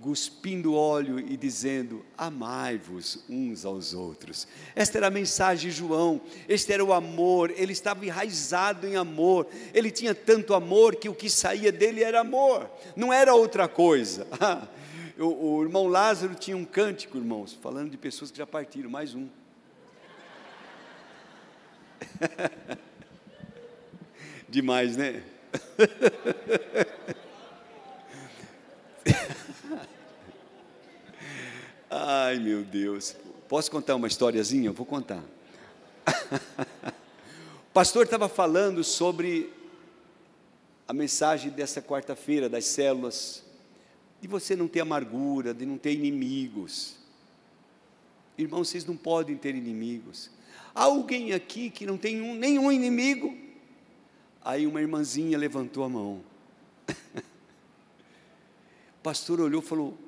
cuspindo 0.00 0.74
óleo 0.74 1.18
e 1.18 1.36
dizendo: 1.36 2.04
Amai-vos 2.16 3.24
uns 3.28 3.64
aos 3.64 3.92
outros. 3.92 4.46
Esta 4.74 4.98
era 4.98 5.08
a 5.08 5.10
mensagem 5.10 5.70
de 5.70 5.76
João, 5.76 6.20
este 6.48 6.72
era 6.72 6.84
o 6.84 6.92
amor, 6.92 7.52
ele 7.56 7.72
estava 7.72 8.04
enraizado 8.04 8.86
em 8.86 8.96
amor, 8.96 9.46
ele 9.74 9.90
tinha 9.90 10.14
tanto 10.14 10.54
amor 10.54 10.96
que 10.96 11.08
o 11.08 11.14
que 11.14 11.28
saía 11.28 11.72
dele 11.72 12.02
era 12.02 12.20
amor, 12.20 12.70
não 12.96 13.12
era 13.12 13.34
outra 13.34 13.68
coisa. 13.68 14.26
o, 15.18 15.56
o 15.56 15.62
irmão 15.62 15.86
Lázaro 15.86 16.34
tinha 16.34 16.56
um 16.56 16.64
cântico, 16.64 17.18
irmãos, 17.18 17.52
falando 17.52 17.90
de 17.90 17.98
pessoas 17.98 18.30
que 18.30 18.38
já 18.38 18.46
partiram, 18.46 18.90
mais 18.90 19.14
um. 19.14 19.28
Demais, 24.48 24.96
né? 24.96 25.22
Ai, 31.90 32.38
meu 32.38 32.62
Deus. 32.62 33.16
Posso 33.48 33.70
contar 33.70 33.96
uma 33.96 34.06
historiazinha? 34.06 34.68
Eu 34.68 34.72
vou 34.72 34.86
contar. 34.86 35.22
o 37.68 37.72
pastor 37.72 38.04
estava 38.04 38.28
falando 38.28 38.84
sobre 38.84 39.52
a 40.86 40.92
mensagem 40.92 41.50
dessa 41.50 41.82
quarta-feira 41.82 42.48
das 42.48 42.64
células, 42.64 43.44
de 44.20 44.28
você 44.28 44.54
não 44.54 44.68
ter 44.68 44.80
amargura, 44.80 45.54
de 45.54 45.64
não 45.64 45.78
ter 45.78 45.92
inimigos. 45.92 46.96
Irmãos, 48.36 48.68
vocês 48.68 48.84
não 48.84 48.96
podem 48.96 49.36
ter 49.36 49.54
inimigos. 49.54 50.30
Alguém 50.80 51.34
aqui 51.34 51.68
que 51.68 51.84
não 51.84 51.98
tem 51.98 52.22
um, 52.22 52.34
nenhum 52.34 52.72
inimigo? 52.72 53.36
Aí 54.42 54.66
uma 54.66 54.80
irmãzinha 54.80 55.36
levantou 55.36 55.84
a 55.84 55.90
mão. 55.90 56.22
o 56.88 56.94
pastor 59.04 59.42
olhou 59.42 59.60
e 59.60 59.66
falou: 59.66 59.98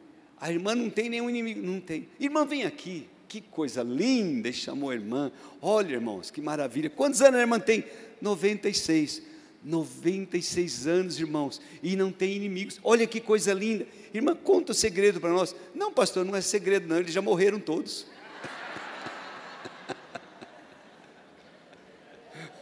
A 0.40 0.50
irmã 0.50 0.74
não 0.74 0.88
tem 0.88 1.10
nenhum 1.10 1.28
inimigo. 1.28 1.60
Não 1.60 1.78
tem. 1.78 2.08
Irmã, 2.18 2.46
vem 2.46 2.64
aqui. 2.64 3.06
Que 3.28 3.42
coisa 3.42 3.82
linda. 3.82 4.48
E 4.48 4.52
chamou 4.54 4.88
a 4.88 4.94
irmã. 4.94 5.30
Olha, 5.60 5.92
irmãos, 5.92 6.30
que 6.30 6.40
maravilha. 6.40 6.88
Quantos 6.88 7.20
anos 7.20 7.34
a 7.34 7.42
irmã 7.42 7.60
tem? 7.60 7.84
96. 8.22 9.24
96 9.62 10.86
anos, 10.86 11.20
irmãos, 11.20 11.60
e 11.82 11.94
não 11.96 12.10
tem 12.10 12.32
inimigos. 12.32 12.80
Olha 12.82 13.06
que 13.06 13.20
coisa 13.20 13.52
linda. 13.52 13.86
Irmã, 14.14 14.34
conta 14.34 14.72
o 14.72 14.74
segredo 14.74 15.20
para 15.20 15.30
nós. 15.30 15.54
Não, 15.74 15.92
pastor, 15.92 16.24
não 16.24 16.34
é 16.34 16.40
segredo, 16.40 16.88
não. 16.88 16.98
Eles 16.98 17.12
já 17.12 17.20
morreram 17.20 17.60
todos. 17.60 18.06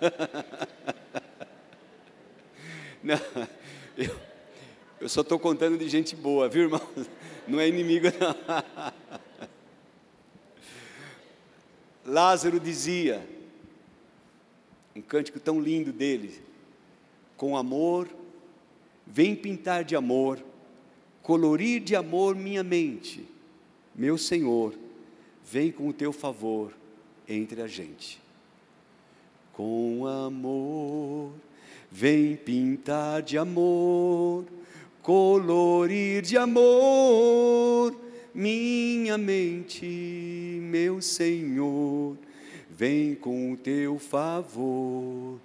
Não, 3.02 3.18
eu, 3.96 4.14
eu 5.00 5.08
só 5.08 5.22
estou 5.22 5.38
contando 5.38 5.78
de 5.78 5.88
gente 5.88 6.14
boa, 6.14 6.48
viu, 6.48 6.64
irmão? 6.64 6.86
Não 7.48 7.58
é 7.58 7.66
inimigo, 7.66 8.08
não. 8.20 8.36
Lázaro 12.04 12.60
dizia, 12.60 13.26
um 14.94 15.00
cântico 15.00 15.40
tão 15.40 15.60
lindo 15.60 15.92
dele, 15.92 16.40
com 17.36 17.56
amor, 17.56 18.08
vem 19.06 19.34
pintar 19.34 19.84
de 19.84 19.96
amor, 19.96 20.38
colorir 21.22 21.80
de 21.80 21.96
amor 21.96 22.36
minha 22.36 22.62
mente, 22.62 23.26
meu 23.94 24.18
Senhor, 24.18 24.74
vem 25.44 25.72
com 25.72 25.88
o 25.88 25.92
teu 25.92 26.12
favor 26.12 26.72
entre 27.26 27.62
a 27.62 27.66
gente. 27.66 28.20
Com 29.60 30.06
amor, 30.06 31.32
Vem 31.90 32.34
pintar 32.34 33.20
de 33.20 33.36
amor, 33.36 34.46
colorir 35.02 36.22
de 36.22 36.38
amor 36.38 37.94
minha 38.32 39.18
mente, 39.18 39.84
meu 40.62 41.02
Senhor. 41.02 42.16
Vem 42.70 43.14
com 43.14 43.52
o 43.52 43.56
teu 43.58 43.98
favor 43.98 45.38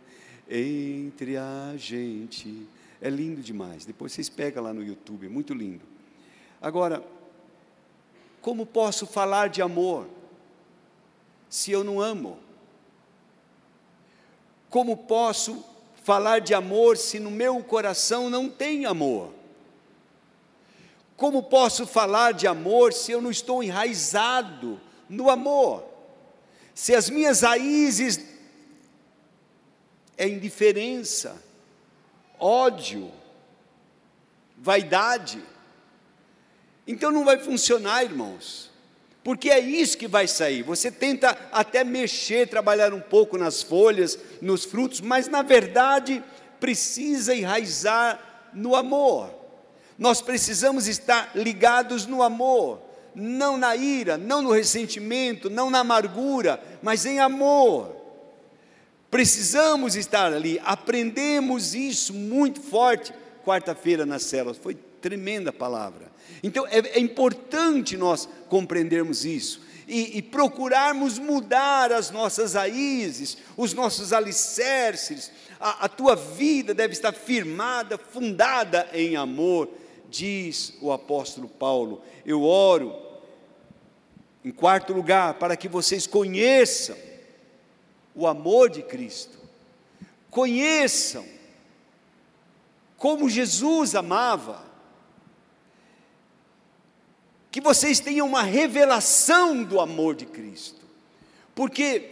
entre 0.50 1.36
a 1.36 1.74
gente. 1.76 2.66
É 3.02 3.10
lindo 3.10 3.42
demais. 3.42 3.84
Depois 3.84 4.14
vocês 4.14 4.30
pegam 4.30 4.64
lá 4.64 4.74
no 4.74 4.82
YouTube, 4.82 5.26
é 5.26 5.30
muito 5.30 5.54
lindo. 5.54 5.84
Agora, 6.62 7.04
como 8.40 8.66
posso 8.66 9.06
falar 9.06 9.50
de 9.50 9.62
amor 9.62 10.08
se 11.50 11.72
eu 11.72 11.84
não 11.84 12.00
amo? 12.00 12.45
Como 14.70 14.98
posso 14.98 15.64
falar 16.04 16.40
de 16.40 16.54
amor 16.54 16.98
se 16.98 17.20
no 17.20 17.32
meu 17.32 17.64
coração 17.64 18.30
não 18.30 18.50
tem 18.50 18.86
amor? 18.86 19.34
Como 21.18 21.44
posso 21.44 21.88
falar 21.88 22.34
de 22.34 22.46
amor 22.46 22.94
se 22.94 23.12
eu 23.12 23.22
não 23.22 23.32
estou 23.32 23.64
enraizado 23.64 24.80
no 25.10 25.30
amor? 25.30 25.86
Se 26.74 26.94
as 26.94 27.10
minhas 27.10 27.42
raízes 27.42 28.20
é 30.18 30.28
indiferença, 30.28 31.42
ódio, 32.38 33.12
vaidade, 34.58 35.42
então 36.86 37.12
não 37.12 37.24
vai 37.24 37.40
funcionar, 37.40 38.04
irmãos 38.04 38.75
porque 39.26 39.50
é 39.50 39.60
isso 39.60 39.98
que 39.98 40.08
vai 40.08 40.28
sair. 40.28 40.62
Você 40.62 40.92
tenta 40.92 41.36
até 41.52 41.84
mexer, 41.84 42.48
trabalhar 42.48 42.94
um 42.94 43.02
pouco 43.02 43.40
nas 43.40 43.64
folhas, 43.64 44.20
nos 44.40 44.66
frutos, 44.66 45.02
mas 45.02 45.28
na 45.28 45.42
verdade 45.42 46.24
precisa 46.60 47.34
enraizar 47.34 48.52
no 48.54 48.76
amor. 48.76 49.34
Nós 49.98 50.22
precisamos 50.22 50.88
estar 50.88 51.32
ligados 51.34 52.06
no 52.06 52.22
amor, 52.22 52.80
não 53.16 53.58
na 53.58 53.76
ira, 53.76 54.16
não 54.16 54.44
no 54.44 54.52
ressentimento, 54.52 55.50
não 55.50 55.72
na 55.72 55.80
amargura, 55.80 56.62
mas 56.84 57.04
em 57.04 57.20
amor. 57.20 57.96
Precisamos 59.10 59.96
estar 59.96 60.32
ali, 60.34 60.62
aprendemos 60.64 61.74
isso 61.74 62.14
muito 62.14 62.62
forte 62.62 63.12
quarta-feira 63.44 64.06
nas 64.06 64.22
células, 64.22 64.58
foi 64.58 64.76
tremenda 64.76 65.52
palavra. 65.52 66.14
Então 66.44 66.66
é, 66.68 66.80
é 66.80 67.00
importante 67.00 67.98
nós 67.98 68.28
compreendermos 68.50 69.26
isso 69.26 69.62
e, 69.88 70.18
e, 70.18 70.22
procurarmos 70.22 71.20
mudar 71.20 71.92
as 71.92 72.10
nossas 72.10 72.54
raízes, 72.54 73.38
os 73.56 73.74
nossos 73.74 74.12
alicerces. 74.12 75.32
A, 75.60 75.86
a 75.86 75.90
tua 75.90 76.16
vida 76.16 76.74
deve 76.74 76.94
estar 76.94 77.14
firmada, 77.14 77.98
fundada 77.98 78.90
em 78.94 79.16
amor, 79.16 79.70
diz 80.10 80.74
o 80.82 80.92
apóstolo 80.92 81.48
Paulo. 81.48 82.02
Eu 82.26 82.44
oro, 82.44 82.96
em 84.44 84.52
quarto 84.52 84.92
lugar, 84.92 85.36
para 85.36 85.56
que 85.56 85.68
vocês 85.68 86.08
conheçam 86.08 86.98
o 88.16 88.26
amor 88.26 88.70
de 88.70 88.82
Cristo, 88.82 89.38
conheçam 90.32 91.26
como 92.98 93.30
Jesus 93.30 93.94
amava, 93.94 94.65
que 97.56 97.62
vocês 97.62 98.02
tenham 98.02 98.28
uma 98.28 98.44
revelação 98.44 99.64
do 99.64 99.80
amor 99.80 100.14
de 100.14 100.26
Cristo, 100.26 100.82
porque 101.56 102.12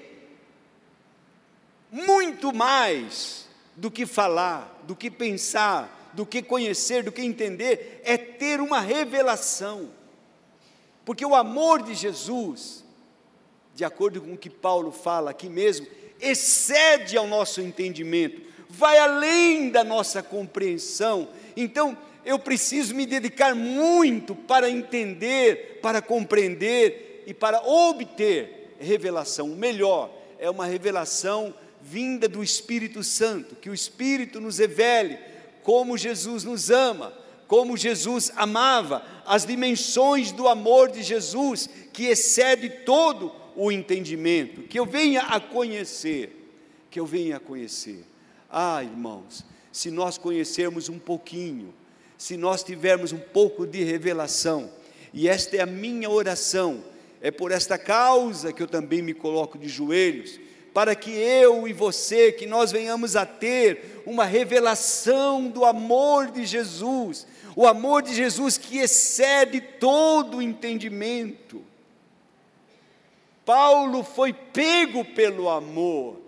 muito 1.91 2.53
mais 2.53 3.45
do 3.75 3.91
que 3.91 4.05
falar, 4.05 4.81
do 4.87 4.95
que 4.95 5.11
pensar, 5.11 6.11
do 6.13 6.25
que 6.25 6.41
conhecer, 6.41 7.03
do 7.03 7.11
que 7.11 7.21
entender, 7.21 7.99
é 8.05 8.17
ter 8.17 8.61
uma 8.61 8.79
revelação, 8.79 9.89
porque 11.03 11.25
o 11.25 11.35
amor 11.35 11.83
de 11.83 11.93
Jesus, 11.93 12.81
de 13.75 13.83
acordo 13.83 14.21
com 14.21 14.35
o 14.35 14.37
que 14.37 14.49
Paulo 14.49 14.93
fala 14.93 15.31
aqui 15.31 15.49
mesmo, 15.49 15.85
excede 16.21 17.17
ao 17.17 17.27
nosso 17.27 17.59
entendimento, 17.59 18.41
vai 18.69 18.97
além 18.97 19.69
da 19.69 19.83
nossa 19.83 20.23
compreensão. 20.23 21.27
Então, 21.57 21.97
eu 22.25 22.39
preciso 22.39 22.95
me 22.95 23.05
dedicar 23.05 23.55
muito 23.55 24.35
para 24.35 24.69
entender, 24.69 25.79
para 25.81 26.01
compreender 26.01 27.23
e 27.27 27.33
para 27.33 27.61
obter 27.61 28.75
revelação. 28.79 29.51
O 29.51 29.55
melhor 29.55 30.11
é 30.39 30.49
uma 30.49 30.65
revelação 30.65 31.53
vinda 31.81 32.27
do 32.27 32.43
Espírito 32.43 33.03
Santo, 33.03 33.55
que 33.55 33.69
o 33.69 33.73
Espírito 33.73 34.39
nos 34.39 34.57
revele 34.57 35.17
como 35.63 35.97
Jesus 35.97 36.43
nos 36.43 36.69
ama, 36.69 37.13
como 37.47 37.77
Jesus 37.77 38.31
amava, 38.35 39.05
as 39.25 39.45
dimensões 39.45 40.31
do 40.31 40.47
amor 40.47 40.91
de 40.91 41.03
Jesus, 41.03 41.69
que 41.91 42.05
excede 42.05 42.69
todo 42.69 43.33
o 43.55 43.71
entendimento, 43.71 44.63
que 44.63 44.79
eu 44.79 44.85
venha 44.85 45.21
a 45.21 45.39
conhecer, 45.39 46.49
que 46.89 46.99
eu 46.99 47.05
venha 47.05 47.37
a 47.37 47.39
conhecer. 47.39 48.03
Ah, 48.49 48.83
irmãos, 48.83 49.45
se 49.71 49.89
nós 49.91 50.17
conhecermos 50.17 50.89
um 50.89 50.99
pouquinho 50.99 51.73
se 52.23 52.37
nós 52.37 52.63
tivermos 52.63 53.11
um 53.11 53.19
pouco 53.19 53.67
de 53.67 53.83
revelação, 53.83 54.71
e 55.13 55.27
esta 55.27 55.57
é 55.57 55.59
a 55.59 55.65
minha 55.65 56.09
oração, 56.09 56.81
é 57.21 57.29
por 57.29 57.51
esta 57.51 57.77
causa 57.77 58.53
que 58.53 58.63
eu 58.63 58.67
também 58.67 59.01
me 59.01 59.13
coloco 59.13 59.57
de 59.57 59.67
joelhos, 59.67 60.39
para 60.73 60.95
que 60.95 61.11
eu 61.11 61.67
e 61.67 61.73
você, 61.73 62.31
que 62.31 62.45
nós 62.45 62.71
venhamos 62.71 63.17
a 63.17 63.25
ter 63.25 64.01
uma 64.05 64.23
revelação 64.23 65.49
do 65.49 65.65
amor 65.65 66.31
de 66.31 66.45
Jesus, 66.45 67.27
o 67.57 67.67
amor 67.67 68.01
de 68.01 68.15
Jesus 68.15 68.57
que 68.57 68.77
excede 68.77 69.59
todo 69.59 70.37
o 70.37 70.41
entendimento. 70.41 71.61
Paulo 73.45 74.01
foi 74.01 74.31
pego 74.31 75.03
pelo 75.03 75.49
amor, 75.49 76.21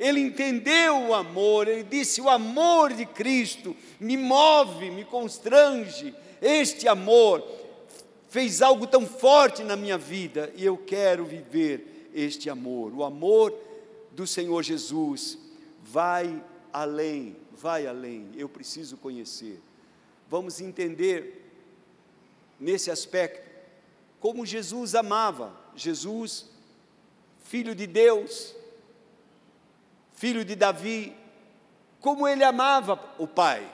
ele 0.00 0.18
entendeu 0.18 0.96
o 1.08 1.14
amor, 1.14 1.68
ele 1.68 1.84
disse: 1.84 2.22
O 2.22 2.30
amor 2.30 2.94
de 2.94 3.04
Cristo 3.04 3.76
me 4.00 4.16
move, 4.16 4.90
me 4.90 5.04
constrange, 5.04 6.14
este 6.40 6.88
amor 6.88 7.46
fez 8.30 8.62
algo 8.62 8.86
tão 8.86 9.06
forte 9.06 9.62
na 9.62 9.76
minha 9.76 9.98
vida 9.98 10.50
e 10.56 10.64
eu 10.64 10.78
quero 10.78 11.26
viver 11.26 12.08
este 12.14 12.48
amor. 12.48 12.94
O 12.94 13.04
amor 13.04 13.54
do 14.12 14.26
Senhor 14.26 14.62
Jesus 14.62 15.36
vai 15.82 16.42
além, 16.72 17.36
vai 17.52 17.86
além, 17.86 18.30
eu 18.34 18.48
preciso 18.48 18.96
conhecer. 18.96 19.60
Vamos 20.30 20.62
entender 20.62 21.44
nesse 22.58 22.90
aspecto 22.90 23.50
como 24.18 24.46
Jesus 24.46 24.94
amava, 24.94 25.54
Jesus, 25.76 26.46
filho 27.44 27.74
de 27.74 27.86
Deus, 27.86 28.54
filho 30.20 30.44
de 30.44 30.54
Davi, 30.54 31.16
como 31.98 32.28
ele 32.28 32.44
amava 32.44 33.02
o 33.16 33.26
Pai. 33.26 33.66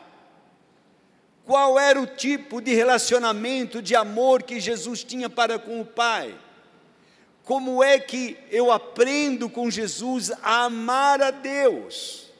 Qual 1.44 1.76
era 1.76 2.00
o 2.00 2.06
tipo 2.06 2.60
de 2.60 2.72
relacionamento, 2.72 3.82
de 3.82 3.96
amor 3.96 4.44
que 4.44 4.60
Jesus 4.60 5.02
tinha 5.02 5.28
para 5.28 5.58
com 5.58 5.80
o 5.80 5.84
Pai? 5.84 6.38
Como 7.42 7.82
é 7.82 7.98
que 7.98 8.38
eu 8.48 8.70
aprendo 8.70 9.50
com 9.50 9.68
Jesus 9.68 10.30
a 10.40 10.66
amar 10.66 11.20
a 11.20 11.32
Deus? 11.32 12.30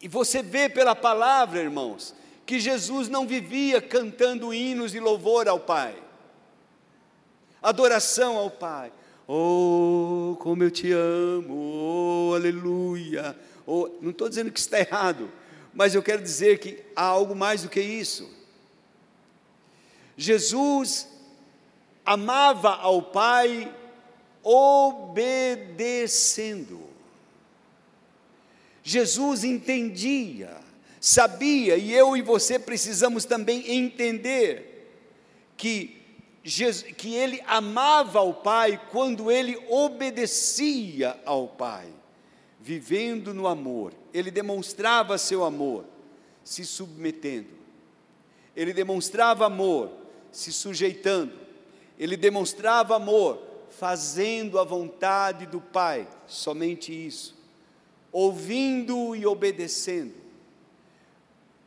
E 0.00 0.06
você 0.06 0.40
vê 0.40 0.68
pela 0.68 0.94
palavra, 0.94 1.58
irmãos, 1.58 2.14
que 2.46 2.60
Jesus 2.60 3.08
não 3.08 3.26
vivia 3.26 3.82
cantando 3.82 4.54
hinos 4.54 4.92
de 4.92 5.00
louvor 5.00 5.48
ao 5.48 5.58
Pai, 5.58 6.00
adoração 7.60 8.36
ao 8.36 8.52
Pai. 8.52 8.92
Oh, 9.30 10.38
como 10.40 10.64
eu 10.64 10.70
te 10.70 10.90
amo, 10.90 12.30
oh, 12.30 12.34
aleluia. 12.34 13.38
Oh, 13.66 13.90
não 14.00 14.08
estou 14.10 14.26
dizendo 14.26 14.50
que 14.50 14.58
está 14.58 14.80
errado, 14.80 15.30
mas 15.74 15.94
eu 15.94 16.02
quero 16.02 16.22
dizer 16.22 16.58
que 16.58 16.82
há 16.96 17.02
algo 17.02 17.36
mais 17.36 17.62
do 17.62 17.68
que 17.68 17.78
isso. 17.78 18.26
Jesus 20.16 21.06
amava 22.06 22.74
ao 22.76 23.02
Pai 23.02 23.70
obedecendo. 24.42 26.08
Jesus 28.82 29.44
entendia, 29.44 30.56
sabia, 30.98 31.76
e 31.76 31.92
eu 31.92 32.16
e 32.16 32.22
você 32.22 32.58
precisamos 32.58 33.26
também 33.26 33.70
entender 33.70 34.90
que 35.54 35.97
Que 36.42 37.14
ele 37.14 37.42
amava 37.46 38.20
ao 38.20 38.32
Pai 38.32 38.80
quando 38.90 39.30
ele 39.30 39.56
obedecia 39.68 41.18
ao 41.24 41.48
Pai, 41.48 41.88
vivendo 42.60 43.34
no 43.34 43.46
amor. 43.46 43.92
Ele 44.14 44.30
demonstrava 44.30 45.18
seu 45.18 45.44
amor, 45.44 45.84
se 46.42 46.64
submetendo. 46.64 47.58
Ele 48.56 48.72
demonstrava 48.72 49.46
amor 49.46 49.98
se 50.30 50.52
sujeitando, 50.52 51.32
ele 51.98 52.16
demonstrava 52.16 52.96
amor, 52.96 53.42
fazendo 53.70 54.58
a 54.58 54.64
vontade 54.64 55.46
do 55.46 55.60
Pai, 55.60 56.08
somente 56.26 56.92
isso, 56.92 57.36
ouvindo 58.10 59.14
e 59.14 59.26
obedecendo. 59.26 60.14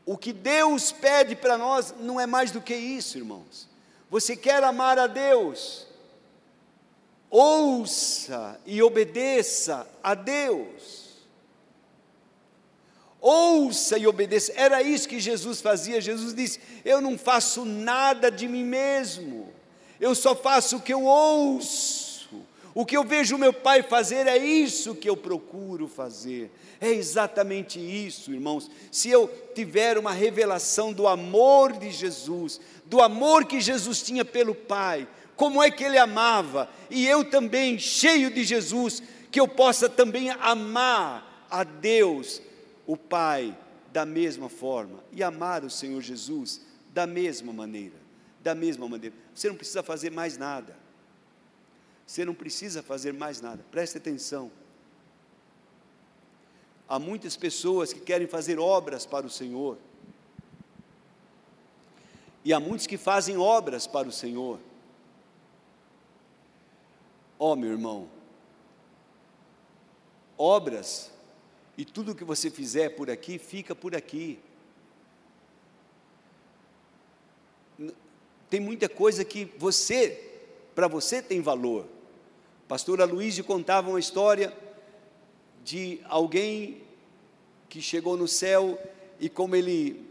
O 0.05 0.17
que 0.17 0.33
Deus 0.33 0.91
pede 0.91 1.35
para 1.35 1.57
nós 1.57 1.93
não 1.99 2.19
é 2.19 2.25
mais 2.25 2.51
do 2.51 2.61
que 2.61 2.75
isso, 2.75 3.17
irmãos. 3.17 3.69
Você 4.11 4.35
quer 4.35 4.63
amar 4.63 4.99
a 4.99 5.07
Deus? 5.07 5.87
Ouça 7.31 8.61
e 8.67 8.83
obedeça 8.83 9.87
a 10.03 10.13
Deus 10.13 11.01
ouça 13.21 13.99
e 13.99 14.07
obedeça. 14.07 14.51
Era 14.55 14.81
isso 14.81 15.07
que 15.07 15.19
Jesus 15.19 15.61
fazia. 15.61 16.01
Jesus 16.01 16.33
disse: 16.33 16.59
Eu 16.83 16.99
não 16.99 17.17
faço 17.17 17.63
nada 17.63 18.31
de 18.31 18.47
mim 18.47 18.65
mesmo, 18.65 19.53
eu 19.99 20.15
só 20.15 20.35
faço 20.35 20.77
o 20.77 20.81
que 20.81 20.91
eu 20.91 21.03
ouço. 21.03 22.10
O 22.73 22.85
que 22.85 22.95
eu 22.95 23.03
vejo 23.03 23.37
meu 23.37 23.51
pai 23.51 23.83
fazer 23.83 24.27
é 24.27 24.37
isso 24.37 24.95
que 24.95 25.09
eu 25.09 25.17
procuro 25.17 25.87
fazer. 25.87 26.51
É 26.79 26.89
exatamente 26.89 27.79
isso, 27.79 28.33
irmãos. 28.33 28.71
Se 28.89 29.09
eu 29.09 29.27
tiver 29.53 29.97
uma 29.97 30.13
revelação 30.13 30.93
do 30.93 31.07
amor 31.07 31.73
de 31.73 31.91
Jesus, 31.91 32.61
do 32.85 33.01
amor 33.01 33.45
que 33.45 33.59
Jesus 33.59 34.01
tinha 34.01 34.23
pelo 34.23 34.55
Pai, 34.55 35.07
como 35.35 35.61
é 35.61 35.69
que 35.69 35.83
ele 35.83 35.97
amava, 35.97 36.69
e 36.89 37.05
eu 37.05 37.25
também, 37.25 37.77
cheio 37.77 38.31
de 38.31 38.43
Jesus, 38.43 39.03
que 39.29 39.39
eu 39.39 39.47
possa 39.47 39.89
também 39.89 40.29
amar 40.29 41.47
a 41.49 41.63
Deus 41.63 42.41
o 42.87 42.95
Pai 42.95 43.57
da 43.91 44.05
mesma 44.05 44.47
forma 44.47 45.03
e 45.11 45.21
amar 45.21 45.65
o 45.65 45.69
Senhor 45.69 46.01
Jesus 46.01 46.61
da 46.93 47.05
mesma 47.05 47.51
maneira. 47.51 47.95
Da 48.41 48.55
mesma 48.55 48.87
maneira. 48.87 49.15
Você 49.33 49.49
não 49.49 49.55
precisa 49.55 49.83
fazer 49.83 50.11
mais 50.11 50.37
nada. 50.37 50.80
Você 52.11 52.25
não 52.25 52.33
precisa 52.33 52.83
fazer 52.83 53.13
mais 53.13 53.39
nada. 53.39 53.63
Preste 53.71 53.97
atenção. 53.97 54.51
Há 56.85 56.99
muitas 56.99 57.37
pessoas 57.37 57.93
que 57.93 58.01
querem 58.01 58.27
fazer 58.27 58.59
obras 58.59 59.05
para 59.05 59.25
o 59.25 59.29
Senhor. 59.29 59.77
E 62.43 62.51
há 62.51 62.59
muitos 62.59 62.85
que 62.85 62.97
fazem 62.97 63.37
obras 63.37 63.87
para 63.87 64.09
o 64.09 64.11
Senhor. 64.11 64.59
Ó 67.39 67.53
oh, 67.53 67.55
meu 67.55 67.71
irmão, 67.71 68.09
obras 70.37 71.11
e 71.77 71.85
tudo 71.85 72.13
que 72.13 72.25
você 72.25 72.51
fizer 72.51 72.89
por 72.89 73.09
aqui, 73.09 73.39
fica 73.39 73.73
por 73.73 73.95
aqui. 73.95 74.37
Tem 78.49 78.59
muita 78.59 78.89
coisa 78.89 79.23
que 79.23 79.45
você, 79.57 80.41
para 80.75 80.89
você 80.89 81.21
tem 81.21 81.39
valor. 81.39 82.00
Pastor 82.71 83.01
Aloysio 83.01 83.43
contava 83.43 83.89
uma 83.89 83.99
história 83.99 84.57
de 85.61 85.99
alguém 86.05 86.81
que 87.67 87.81
chegou 87.81 88.15
no 88.15 88.29
céu 88.29 88.81
e 89.19 89.27
como 89.27 89.57
ele 89.57 90.09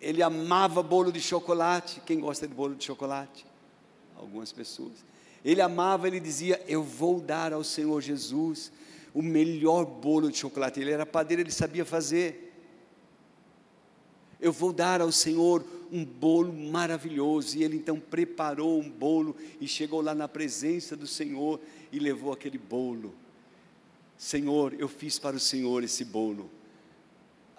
ele 0.00 0.22
amava 0.22 0.82
bolo 0.82 1.12
de 1.12 1.20
chocolate. 1.20 2.00
Quem 2.06 2.18
gosta 2.18 2.48
de 2.48 2.54
bolo 2.54 2.74
de 2.74 2.82
chocolate? 2.82 3.44
Algumas 4.16 4.50
pessoas. 4.52 5.04
Ele 5.44 5.60
amava, 5.60 6.06
ele 6.06 6.18
dizia: 6.18 6.64
Eu 6.66 6.82
vou 6.82 7.20
dar 7.20 7.52
ao 7.52 7.62
Senhor 7.62 8.00
Jesus 8.00 8.72
o 9.12 9.20
melhor 9.20 9.84
bolo 9.84 10.30
de 10.30 10.38
chocolate. 10.38 10.80
Ele 10.80 10.92
era 10.92 11.04
padeiro, 11.04 11.42
ele 11.42 11.52
sabia 11.52 11.84
fazer. 11.84 12.54
Eu 14.40 14.50
vou 14.50 14.72
dar 14.72 15.02
ao 15.02 15.12
Senhor 15.12 15.62
um 15.92 16.04
bolo 16.04 16.52
maravilhoso. 16.52 17.58
E 17.58 17.64
ele 17.64 17.76
então 17.76 17.98
preparou 17.98 18.80
um 18.80 18.90
bolo 18.90 19.36
e 19.60 19.66
chegou 19.66 20.00
lá 20.00 20.14
na 20.14 20.28
presença 20.28 20.96
do 20.96 21.06
Senhor 21.06 21.60
e 21.92 21.98
levou 21.98 22.32
aquele 22.32 22.58
bolo. 22.58 23.14
Senhor, 24.16 24.74
eu 24.78 24.88
fiz 24.88 25.18
para 25.18 25.36
o 25.36 25.40
Senhor 25.40 25.82
esse 25.84 26.04
bolo. 26.04 26.50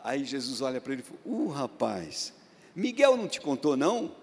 Aí 0.04 0.24
Jesus 0.24 0.62
olha 0.62 0.80
para 0.80 0.94
ele 0.94 1.02
e 1.02 1.06
falou: 1.06 1.46
Uh, 1.46 1.48
rapaz, 1.50 2.34
Miguel 2.76 3.18
não 3.18 3.28
te 3.28 3.42
contou, 3.42 3.76
não? 3.76 4.16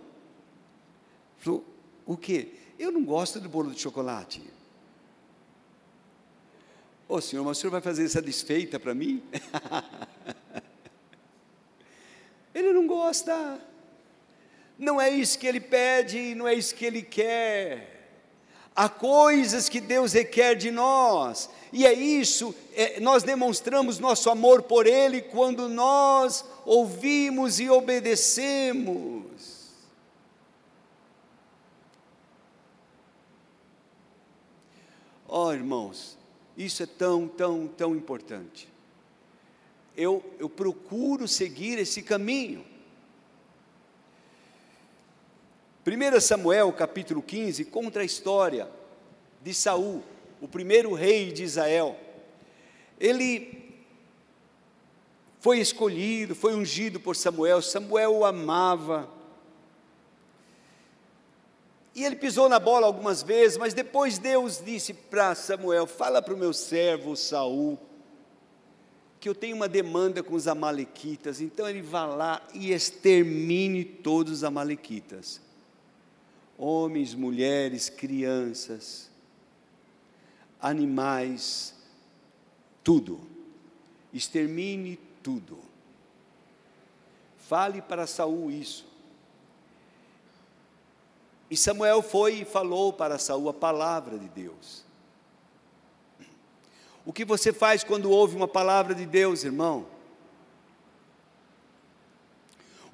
Falou: 1.39 1.65
O 2.07 2.17
quê? 2.17 2.53
Eu 2.79 2.91
não 2.91 3.05
gosto 3.05 3.41
de 3.41 3.47
bolo 3.47 3.71
de 3.71 3.81
chocolate. 3.81 4.43
Ô 7.07 7.17
oh, 7.17 7.21
senhor, 7.21 7.45
mas 7.45 7.59
o 7.59 7.61
senhor 7.61 7.71
vai 7.71 7.83
fazer 7.83 8.05
essa 8.05 8.23
desfeita 8.23 8.81
para 8.81 8.95
mim? 8.95 9.23
ele 12.55 12.73
não 12.73 12.87
gosta. 12.87 13.61
Não 14.79 15.01
é 15.01 15.11
isso 15.11 15.39
que 15.39 15.47
ele 15.47 15.61
pede, 15.61 16.35
não 16.35 16.49
é 16.49 16.55
isso 16.55 16.75
que 16.75 16.85
ele 16.85 17.03
quer. 17.03 17.95
Há 18.75 18.89
coisas 18.89 19.69
que 19.69 19.81
Deus 19.81 20.13
requer 20.13 20.57
de 20.57 20.73
nós, 20.73 21.49
e 21.73 21.87
é 21.87 21.93
isso, 21.93 22.53
é, 22.73 22.99
nós 22.99 23.23
demonstramos 23.23 24.01
nosso 24.01 24.29
amor 24.31 24.63
por 24.63 24.87
Ele 24.87 25.23
quando 25.23 25.69
nós 25.69 26.45
ouvimos 26.65 27.61
e 27.61 27.71
obedecemos. 27.71 29.25
Ó 35.29 35.47
oh, 35.47 35.53
irmãos, 35.53 36.17
isso 36.57 36.83
é 36.83 36.87
tão, 36.87 37.27
tão, 37.27 37.67
tão 37.67 37.95
importante. 37.95 38.69
Eu, 39.97 40.25
eu 40.39 40.49
procuro 40.49 41.27
seguir 41.29 41.79
esse 41.79 42.03
caminho. 42.03 42.65
1 45.87 46.19
Samuel 46.19 46.73
capítulo 46.73 47.21
15 47.23 47.67
conta 47.67 48.01
a 48.01 48.05
história 48.05 48.67
de 49.43 49.53
Saul, 49.53 50.03
o 50.41 50.49
primeiro 50.49 50.95
rei 50.95 51.31
de 51.31 51.43
Israel. 51.43 51.95
Ele 52.99 53.85
foi 55.41 55.59
escolhido, 55.59 56.35
foi 56.35 56.55
ungido 56.55 56.99
por 56.99 57.15
Samuel, 57.15 57.61
Samuel 57.61 58.15
o 58.15 58.25
amava. 58.25 59.11
E 61.95 62.03
ele 62.03 62.17
pisou 62.17 62.49
na 62.49 62.59
bola 62.59 62.87
algumas 62.87 63.23
vezes, 63.23 63.59
mas 63.59 63.75
depois 63.75 64.17
Deus 64.17 64.63
disse 64.65 64.95
para 64.95 65.35
Samuel: 65.35 65.87
Fala 65.87 66.23
para 66.23 66.33
o 66.33 66.39
meu 66.39 66.55
servo 66.55 67.15
Saul, 67.15 67.79
que 69.21 69.29
eu 69.29 69.35
tenho 69.35 69.55
uma 69.55 69.69
demanda 69.69 70.23
com 70.23 70.35
os 70.35 70.49
Amalequitas, 70.49 71.43
então 71.43 71.69
ele 71.69 71.83
vá 71.83 72.07
lá 72.07 72.43
e 72.55 72.73
extermine 72.73 73.85
todos 73.85 74.33
os 74.33 74.45
Amalequitas. 74.45 75.45
Homens, 76.57 77.15
mulheres, 77.15 77.89
crianças, 77.89 79.11
animais, 80.61 81.75
tudo. 82.83 83.21
Extermine 84.13 84.99
tudo. 85.23 85.59
Fale 87.37 87.83
para 87.83 88.07
Saul 88.07 88.51
isso. 88.51 88.87
E 91.51 91.57
Samuel 91.57 92.03
foi 92.03 92.41
e 92.41 92.45
falou 92.45 92.93
para 92.93 93.19
Saul 93.19 93.49
a 93.49 93.55
palavra 93.55 94.19
de 94.19 94.29
Deus. 94.29 94.85
O 97.05 97.13
que 97.13 97.25
você 97.25 97.53
faz 97.53 97.85
quando 97.85 98.11
ouve 98.11 98.35
uma 98.35 98.49
palavra 98.49 98.95
de 98.95 99.05
Deus, 99.05 99.45
irmão? 99.45 99.94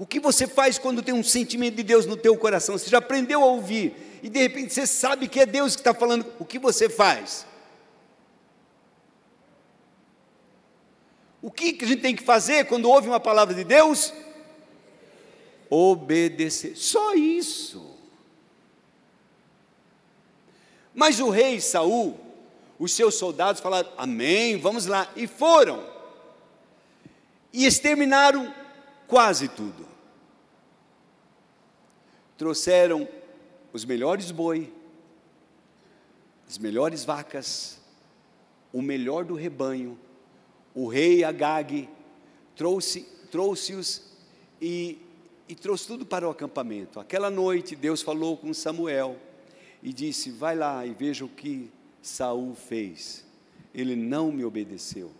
O 0.01 0.07
que 0.07 0.18
você 0.18 0.46
faz 0.46 0.78
quando 0.78 1.03
tem 1.03 1.12
um 1.12 1.22
sentimento 1.22 1.76
de 1.76 1.82
Deus 1.82 2.07
no 2.07 2.16
teu 2.16 2.34
coração? 2.34 2.78
Você 2.78 2.88
já 2.88 2.96
aprendeu 2.96 3.42
a 3.42 3.44
ouvir 3.44 3.94
e 4.22 4.30
de 4.30 4.38
repente 4.38 4.72
você 4.72 4.86
sabe 4.86 5.28
que 5.28 5.38
é 5.38 5.44
Deus 5.44 5.76
que 5.76 5.82
está 5.82 5.92
falando. 5.92 6.24
O 6.38 6.44
que 6.46 6.59
você 6.59 6.88
faz? 6.88 7.46
O 11.42 11.51
que 11.51 11.76
a 11.82 11.86
gente 11.86 12.01
tem 12.01 12.16
que 12.16 12.22
fazer 12.22 12.64
quando 12.64 12.88
ouve 12.88 13.09
uma 13.09 13.20
palavra 13.20 13.55
de 13.55 13.62
Deus? 13.62 14.11
Obedecer. 15.68 16.78
Só 16.78 17.12
isso. 17.12 17.94
Mas 20.94 21.20
o 21.20 21.28
rei 21.28 21.61
Saul, 21.61 22.18
os 22.78 22.94
seus 22.94 23.16
soldados 23.16 23.61
falaram: 23.61 23.90
Amém, 23.98 24.57
vamos 24.57 24.86
lá. 24.86 25.12
E 25.14 25.26
foram. 25.26 25.86
E 27.53 27.66
exterminaram 27.66 28.55
quase 29.07 29.46
tudo. 29.46 29.89
Trouxeram 32.41 33.07
os 33.70 33.84
melhores 33.84 34.30
boi, 34.30 34.72
as 36.49 36.57
melhores 36.57 37.05
vacas, 37.05 37.78
o 38.72 38.80
melhor 38.80 39.26
do 39.26 39.34
rebanho 39.34 39.99
o 40.74 40.88
rei 40.88 41.22
Agag 41.22 41.86
trouxe, 42.57 43.03
trouxe-os 43.30 44.03
e, 44.59 44.97
e 45.47 45.55
trouxe 45.55 45.86
tudo 45.86 46.07
para 46.07 46.26
o 46.26 46.30
acampamento. 46.30 46.99
Aquela 46.99 47.28
noite 47.28 47.76
Deus 47.76 48.01
falou 48.01 48.38
com 48.38 48.55
Samuel 48.55 49.18
e 49.82 49.93
disse: 49.93 50.30
Vai 50.30 50.57
lá 50.57 50.86
e 50.86 50.95
veja 50.95 51.26
o 51.26 51.28
que 51.28 51.70
Saul 52.01 52.55
fez. 52.55 53.22
Ele 53.74 53.95
não 53.95 54.32
me 54.32 54.47
obedeceu. 54.47 55.11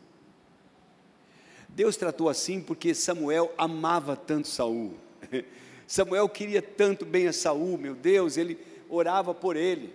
Deus 1.69 1.99
tratou 1.99 2.31
assim 2.31 2.63
porque 2.63 2.95
Samuel 2.95 3.53
amava 3.59 4.17
tanto 4.17 4.49
Saul. 4.49 4.95
Samuel 5.91 6.29
queria 6.29 6.63
tanto 6.63 7.05
bem 7.05 7.27
a 7.27 7.33
Saul, 7.33 7.77
meu 7.77 7.97
Deus, 7.97 8.37
ele 8.37 8.57
orava 8.89 9.35
por 9.35 9.57
ele. 9.57 9.93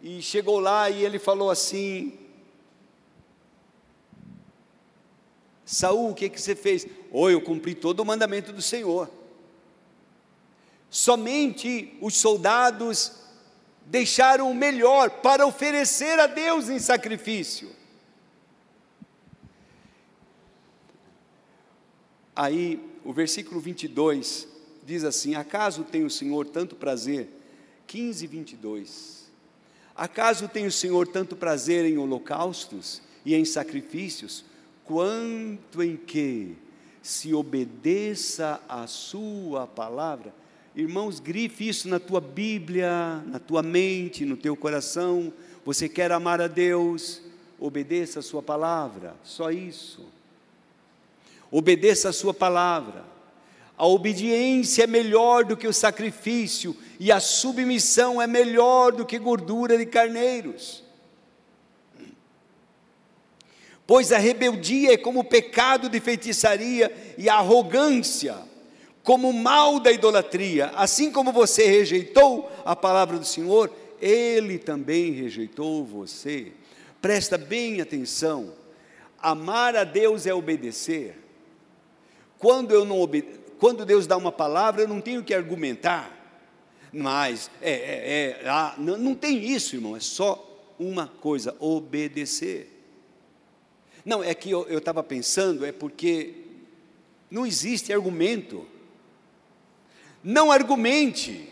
E 0.00 0.22
chegou 0.22 0.60
lá 0.60 0.88
e 0.88 1.04
ele 1.04 1.18
falou 1.18 1.50
assim: 1.50 2.16
Saul, 5.64 6.10
o 6.10 6.14
que, 6.14 6.28
que 6.28 6.40
você 6.40 6.54
fez? 6.54 6.86
Oh, 7.10 7.28
eu 7.28 7.40
cumpri 7.40 7.74
todo 7.74 7.98
o 7.98 8.04
mandamento 8.04 8.52
do 8.52 8.62
Senhor. 8.62 9.10
Somente 10.88 11.98
os 12.00 12.16
soldados 12.16 13.10
deixaram 13.86 14.48
o 14.48 14.54
melhor 14.54 15.10
para 15.10 15.44
oferecer 15.44 16.20
a 16.20 16.28
Deus 16.28 16.68
em 16.68 16.78
sacrifício. 16.78 17.72
Aí, 22.36 22.80
o 23.04 23.12
versículo 23.12 23.60
22 23.60 24.49
diz 24.92 25.04
assim: 25.04 25.34
Acaso 25.34 25.84
tem 25.84 26.04
o 26.04 26.10
Senhor 26.10 26.46
tanto 26.46 26.76
prazer? 26.76 27.28
15, 27.86 28.26
22. 28.26 29.30
Acaso 29.96 30.48
tem 30.48 30.66
o 30.66 30.72
Senhor 30.72 31.06
tanto 31.06 31.34
prazer 31.34 31.84
em 31.84 31.98
holocaustos 31.98 33.02
e 33.24 33.34
em 33.34 33.44
sacrifícios? 33.44 34.44
quanto 34.90 35.84
em 35.84 35.96
que 35.96 36.56
se 37.00 37.32
obedeça 37.32 38.60
a 38.68 38.88
Sua 38.88 39.64
palavra. 39.64 40.34
Irmãos, 40.74 41.20
grife 41.20 41.68
isso 41.68 41.88
na 41.88 42.00
tua 42.00 42.20
Bíblia, 42.20 43.22
na 43.24 43.38
tua 43.38 43.62
mente, 43.62 44.24
no 44.24 44.36
teu 44.36 44.56
coração. 44.56 45.32
Você 45.64 45.88
quer 45.88 46.10
amar 46.10 46.40
a 46.40 46.48
Deus, 46.48 47.22
obedeça 47.56 48.18
a 48.18 48.22
Sua 48.22 48.42
palavra, 48.42 49.14
só 49.22 49.52
isso. 49.52 50.04
Obedeça 51.52 52.08
a 52.08 52.12
Sua 52.12 52.34
palavra. 52.34 53.04
A 53.80 53.86
obediência 53.86 54.84
é 54.84 54.86
melhor 54.86 55.44
do 55.44 55.56
que 55.56 55.66
o 55.66 55.72
sacrifício, 55.72 56.76
e 56.98 57.10
a 57.10 57.18
submissão 57.18 58.20
é 58.20 58.26
melhor 58.26 58.92
do 58.92 59.06
que 59.06 59.18
gordura 59.18 59.78
de 59.78 59.86
carneiros 59.86 60.84
pois 63.90 64.12
a 64.12 64.18
rebeldia 64.18 64.94
é 64.94 64.96
como 64.96 65.18
o 65.18 65.24
pecado 65.24 65.88
de 65.88 65.98
feitiçaria 65.98 66.94
e 67.18 67.28
a 67.28 67.34
arrogância 67.34 68.36
como 69.02 69.30
o 69.30 69.32
mal 69.32 69.80
da 69.80 69.90
idolatria. 69.90 70.66
Assim 70.76 71.10
como 71.10 71.32
você 71.32 71.66
rejeitou 71.66 72.48
a 72.64 72.76
palavra 72.76 73.18
do 73.18 73.24
Senhor, 73.24 73.68
ele 74.00 74.58
também 74.58 75.10
rejeitou 75.10 75.84
você. 75.84 76.52
Presta 77.02 77.36
bem 77.36 77.80
atenção. 77.80 78.52
Amar 79.20 79.74
a 79.74 79.82
Deus 79.82 80.24
é 80.24 80.32
obedecer. 80.32 81.16
Quando 82.38 82.70
eu 82.70 82.84
não 82.84 83.00
obede... 83.00 83.39
quando 83.60 83.84
Deus 83.84 84.06
dá 84.06 84.16
uma 84.16 84.32
palavra, 84.32 84.80
eu 84.80 84.88
não 84.88 85.02
tenho 85.02 85.22
que 85.22 85.34
argumentar. 85.34 86.16
Mas 86.90 87.50
é, 87.60 87.70
é, 87.70 88.42
é 88.42 88.48
ah, 88.48 88.74
não, 88.78 88.96
não 88.96 89.14
tem 89.14 89.44
isso, 89.44 89.76
irmão. 89.76 89.94
É 89.94 90.00
só 90.00 90.74
uma 90.78 91.06
coisa: 91.06 91.54
obedecer. 91.60 92.78
Não, 94.02 94.24
é 94.24 94.34
que 94.34 94.50
eu 94.50 94.78
estava 94.78 95.02
pensando, 95.02 95.66
é 95.66 95.72
porque 95.72 96.34
não 97.30 97.46
existe 97.46 97.92
argumento. 97.92 98.66
Não 100.24 100.50
argumente. 100.50 101.48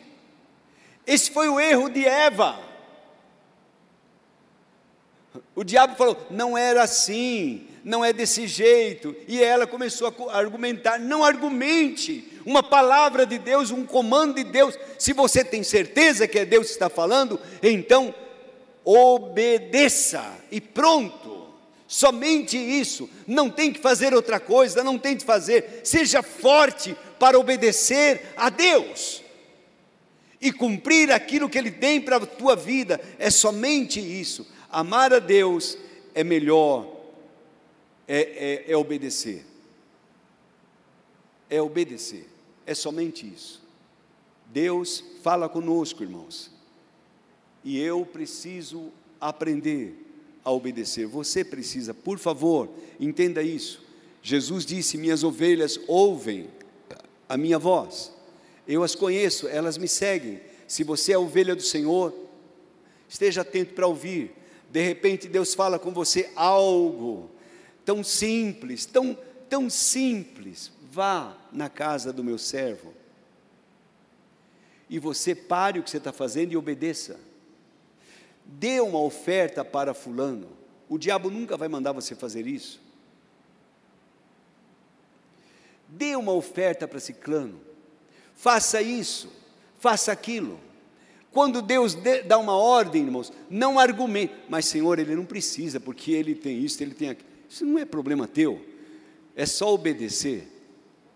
Esse 1.06 1.30
foi 1.30 1.48
o 1.48 1.60
erro 1.60 1.90
de 1.90 2.06
Eva. 2.06 2.58
O 5.54 5.62
diabo 5.62 5.94
falou: 5.94 6.26
não 6.30 6.56
era 6.56 6.82
assim, 6.82 7.67
não 7.88 8.04
é 8.04 8.12
desse 8.12 8.46
jeito. 8.46 9.16
E 9.26 9.42
ela 9.42 9.66
começou 9.66 10.14
a 10.28 10.38
argumentar: 10.38 11.00
não 11.00 11.24
argumente. 11.24 12.32
Uma 12.44 12.62
palavra 12.62 13.26
de 13.26 13.38
Deus, 13.38 13.70
um 13.70 13.84
comando 13.84 14.36
de 14.36 14.44
Deus. 14.44 14.78
Se 14.98 15.12
você 15.12 15.44
tem 15.44 15.62
certeza 15.62 16.28
que 16.28 16.38
é 16.38 16.44
Deus 16.44 16.66
que 16.66 16.72
está 16.72 16.88
falando, 16.88 17.40
então 17.62 18.14
obedeça 18.84 20.22
e 20.50 20.60
pronto. 20.60 21.48
Somente 21.86 22.58
isso, 22.58 23.08
não 23.26 23.48
tem 23.48 23.72
que 23.72 23.80
fazer 23.80 24.14
outra 24.14 24.38
coisa, 24.38 24.84
não 24.84 24.98
tem 24.98 25.16
que 25.16 25.24
fazer, 25.24 25.80
seja 25.84 26.22
forte 26.22 26.94
para 27.18 27.38
obedecer 27.38 28.34
a 28.36 28.50
Deus 28.50 29.22
e 30.38 30.52
cumprir 30.52 31.10
aquilo 31.10 31.48
que 31.48 31.56
Ele 31.56 31.70
tem 31.70 31.98
para 31.98 32.16
a 32.16 32.26
tua 32.26 32.54
vida, 32.54 33.00
é 33.18 33.30
somente 33.30 34.00
isso. 34.00 34.46
Amar 34.70 35.14
a 35.14 35.18
Deus 35.18 35.78
é 36.14 36.22
melhor, 36.22 36.97
é, 38.08 38.64
é, 38.68 38.72
é 38.72 38.76
obedecer, 38.76 39.44
é 41.50 41.60
obedecer, 41.60 42.26
é 42.66 42.74
somente 42.74 43.26
isso. 43.26 43.62
Deus 44.46 45.04
fala 45.22 45.46
conosco, 45.46 46.02
irmãos, 46.02 46.50
e 47.62 47.78
eu 47.78 48.06
preciso 48.06 48.90
aprender 49.20 49.94
a 50.42 50.50
obedecer. 50.50 51.06
Você 51.06 51.44
precisa, 51.44 51.92
por 51.92 52.18
favor, 52.18 52.70
entenda 52.98 53.42
isso. 53.42 53.82
Jesus 54.22 54.64
disse: 54.64 54.96
Minhas 54.96 55.22
ovelhas 55.22 55.78
ouvem 55.86 56.48
a 57.28 57.36
minha 57.36 57.58
voz, 57.58 58.10
eu 58.66 58.82
as 58.82 58.94
conheço, 58.94 59.46
elas 59.48 59.76
me 59.76 59.86
seguem. 59.86 60.40
Se 60.66 60.82
você 60.82 61.12
é 61.12 61.18
ovelha 61.18 61.54
do 61.54 61.62
Senhor, 61.62 62.14
esteja 63.06 63.42
atento 63.42 63.74
para 63.74 63.86
ouvir. 63.86 64.32
De 64.70 64.82
repente, 64.82 65.28
Deus 65.28 65.54
fala 65.54 65.78
com 65.78 65.92
você 65.92 66.30
algo 66.36 67.30
tão 67.88 68.04
simples, 68.04 68.84
tão, 68.84 69.16
tão 69.48 69.70
simples. 69.70 70.70
Vá 70.92 71.34
na 71.50 71.70
casa 71.70 72.12
do 72.12 72.22
meu 72.22 72.36
servo 72.36 72.92
e 74.90 74.98
você 74.98 75.34
pare 75.34 75.80
o 75.80 75.82
que 75.82 75.88
você 75.88 75.96
está 75.96 76.12
fazendo 76.12 76.52
e 76.52 76.56
obedeça. 76.56 77.18
dê 78.44 78.78
uma 78.78 79.00
oferta 79.00 79.64
para 79.64 79.94
Fulano. 79.94 80.50
O 80.86 80.98
diabo 80.98 81.30
nunca 81.30 81.56
vai 81.56 81.66
mandar 81.66 81.92
você 81.92 82.14
fazer 82.14 82.46
isso. 82.46 82.78
Dê 85.88 86.14
uma 86.14 86.32
oferta 86.32 86.86
para 86.86 87.00
Ciclano. 87.00 87.58
Faça 88.34 88.82
isso, 88.82 89.32
faça 89.78 90.12
aquilo. 90.12 90.60
Quando 91.32 91.62
Deus 91.62 91.96
dá 92.26 92.36
uma 92.36 92.54
ordem, 92.54 93.04
irmãos, 93.04 93.32
não 93.48 93.78
argumente, 93.78 94.34
mas 94.46 94.66
Senhor, 94.66 94.98
ele 94.98 95.16
não 95.16 95.24
precisa, 95.24 95.80
porque 95.80 96.12
ele 96.12 96.34
tem 96.34 96.58
isso, 96.58 96.82
ele 96.82 96.94
tem 96.94 97.08
aquilo. 97.08 97.37
Isso 97.48 97.64
não 97.64 97.78
é 97.78 97.84
problema 97.84 98.28
teu, 98.28 98.60
é 99.34 99.46
só 99.46 99.72
obedecer. 99.72 100.46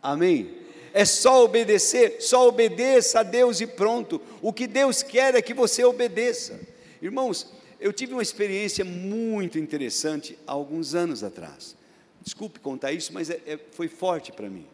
Amém? 0.03 0.63
É 0.95 1.05
só 1.05 1.45
obedecer, 1.45 2.21
só 2.21 2.49
obedeça 2.49 3.21
a 3.21 3.23
Deus 3.23 3.61
e 3.61 3.67
pronto. 3.67 4.21
O 4.41 4.53
que 4.53 4.67
Deus 4.67 5.03
quer 5.03 5.35
é 5.35 5.43
que 5.43 5.55
você 5.55 5.85
obedeça. 5.85 6.61
Irmãos, 7.01 7.53
eu 7.81 7.93
tive 7.93 8.13
uma 8.13 8.23
experiência 8.23 8.85
muito 8.85 9.59
interessante 9.59 10.39
há 10.47 10.53
alguns 10.53 10.95
anos 10.95 11.25
atrás. 11.25 11.77
Desculpe 12.21 12.61
contar 12.61 12.93
isso, 12.93 13.13
mas 13.13 13.31
é, 13.31 13.41
é, 13.47 13.59
foi 13.73 13.89
forte 13.89 14.31
para 14.31 14.49
mim. 14.49 14.67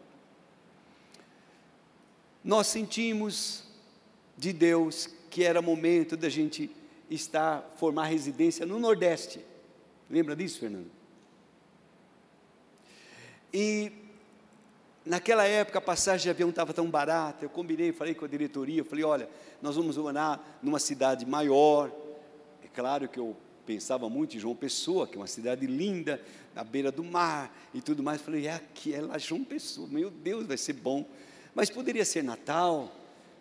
Nós 2.43 2.67
sentimos 2.67 3.63
de 4.37 4.53
Deus 4.53 5.09
que 5.29 5.43
era 5.43 5.61
momento 5.61 6.15
da 6.15 6.29
gente 6.29 6.69
estar, 7.09 7.73
formar 7.77 8.05
residência 8.05 8.65
no 8.65 8.79
Nordeste. 8.79 9.39
Lembra 10.09 10.35
disso, 10.35 10.59
Fernando? 10.59 10.98
E 13.53 13.91
naquela 15.05 15.45
época 15.45 15.79
a 15.79 15.81
passagem 15.81 16.23
de 16.23 16.29
avião 16.29 16.49
estava 16.49 16.73
tão 16.73 16.89
barata, 16.89 17.45
eu 17.45 17.49
combinei, 17.49 17.91
falei 17.91 18.13
com 18.13 18.25
a 18.25 18.27
diretoria, 18.27 18.83
falei, 18.83 19.03
olha, 19.03 19.29
nós 19.61 19.75
vamos 19.75 19.97
morar 19.97 20.59
numa 20.61 20.79
cidade 20.79 21.25
maior. 21.25 21.91
É 22.63 22.67
claro 22.67 23.07
que 23.07 23.19
eu 23.19 23.35
pensava 23.65 24.09
muito 24.09 24.35
em 24.35 24.39
João 24.39 24.55
Pessoa, 24.55 25.07
que 25.07 25.15
é 25.15 25.19
uma 25.19 25.27
cidade 25.27 25.65
linda, 25.65 26.21
na 26.55 26.63
beira 26.63 26.91
do 26.91 27.03
mar 27.03 27.55
e 27.73 27.81
tudo 27.81 28.01
mais. 28.01 28.21
Falei, 28.21 28.47
é 28.47 28.55
aqui, 28.55 28.93
é 28.93 29.01
lá 29.01 29.17
João 29.17 29.43
Pessoa, 29.43 29.87
meu 29.87 30.09
Deus, 30.09 30.45
vai 30.45 30.57
ser 30.57 30.73
bom. 30.73 31.05
Mas 31.53 31.69
poderia 31.69 32.05
ser 32.05 32.23
Natal, 32.23 32.91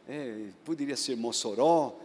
é, 0.08 0.48
poderia 0.64 0.96
ser 0.96 1.16
Mossoró, 1.16 1.98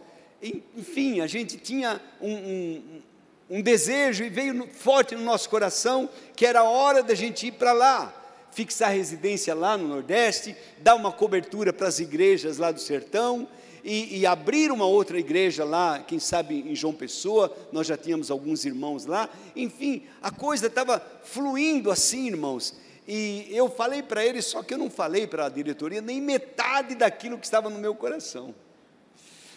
enfim, 0.76 1.20
a 1.20 1.26
gente 1.26 1.56
tinha 1.56 2.00
um, 2.20 2.34
um, 2.34 3.02
um 3.48 3.60
desejo 3.60 4.24
e 4.24 4.28
veio 4.28 4.68
forte 4.68 5.14
no 5.14 5.22
nosso 5.22 5.48
coração 5.48 6.08
que 6.34 6.46
era 6.46 6.64
hora 6.64 7.02
da 7.02 7.14
gente 7.14 7.46
ir 7.46 7.52
para 7.52 7.72
lá, 7.72 8.12
fixar 8.52 8.92
residência 8.92 9.54
lá 9.54 9.76
no 9.76 9.88
Nordeste, 9.88 10.56
dar 10.78 10.94
uma 10.94 11.12
cobertura 11.12 11.72
para 11.72 11.88
as 11.88 11.98
igrejas 11.98 12.58
lá 12.58 12.70
do 12.70 12.80
sertão 12.80 13.48
e, 13.82 14.20
e, 14.20 14.26
abrir 14.26 14.70
uma 14.70 14.86
outra 14.86 15.18
igreja 15.18 15.62
lá, 15.62 15.98
quem 15.98 16.18
sabe 16.18 16.64
em 16.66 16.74
João 16.74 16.94
Pessoa, 16.94 17.54
nós 17.70 17.86
já 17.86 17.98
tínhamos 17.98 18.30
alguns 18.30 18.64
irmãos 18.64 19.04
lá, 19.04 19.28
enfim, 19.54 20.04
a 20.22 20.30
coisa 20.30 20.68
estava 20.68 21.04
fluindo 21.22 21.90
assim, 21.90 22.28
irmãos. 22.28 22.74
E 23.06 23.46
eu 23.50 23.68
falei 23.68 24.02
para 24.02 24.24
eles, 24.24 24.46
só 24.46 24.62
que 24.62 24.72
eu 24.72 24.78
não 24.78 24.88
falei 24.88 25.26
para 25.26 25.44
a 25.44 25.48
diretoria 25.50 26.00
nem 26.00 26.18
metade 26.18 26.94
daquilo 26.94 27.36
que 27.36 27.44
estava 27.44 27.68
no 27.68 27.78
meu 27.78 27.94
coração, 27.94 28.54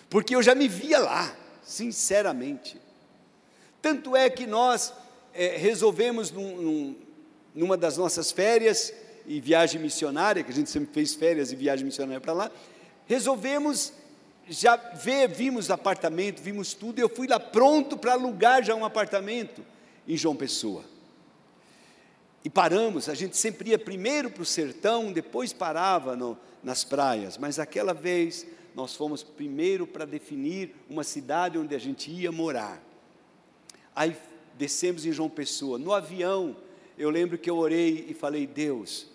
porque 0.10 0.36
eu 0.36 0.44
já 0.44 0.54
me 0.54 0.68
via 0.68 1.00
lá, 1.00 1.34
sinceramente. 1.64 2.87
Tanto 3.82 4.16
é 4.16 4.30
que 4.30 4.46
nós 4.46 4.94
é, 5.34 5.58
resolvemos, 5.58 6.32
num, 6.32 6.62
num, 6.62 6.96
numa 7.54 7.78
das 7.78 7.98
nossas 7.98 8.32
férias 8.32 8.94
e 9.26 9.40
viagem 9.40 9.82
missionária, 9.82 10.44
que 10.44 10.52
a 10.52 10.54
gente 10.54 10.70
sempre 10.70 10.94
fez 10.94 11.14
férias 11.14 11.52
e 11.52 11.56
viagem 11.56 11.86
missionária 11.86 12.22
para 12.22 12.34
lá, 12.34 12.52
resolvemos 13.06 13.94
já 14.50 14.76
ver, 14.76 15.28
vimos 15.28 15.70
apartamento, 15.70 16.42
vimos 16.42 16.74
tudo, 16.74 17.00
e 17.00 17.02
eu 17.02 17.10
fui 17.10 17.28
lá 17.28 17.40
pronto 17.40 17.98
para 17.98 18.14
alugar 18.14 18.64
já 18.64 18.74
um 18.74 18.86
apartamento 18.86 19.64
em 20.08 20.16
João 20.16 20.36
Pessoa. 20.36 20.84
E 22.44 22.50
paramos, 22.50 23.10
a 23.10 23.14
gente 23.14 23.36
sempre 23.36 23.72
ia 23.72 23.80
primeiro 23.80 24.32
para 24.32 24.42
o 24.42 24.46
sertão, 24.46 25.12
depois 25.12 25.52
parava 25.52 26.16
no, 26.16 26.38
nas 26.64 26.84
praias, 26.84 27.38
mas 27.38 27.60
aquela 27.60 27.94
vez 27.94 28.48
nós 28.74 28.96
fomos 28.96 29.24
primeiro 29.24 29.86
para 29.86 30.06
definir 30.06 30.74
uma 30.90 31.04
cidade 31.04 31.58
onde 31.58 31.76
a 31.76 31.80
gente 31.80 32.10
ia 32.10 32.32
morar. 32.32 32.82
Aí 33.98 34.16
descemos 34.56 35.08
em 35.08 35.12
João 35.12 35.28
Pessoa, 35.28 35.80
no 35.80 35.92
avião, 35.92 36.56
eu 37.00 37.10
lembro 37.10 37.36
que 37.36 37.50
eu 37.50 37.58
orei 37.58 38.06
e 38.08 38.14
falei: 38.14 38.46
Deus, 38.46 39.08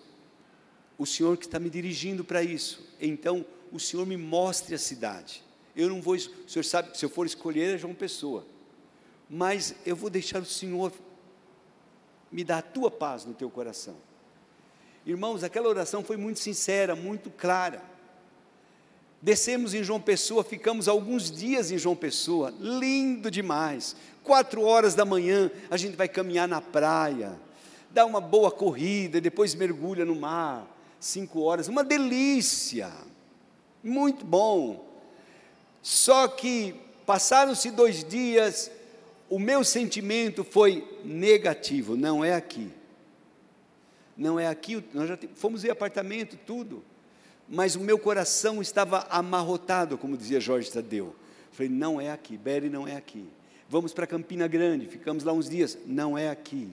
o 0.97 1.05
Senhor 1.05 1.37
que 1.37 1.45
está 1.45 1.57
me 1.57 1.69
dirigindo 1.69 2.21
para 2.21 2.43
isso, 2.43 2.85
então 2.99 3.45
o 3.71 3.79
Senhor 3.79 4.05
me 4.05 4.17
mostre 4.17 4.75
a 4.75 4.77
cidade. 4.77 5.41
Eu 5.73 5.87
não 5.87 6.01
vou, 6.01 6.15
o 6.15 6.49
Senhor 6.49 6.65
sabe 6.65 6.97
se 6.97 7.05
eu 7.05 7.09
for 7.09 7.25
escolher 7.25 7.75
é 7.75 7.77
João 7.77 7.93
Pessoa, 7.93 8.45
mas 9.29 9.73
eu 9.85 9.95
vou 9.95 10.09
deixar 10.09 10.41
o 10.41 10.45
Senhor 10.45 10.91
me 12.29 12.43
dá 12.43 12.57
a 12.57 12.61
tua 12.61 12.91
paz 12.91 13.23
no 13.23 13.33
teu 13.33 13.49
coração. 13.49 13.95
Irmãos, 15.05 15.45
aquela 15.45 15.69
oração 15.69 16.03
foi 16.03 16.17
muito 16.17 16.41
sincera, 16.41 16.93
muito 16.93 17.29
clara. 17.29 17.81
Descemos 19.23 19.73
em 19.73 19.81
João 19.81 20.01
Pessoa, 20.01 20.43
ficamos 20.43 20.89
alguns 20.89 21.31
dias 21.31 21.71
em 21.71 21.77
João 21.77 21.95
Pessoa, 21.95 22.53
lindo 22.59 23.31
demais. 23.31 23.95
Quatro 24.21 24.63
horas 24.63 24.95
da 24.95 25.05
manhã, 25.05 25.49
a 25.71 25.77
gente 25.77 25.95
vai 25.95 26.09
caminhar 26.09 26.45
na 26.45 26.59
praia, 26.59 27.39
dá 27.89 28.05
uma 28.05 28.19
boa 28.19 28.51
corrida, 28.51 29.21
depois 29.21 29.55
mergulha 29.55 30.03
no 30.03 30.13
mar. 30.13 30.67
Cinco 30.99 31.39
horas, 31.39 31.69
uma 31.69 31.85
delícia, 31.85 32.91
muito 33.81 34.25
bom. 34.25 34.85
Só 35.81 36.27
que 36.27 36.75
passaram-se 37.05 37.71
dois 37.71 38.03
dias, 38.03 38.69
o 39.29 39.39
meu 39.39 39.63
sentimento 39.63 40.43
foi 40.43 40.85
negativo, 41.01 41.95
não 41.95 42.25
é 42.25 42.33
aqui. 42.33 42.69
Não 44.17 44.37
é 44.37 44.47
aqui, 44.47 44.83
nós 44.93 45.07
já 45.07 45.17
fomos 45.33 45.61
ver 45.61 45.71
apartamento, 45.71 46.37
tudo. 46.45 46.83
Mas 47.53 47.75
o 47.75 47.79
meu 47.79 47.99
coração 47.99 48.63
estava 48.63 49.05
amarrotado, 49.11 49.95
como 49.95 50.17
dizia 50.17 50.39
Jorge 50.39 50.71
Tadeu. 50.71 51.15
Falei, 51.51 51.69
não 51.69 52.01
é 52.01 52.09
aqui, 52.09 52.35
Bere 52.35 52.67
não 52.67 52.87
é 52.87 52.95
aqui. 52.95 53.29
Vamos 53.69 53.93
para 53.93 54.07
Campina 54.07 54.47
Grande, 54.47 54.87
ficamos 54.87 55.23
lá 55.23 55.33
uns 55.33 55.47
dias, 55.47 55.77
não 55.85 56.17
é 56.17 56.31
aqui. 56.31 56.67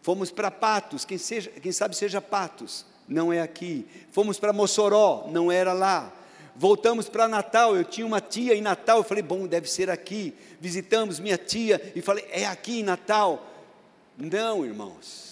Fomos 0.00 0.30
para 0.30 0.48
Patos, 0.48 1.04
quem, 1.04 1.18
seja, 1.18 1.50
quem 1.50 1.72
sabe 1.72 1.96
seja 1.96 2.20
Patos, 2.20 2.86
não 3.08 3.32
é 3.32 3.40
aqui. 3.40 3.84
Fomos 4.12 4.38
para 4.38 4.52
Mossoró, 4.52 5.28
não 5.28 5.50
era 5.50 5.72
lá. 5.72 6.12
Voltamos 6.54 7.08
para 7.08 7.26
Natal, 7.26 7.74
eu 7.74 7.82
tinha 7.82 8.06
uma 8.06 8.20
tia 8.20 8.54
em 8.54 8.60
Natal, 8.60 8.98
eu 8.98 9.04
falei, 9.04 9.24
bom, 9.24 9.48
deve 9.48 9.68
ser 9.68 9.90
aqui. 9.90 10.32
Visitamos 10.60 11.18
minha 11.18 11.36
tia 11.36 11.92
e 11.96 12.00
falei, 12.00 12.24
é 12.30 12.46
aqui 12.46 12.78
em 12.78 12.84
Natal. 12.84 13.44
Não, 14.16 14.64
irmãos. 14.64 15.31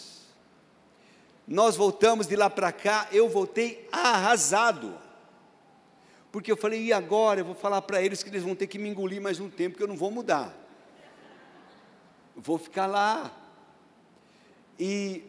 Nós 1.50 1.76
voltamos 1.76 2.26
de 2.26 2.34
lá 2.34 2.48
para 2.48 2.72
cá, 2.72 3.08
eu 3.12 3.28
voltei 3.28 3.86
arrasado. 3.92 4.96
Porque 6.32 6.50
eu 6.50 6.56
falei, 6.56 6.84
e 6.84 6.92
agora? 6.92 7.40
Eu 7.40 7.44
vou 7.44 7.54
falar 7.54 7.82
para 7.82 8.00
eles 8.00 8.22
que 8.22 8.30
eles 8.30 8.42
vão 8.42 8.54
ter 8.54 8.66
que 8.66 8.78
me 8.78 8.88
engolir 8.88 9.20
mais 9.20 9.38
um 9.40 9.50
tempo, 9.50 9.76
que 9.76 9.82
eu 9.82 9.88
não 9.88 9.96
vou 9.96 10.10
mudar. 10.10 10.56
vou 12.36 12.56
ficar 12.56 12.86
lá. 12.86 13.36
E, 14.78 15.24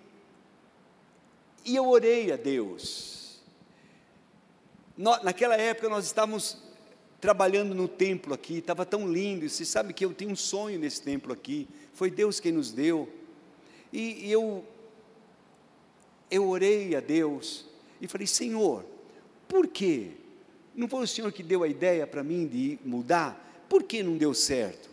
e 1.65 1.75
eu 1.75 1.89
orei 1.89 2.31
a 2.31 2.37
Deus 2.37 3.21
naquela 5.23 5.55
época 5.55 5.89
nós 5.89 6.05
estávamos 6.05 6.57
trabalhando 7.19 7.73
no 7.73 7.87
templo 7.87 8.33
aqui, 8.33 8.57
estava 8.57 8.85
tão 8.85 9.11
lindo. 9.11 9.47
Você 9.47 9.65
sabe 9.65 9.93
que 9.93 10.03
eu 10.03 10.13
tenho 10.13 10.31
um 10.31 10.35
sonho 10.35 10.79
nesse 10.79 11.01
templo 11.01 11.33
aqui. 11.33 11.67
Foi 11.93 12.09
Deus 12.09 12.39
quem 12.39 12.51
nos 12.51 12.71
deu. 12.71 13.09
E, 13.91 14.27
e 14.27 14.31
eu 14.31 14.65
eu 16.31 16.47
orei 16.47 16.95
a 16.95 17.01
Deus 17.01 17.65
e 17.99 18.07
falei: 18.07 18.25
Senhor, 18.25 18.85
por 19.47 19.67
quê? 19.67 20.11
Não 20.73 20.87
foi 20.87 21.03
o 21.03 21.07
Senhor 21.07 21.31
que 21.33 21.43
deu 21.43 21.61
a 21.61 21.67
ideia 21.67 22.07
para 22.07 22.23
mim 22.23 22.47
de 22.47 22.79
mudar? 22.85 23.65
Por 23.67 23.83
que 23.83 24.01
não 24.01 24.17
deu 24.17 24.33
certo? 24.33 24.89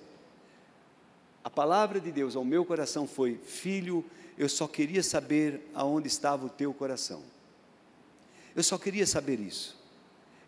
A 1.44 1.48
palavra 1.48 2.00
de 2.00 2.10
Deus 2.10 2.34
ao 2.34 2.44
meu 2.44 2.64
coração 2.64 3.06
foi: 3.06 3.38
Filho, 3.44 4.04
eu 4.36 4.48
só 4.48 4.66
queria 4.66 5.02
saber 5.02 5.60
aonde 5.72 6.08
estava 6.08 6.44
o 6.44 6.50
teu 6.50 6.74
coração. 6.74 7.22
Eu 8.54 8.62
só 8.64 8.76
queria 8.76 9.06
saber 9.06 9.38
isso. 9.38 9.78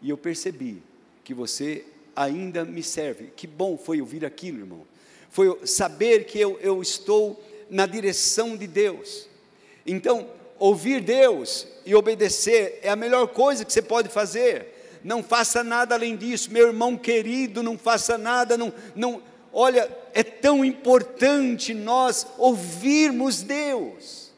E 0.03 0.11
eu 0.11 0.19
percebi 0.19 0.83
que 1.23 1.33
você 1.33 1.87
ainda 2.17 2.65
me 2.65 2.83
serve. 2.83 3.29
Que 3.37 3.47
bom 3.47 3.79
foi 3.79 4.01
ouvir 4.01 4.25
aquilo, 4.25 4.59
irmão. 4.59 4.87
Foi 5.31 5.65
saber 5.65 6.25
que 6.25 6.39
eu, 6.39 6.59
eu 6.61 6.83
estou 6.83 7.41
na 7.69 7.87
direção 7.87 8.57
de 8.57 8.67
Deus. 8.67 9.29
Então, 9.87 10.29
ouvir 10.61 11.01
Deus 11.01 11.67
e 11.87 11.95
obedecer 11.95 12.79
é 12.83 12.91
a 12.91 12.95
melhor 12.95 13.27
coisa 13.29 13.65
que 13.65 13.73
você 13.73 13.83
pode 13.83 14.11
fazer. 14.11 15.01
Não 15.03 15.23
faça 15.23 15.65
nada 15.65 15.95
além 15.95 16.15
disso, 16.15 16.53
meu 16.53 16.69
irmão 16.69 16.97
querido, 16.97 17.63
não 17.63 17.79
faça 17.79 18.19
nada, 18.19 18.59
não, 18.59 18.73
não, 18.95 19.23
olha, 19.51 19.91
é 20.13 20.23
tão 20.23 20.63
importante 20.63 21.73
nós 21.73 22.27
ouvirmos 22.37 23.41
Deus, 23.41 24.31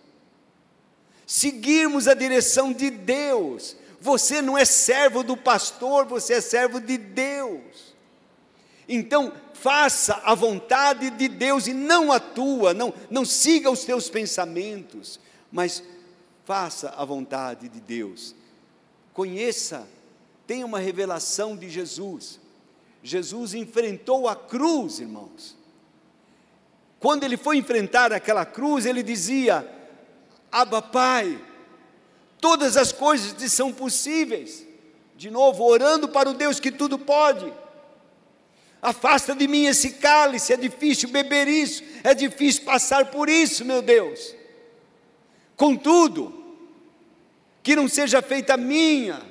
seguirmos 1.26 2.06
a 2.06 2.14
direção 2.14 2.72
de 2.72 2.90
Deus, 2.90 3.76
você 4.00 4.40
não 4.40 4.56
é 4.56 4.64
servo 4.64 5.24
do 5.24 5.36
pastor, 5.36 6.06
você 6.06 6.34
é 6.34 6.40
servo 6.40 6.80
de 6.80 6.96
Deus. 6.96 7.92
Então, 8.88 9.32
faça 9.54 10.20
a 10.24 10.34
vontade 10.34 11.10
de 11.10 11.26
Deus 11.26 11.66
e 11.66 11.72
não 11.72 12.12
a 12.12 12.20
tua, 12.20 12.72
não, 12.72 12.94
não 13.10 13.24
siga 13.24 13.70
os 13.70 13.84
teus 13.84 14.08
pensamentos, 14.08 15.18
mas 15.50 15.82
faça 16.44 16.90
a 16.96 17.04
vontade 17.04 17.68
de 17.68 17.80
Deus. 17.80 18.34
Conheça, 19.12 19.86
tenha 20.46 20.66
uma 20.66 20.78
revelação 20.78 21.56
de 21.56 21.68
Jesus. 21.68 22.40
Jesus 23.02 23.54
enfrentou 23.54 24.28
a 24.28 24.36
cruz, 24.36 25.00
irmãos. 25.00 25.56
Quando 26.98 27.24
ele 27.24 27.36
foi 27.36 27.56
enfrentar 27.56 28.12
aquela 28.12 28.44
cruz, 28.44 28.86
ele 28.86 29.02
dizia: 29.02 29.68
Abba, 30.50 30.80
Pai, 30.80 31.38
todas 32.40 32.76
as 32.76 32.92
coisas 32.92 33.32
te 33.32 33.48
são 33.48 33.72
possíveis. 33.72 34.66
De 35.16 35.30
novo, 35.30 35.64
orando 35.64 36.08
para 36.08 36.30
o 36.30 36.34
Deus 36.34 36.58
que 36.58 36.70
tudo 36.70 36.98
pode. 36.98 37.52
Afasta 38.80 39.34
de 39.34 39.46
mim 39.46 39.66
esse 39.66 39.92
cálice, 39.92 40.52
é 40.52 40.56
difícil 40.56 41.08
beber 41.08 41.46
isso, 41.46 41.84
é 42.02 42.12
difícil 42.14 42.64
passar 42.64 43.12
por 43.12 43.28
isso, 43.28 43.64
meu 43.64 43.80
Deus. 43.80 44.34
Contudo, 45.62 46.34
que 47.62 47.76
não 47.76 47.86
seja 47.86 48.20
feita 48.20 48.54
a 48.54 48.56
minha 48.56 49.22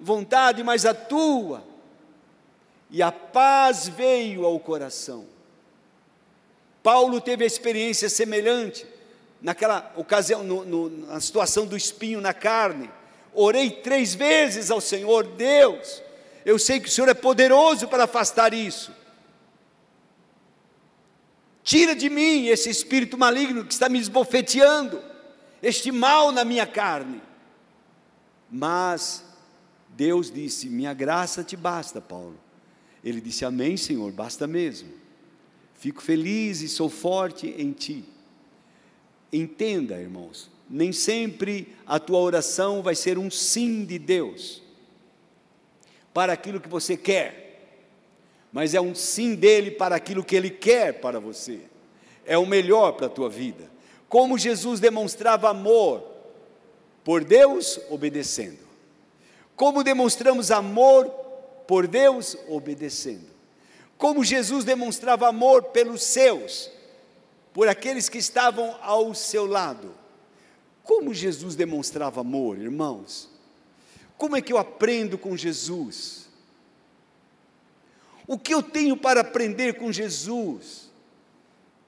vontade, 0.00 0.62
mas 0.62 0.86
a 0.86 0.94
tua. 0.94 1.64
E 2.92 3.02
a 3.02 3.10
paz 3.10 3.88
veio 3.88 4.44
ao 4.44 4.56
coração. 4.60 5.26
Paulo 6.80 7.20
teve 7.20 7.42
a 7.42 7.46
experiência 7.48 8.08
semelhante 8.08 8.86
naquela 9.42 9.92
ocasião, 9.96 10.44
no, 10.44 10.64
no, 10.64 10.90
na 11.08 11.18
situação 11.18 11.66
do 11.66 11.76
espinho 11.76 12.20
na 12.20 12.32
carne. 12.32 12.88
Orei 13.34 13.68
três 13.68 14.14
vezes 14.14 14.70
ao 14.70 14.80
Senhor, 14.80 15.26
Deus, 15.26 16.00
eu 16.44 16.56
sei 16.56 16.78
que 16.78 16.86
o 16.86 16.92
Senhor 16.92 17.08
é 17.08 17.14
poderoso 17.14 17.88
para 17.88 18.04
afastar 18.04 18.54
isso. 18.54 18.94
Tira 21.64 21.96
de 21.96 22.08
mim 22.08 22.46
esse 22.46 22.70
espírito 22.70 23.18
maligno 23.18 23.64
que 23.64 23.72
está 23.72 23.88
me 23.88 23.98
esbofeteando, 23.98 25.09
este 25.62 25.92
mal 25.92 26.32
na 26.32 26.44
minha 26.44 26.66
carne. 26.66 27.20
Mas 28.50 29.24
Deus 29.88 30.30
disse: 30.30 30.68
Minha 30.68 30.92
graça 30.94 31.44
te 31.44 31.56
basta, 31.56 32.00
Paulo. 32.00 32.38
Ele 33.04 33.20
disse: 33.20 33.44
Amém, 33.44 33.76
Senhor, 33.76 34.10
basta 34.12 34.46
mesmo. 34.46 34.90
Fico 35.74 36.02
feliz 36.02 36.60
e 36.60 36.68
sou 36.68 36.88
forte 36.88 37.54
em 37.56 37.72
ti. 37.72 38.04
Entenda, 39.32 39.98
irmãos, 39.98 40.50
nem 40.68 40.92
sempre 40.92 41.74
a 41.86 41.98
tua 41.98 42.18
oração 42.18 42.82
vai 42.82 42.94
ser 42.94 43.16
um 43.16 43.30
sim 43.30 43.84
de 43.84 43.98
Deus 43.98 44.62
para 46.12 46.32
aquilo 46.32 46.60
que 46.60 46.68
você 46.68 46.96
quer, 46.96 47.76
mas 48.52 48.74
é 48.74 48.80
um 48.80 48.94
sim 48.94 49.34
dele 49.34 49.70
para 49.70 49.94
aquilo 49.94 50.24
que 50.24 50.34
ele 50.34 50.50
quer 50.50 51.00
para 51.00 51.20
você. 51.20 51.60
É 52.26 52.36
o 52.36 52.46
melhor 52.46 52.92
para 52.92 53.06
a 53.06 53.10
tua 53.10 53.28
vida. 53.28 53.70
Como 54.10 54.36
Jesus 54.36 54.78
demonstrava 54.78 55.48
amor 55.48 56.04
por 57.02 57.24
Deus, 57.24 57.80
obedecendo. 57.88 58.58
Como 59.56 59.82
demonstramos 59.82 60.50
amor 60.50 61.08
por 61.66 61.88
Deus, 61.88 62.36
obedecendo 62.46 63.30
como 64.00 64.24
Jesus 64.24 64.64
demonstrava 64.64 65.28
amor 65.28 65.62
pelos 65.64 66.02
seus, 66.02 66.70
por 67.52 67.68
aqueles 67.68 68.08
que 68.08 68.16
estavam 68.16 68.74
ao 68.80 69.14
seu 69.14 69.44
lado. 69.44 69.94
Como 70.82 71.12
Jesus 71.12 71.54
demonstrava 71.54 72.22
amor, 72.22 72.56
irmãos? 72.56 73.28
Como 74.16 74.34
é 74.34 74.40
que 74.40 74.54
eu 74.54 74.56
aprendo 74.56 75.18
com 75.18 75.36
Jesus? 75.36 76.30
O 78.26 78.38
que 78.38 78.54
eu 78.54 78.62
tenho 78.62 78.96
para 78.96 79.20
aprender 79.20 79.74
com 79.74 79.92
Jesus? 79.92 80.89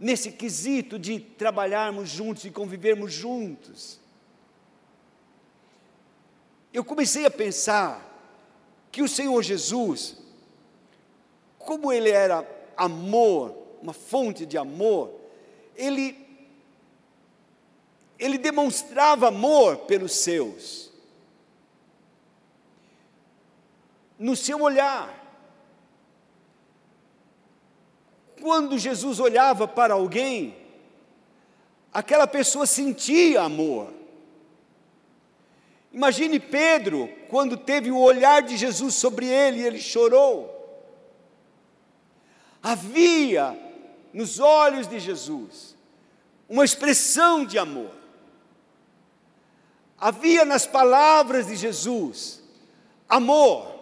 Nesse 0.03 0.33
quesito 0.33 0.99
de 0.99 1.21
trabalharmos 1.21 2.09
juntos 2.09 2.45
e 2.45 2.51
convivermos 2.51 3.13
juntos. 3.13 4.01
Eu 6.73 6.85
comecei 6.85 7.25
a 7.25 7.31
pensar 7.31 8.05
que 8.91 9.01
o 9.01 9.09
Senhor 9.09 9.41
Jesus, 9.45 10.17
como 11.57 11.93
ele 11.93 12.11
era 12.11 12.45
amor, 12.77 13.57
uma 13.81 13.93
fonte 13.93 14.45
de 14.45 14.59
amor, 14.59 15.15
ele, 15.77 16.19
ele 18.19 18.39
demonstrava 18.39 19.29
amor 19.29 19.77
pelos 19.87 20.17
seus. 20.17 20.91
No 24.19 24.35
seu 24.35 24.61
olhar. 24.63 25.22
Quando 28.43 28.77
Jesus 28.77 29.21
olhava 29.21 29.69
para 29.69 29.95
alguém, 29.95 30.57
aquela 31.93 32.27
pessoa 32.27 32.67
sentia 32.67 33.43
amor. 33.43 33.95
Imagine 35.93 36.41
Pedro, 36.41 37.09
quando 37.29 37.57
teve 37.57 37.93
o 37.93 38.01
olhar 38.01 38.43
de 38.43 38.57
Jesus 38.57 38.97
sobre 38.97 39.27
ele, 39.27 39.63
ele 39.63 39.79
chorou. 39.79 40.51
Havia 42.61 43.57
nos 44.13 44.41
olhos 44.41 44.89
de 44.89 44.99
Jesus 44.99 45.77
uma 46.49 46.65
expressão 46.65 47.45
de 47.45 47.59
amor. 47.59 47.93
Havia 49.97 50.45
nas 50.45 50.67
palavras 50.67 51.47
de 51.47 51.55
Jesus 51.55 52.43
amor. 53.09 53.82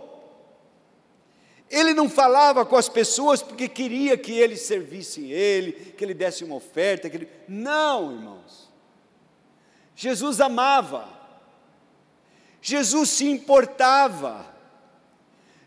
Ele 1.70 1.94
não 1.94 2.10
falava 2.10 2.66
com 2.66 2.74
as 2.74 2.88
pessoas 2.88 3.40
porque 3.40 3.68
queria 3.68 4.18
que 4.18 4.32
eles 4.32 4.62
servissem 4.62 5.30
ele, 5.30 5.72
que 5.72 6.04
ele 6.04 6.14
desse 6.14 6.42
uma 6.42 6.56
oferta, 6.56 7.08
que 7.08 7.16
ele... 7.16 7.28
não, 7.46 8.12
irmãos. 8.12 8.68
Jesus 9.94 10.40
amava. 10.40 11.08
Jesus 12.60 13.10
se 13.10 13.28
importava. 13.28 14.46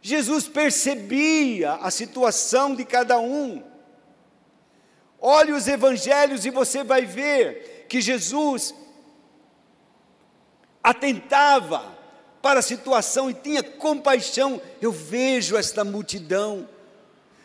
Jesus 0.01 0.45
percebia 0.47 1.76
a 1.76 1.89
situação 1.89 2.76
de 2.76 2.84
cada 2.84 3.18
um. 3.20 3.64
Olhe 5.22 5.54
os 5.54 5.70
evangelhos 5.70 6.45
e 6.45 6.49
você 6.49 6.84
vai 6.84 7.06
ver 7.06 7.86
que 7.88 8.01
Jesus 8.01 8.76
atentava 10.84 11.93
para 12.44 12.60
a 12.60 12.62
situação 12.62 13.30
e 13.30 13.34
tinha 13.34 13.64
compaixão. 13.64 14.62
Eu 14.82 14.91
vejo 14.91 15.56
esta 15.56 15.86
multidão. 15.86 16.68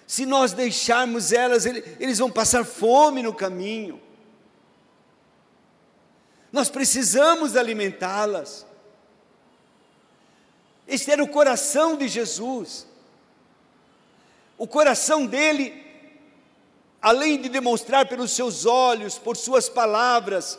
Se 0.09 0.27
nós 0.27 0.53
deixarmos 0.53 1.33
elas, 1.33 1.67
eles 1.67 2.19
vão 2.19 2.29
passar 2.29 2.65
fome 2.65 3.23
no 3.23 3.33
caminho. 3.33 4.03
Nós 6.51 6.69
precisamos 6.69 7.55
alimentá-las. 7.55 8.67
Este 10.85 11.13
era 11.13 11.23
o 11.23 11.29
coração 11.29 11.97
de 11.97 12.09
Jesus. 12.09 12.85
O 14.57 14.67
coração 14.67 15.27
dele, 15.27 15.81
além 17.01 17.41
de 17.41 17.49
demonstrar 17.49 18.09
pelos 18.09 18.33
seus 18.33 18.67
olhos, 18.67 19.17
por 19.17 19.37
suas 19.37 19.69
palavras, 19.69 20.59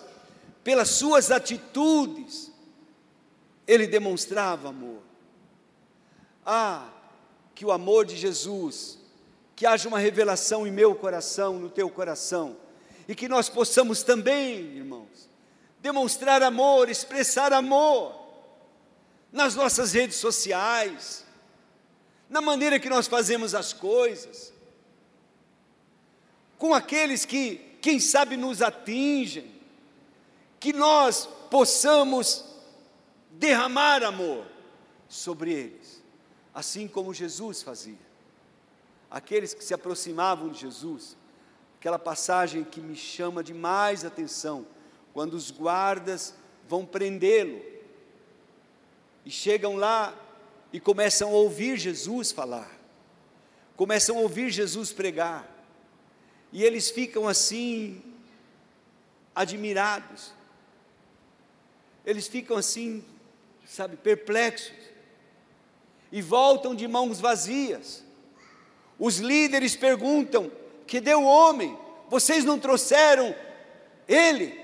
pelas 0.63 0.87
suas 0.91 1.29
atitudes, 1.29 2.48
ele 3.69 3.85
demonstrava 3.85 4.69
amor. 4.69 5.03
Ah, 6.43 6.89
que 7.53 7.63
o 7.63 7.71
amor 7.71 8.03
de 8.03 8.17
Jesus, 8.17 8.97
que 9.55 9.63
haja 9.63 9.87
uma 9.87 9.99
revelação 9.99 10.65
em 10.65 10.71
meu 10.71 10.95
coração, 10.95 11.59
no 11.59 11.69
teu 11.69 11.87
coração, 11.87 12.57
e 13.07 13.13
que 13.13 13.29
nós 13.29 13.47
possamos 13.47 14.01
também, 14.01 14.77
irmãos, 14.77 15.29
demonstrar 15.79 16.41
amor, 16.41 16.89
expressar 16.89 17.53
amor, 17.53 18.15
nas 19.31 19.53
nossas 19.53 19.93
redes 19.93 20.17
sociais, 20.17 21.23
na 22.27 22.41
maneira 22.41 22.79
que 22.79 22.89
nós 22.89 23.05
fazemos 23.05 23.53
as 23.53 23.71
coisas, 23.71 24.51
com 26.57 26.73
aqueles 26.73 27.23
que, 27.23 27.77
quem 27.81 27.99
sabe, 27.99 28.35
nos 28.35 28.63
atingem, 28.63 29.53
que 30.59 30.73
nós 30.73 31.29
possamos 31.51 32.48
derramar 33.39 34.03
amor 34.03 34.45
sobre 35.07 35.53
eles, 35.53 36.03
assim 36.53 36.87
como 36.87 37.13
Jesus 37.13 37.63
fazia. 37.63 38.09
Aqueles 39.09 39.53
que 39.53 39.63
se 39.63 39.73
aproximavam 39.73 40.49
de 40.49 40.59
Jesus, 40.59 41.17
aquela 41.79 41.97
passagem 41.97 42.65
que 42.65 42.81
me 42.81 42.95
chama 42.95 43.41
demais 43.41 44.03
atenção, 44.03 44.67
quando 45.13 45.33
os 45.35 45.49
guardas 45.49 46.35
vão 46.67 46.85
prendê-lo, 46.85 47.61
e 49.25 49.31
chegam 49.31 49.77
lá 49.77 50.13
e 50.71 50.79
começam 50.79 51.29
a 51.29 51.33
ouvir 51.33 51.77
Jesus 51.77 52.31
falar, 52.31 52.69
começam 53.77 54.17
a 54.17 54.21
ouvir 54.21 54.49
Jesus 54.49 54.91
pregar, 54.91 55.49
e 56.51 56.63
eles 56.63 56.89
ficam 56.89 57.27
assim, 57.27 58.03
admirados, 59.33 60.33
eles 62.05 62.27
ficam 62.27 62.57
assim, 62.57 63.03
sabe, 63.69 63.95
perplexos, 63.95 64.73
e 66.11 66.21
voltam 66.21 66.73
de 66.73 66.87
mãos 66.87 67.19
vazias. 67.19 68.03
Os 68.97 69.17
líderes 69.17 69.75
perguntam: 69.75 70.51
que 70.87 70.99
deu 70.99 71.21
o 71.21 71.25
homem? 71.25 71.77
Vocês 72.09 72.43
não 72.43 72.59
trouxeram 72.59 73.35
ele? 74.07 74.59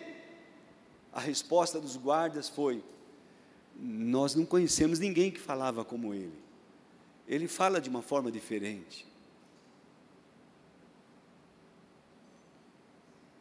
A 1.13 1.19
resposta 1.19 1.79
dos 1.79 1.95
guardas 1.95 2.49
foi: 2.49 2.83
Nós 3.75 4.33
não 4.33 4.43
conhecemos 4.43 4.97
ninguém 4.97 5.29
que 5.29 5.39
falava 5.39 5.85
como 5.85 6.13
ele. 6.13 6.43
Ele 7.27 7.47
fala 7.47 7.79
de 7.79 7.89
uma 7.89 8.01
forma 8.01 8.31
diferente. 8.31 9.05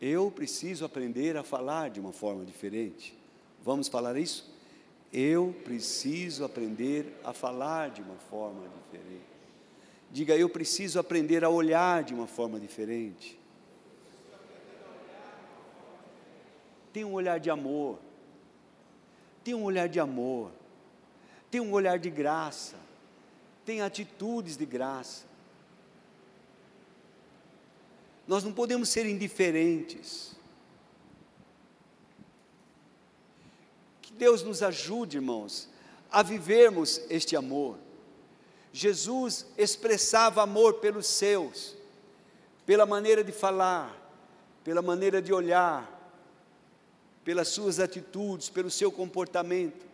Eu 0.01 0.31
preciso 0.31 0.85
aprender 0.85 1.37
a 1.39 1.43
falar 1.43 1.89
de 1.89 1.99
uma 1.99 2.13
forma 2.13 2.45
diferente. 2.45 3.17
Vamos 3.65 3.89
falar 3.89 4.19
isso? 4.19 4.54
Eu 5.17 5.55
preciso 5.63 6.45
aprender 6.45 7.07
a 7.23 7.33
falar 7.33 7.91
de 7.91 8.03
uma 8.03 8.17
forma 8.17 8.69
diferente. 8.69 9.23
Diga, 10.11 10.37
eu 10.37 10.49
preciso 10.49 10.99
aprender 10.99 11.45
a 11.45 11.49
olhar 11.49 12.03
de 12.03 12.13
uma 12.13 12.27
forma 12.27 12.59
diferente. 12.59 13.39
Tem 16.93 17.05
um 17.05 17.13
olhar 17.13 17.39
de 17.39 17.49
amor. 17.49 18.01
Tem 19.45 19.55
um 19.55 19.63
olhar 19.63 19.89
de 19.89 20.01
amor. 20.01 20.51
Tem 21.49 21.61
um 21.61 21.71
olhar 21.71 21.97
de 21.97 22.11
graça. 22.11 22.75
Tem 23.65 23.83
atitudes 23.83 24.57
de 24.57 24.67
graça. 24.67 25.27
Nós 28.27 28.43
não 28.43 28.53
podemos 28.53 28.89
ser 28.89 29.07
indiferentes. 29.07 30.34
Deus 34.17 34.43
nos 34.43 34.63
ajude, 34.63 35.17
irmãos, 35.17 35.69
a 36.11 36.23
vivermos 36.23 37.01
este 37.11 37.37
amor. 37.37 37.77
Jesus 38.73 39.47
expressava 39.57 40.43
amor 40.43 40.75
pelos 40.75 41.07
seus, 41.07 41.77
pela 42.67 42.87
maneira 42.87 43.23
de 43.23 43.33
falar, 43.33 43.95
pela 44.63 44.83
maneira 44.83 45.21
de 45.21 45.33
olhar, 45.33 45.91
pelas 47.25 47.49
suas 47.49 47.81
atitudes, 47.81 48.49
pelo 48.49 48.71
seu 48.71 48.91
comportamento. 48.91 49.85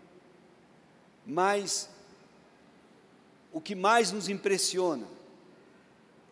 Mas 1.26 1.88
o 3.52 3.60
que 3.60 3.74
mais 3.74 4.12
nos 4.12 4.28
impressiona 4.28 5.06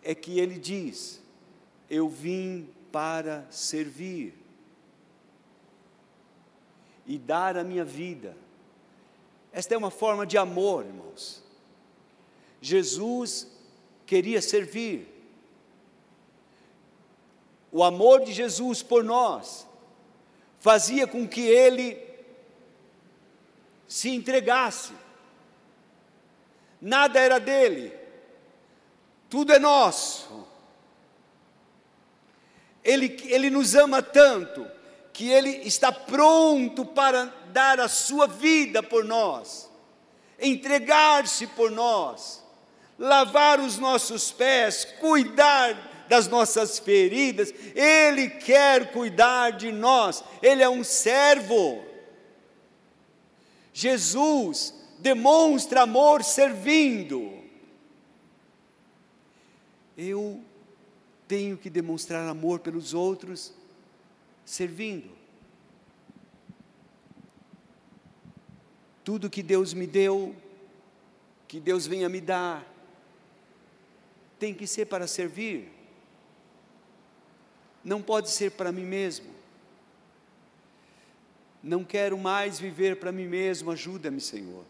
é 0.03 0.15
que 0.15 0.39
ele 0.39 0.59
diz: 0.59 1.21
eu 1.89 2.09
vim 2.09 2.69
para 2.91 3.47
servir 3.51 4.35
e 7.09 7.19
dar 7.19 7.57
a 7.57 7.65
minha 7.65 7.85
vida. 7.85 8.37
Esta 9.51 9.75
é 9.75 9.79
uma 9.79 9.91
forma 9.91 10.27
de 10.27 10.37
amor, 10.37 10.85
irmãos. 10.85 11.43
Jesus 12.61 13.49
queria 14.05 14.43
servir. 14.43 15.09
O 17.73 17.83
amor 17.83 18.25
de 18.25 18.33
Jesus 18.33 18.83
por 18.83 19.03
nós 19.03 19.67
fazia 20.61 21.07
com 21.07 21.27
que 21.27 21.41
ele 21.41 21.99
se 23.87 24.11
entregasse. 24.11 24.93
Nada 26.81 27.19
era 27.19 27.41
dele, 27.41 27.93
tudo 29.31 29.53
é 29.53 29.59
nosso. 29.59 30.47
Ele, 32.85 33.17
ele 33.25 33.51
nos 33.51 33.75
ama 33.75 34.03
tanto 34.03 34.78
que 35.19 35.29
Ele 35.29 35.51
está 35.67 35.91
pronto 35.91 36.85
para 36.85 37.25
dar 37.53 37.81
a 37.81 37.89
sua 37.89 38.29
vida 38.29 38.85
por 38.85 39.05
nós, 39.05 39.69
entregar-se 40.39 41.45
por 41.45 41.73
nós, 41.73 42.41
lavar 42.97 43.59
os 43.59 43.79
nossos 43.79 44.31
pés, 44.31 44.85
cuidar 45.01 46.07
das 46.09 46.29
nossas 46.29 46.79
feridas, 46.79 47.53
Ele 47.75 48.31
quer 48.31 48.93
cuidar 48.93 49.51
de 49.51 49.73
nós, 49.73 50.23
Ele 50.41 50.63
é 50.63 50.69
um 50.69 50.85
servo. 50.85 51.85
Jesus 53.73 54.73
demonstra 55.01 55.83
amor 55.83 56.23
servindo. 56.23 57.43
Eu 59.97 60.41
tenho 61.27 61.57
que 61.57 61.69
demonstrar 61.69 62.29
amor 62.29 62.61
pelos 62.61 62.95
outros 62.95 63.58
servindo. 64.49 65.11
Tudo 69.05 69.29
que 69.29 69.43
Deus 69.43 69.75
me 69.75 69.87
deu, 69.87 70.35
que 71.47 71.61
Deus 71.61 71.87
venha 71.87 72.09
me 72.09 72.21
dar, 72.21 72.67
tem 74.39 74.55
que 74.55 74.67
ser 74.67 74.87
para 74.87 75.07
servir, 75.07 75.71
não 77.85 78.01
pode 78.01 78.31
ser 78.31 78.53
para 78.53 78.73
mim 78.73 78.85
mesmo. 78.85 79.35
Não 81.63 81.85
quero 81.85 82.17
mais 82.17 82.59
viver 82.59 82.99
para 82.99 83.13
mim 83.13 83.27
mesmo, 83.27 83.71
ajuda-me, 83.71 84.21
Senhor. 84.21 84.65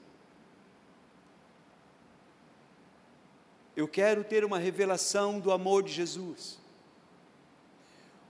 Eu 3.77 3.87
quero 3.87 4.25
ter 4.25 4.45
uma 4.45 4.59
revelação 4.59 5.39
do 5.39 5.53
amor 5.53 5.85
de 5.85 5.93
Jesus. 5.93 6.59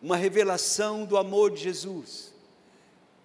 Uma 0.00 0.16
revelação 0.16 1.04
do 1.04 1.16
amor 1.16 1.50
de 1.50 1.62
Jesus. 1.62 2.32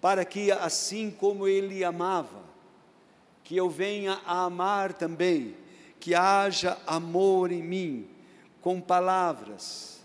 Para 0.00 0.24
que, 0.24 0.50
assim 0.50 1.10
como 1.10 1.48
Ele 1.48 1.82
amava, 1.84 2.42
que 3.42 3.56
eu 3.56 3.68
venha 3.68 4.20
a 4.26 4.44
amar 4.44 4.92
também, 4.92 5.54
que 6.00 6.14
haja 6.14 6.78
amor 6.86 7.52
em 7.52 7.62
mim, 7.62 8.08
com 8.60 8.80
palavras, 8.80 10.02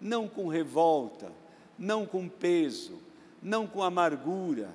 não 0.00 0.28
com 0.28 0.48
revolta, 0.48 1.32
não 1.78 2.04
com 2.04 2.28
peso, 2.28 3.00
não 3.42 3.66
com 3.66 3.82
amargura, 3.82 4.70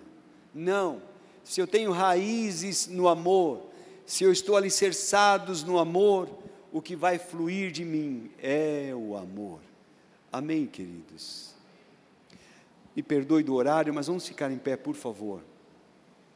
não. 0.54 1.02
Se 1.44 1.62
eu 1.62 1.68
tenho 1.68 1.92
raízes 1.92 2.88
no 2.88 3.08
amor, 3.08 3.66
se 4.06 4.24
eu 4.24 4.32
estou 4.32 4.56
alicerçados 4.56 5.64
no 5.64 5.78
amor, 5.78 6.30
o 6.72 6.82
que 6.82 6.96
vai 6.96 7.18
fluir 7.18 7.72
de 7.72 7.86
mim 7.86 8.32
é 8.40 8.94
o 8.96 9.16
amor. 9.16 9.60
Amém, 10.38 10.68
queridos? 10.68 11.56
Me 12.96 13.02
perdoe 13.02 13.42
do 13.42 13.56
horário, 13.56 13.92
mas 13.92 14.06
vamos 14.06 14.28
ficar 14.28 14.52
em 14.52 14.58
pé, 14.60 14.78
por 14.78 14.94
favor. 14.94 15.42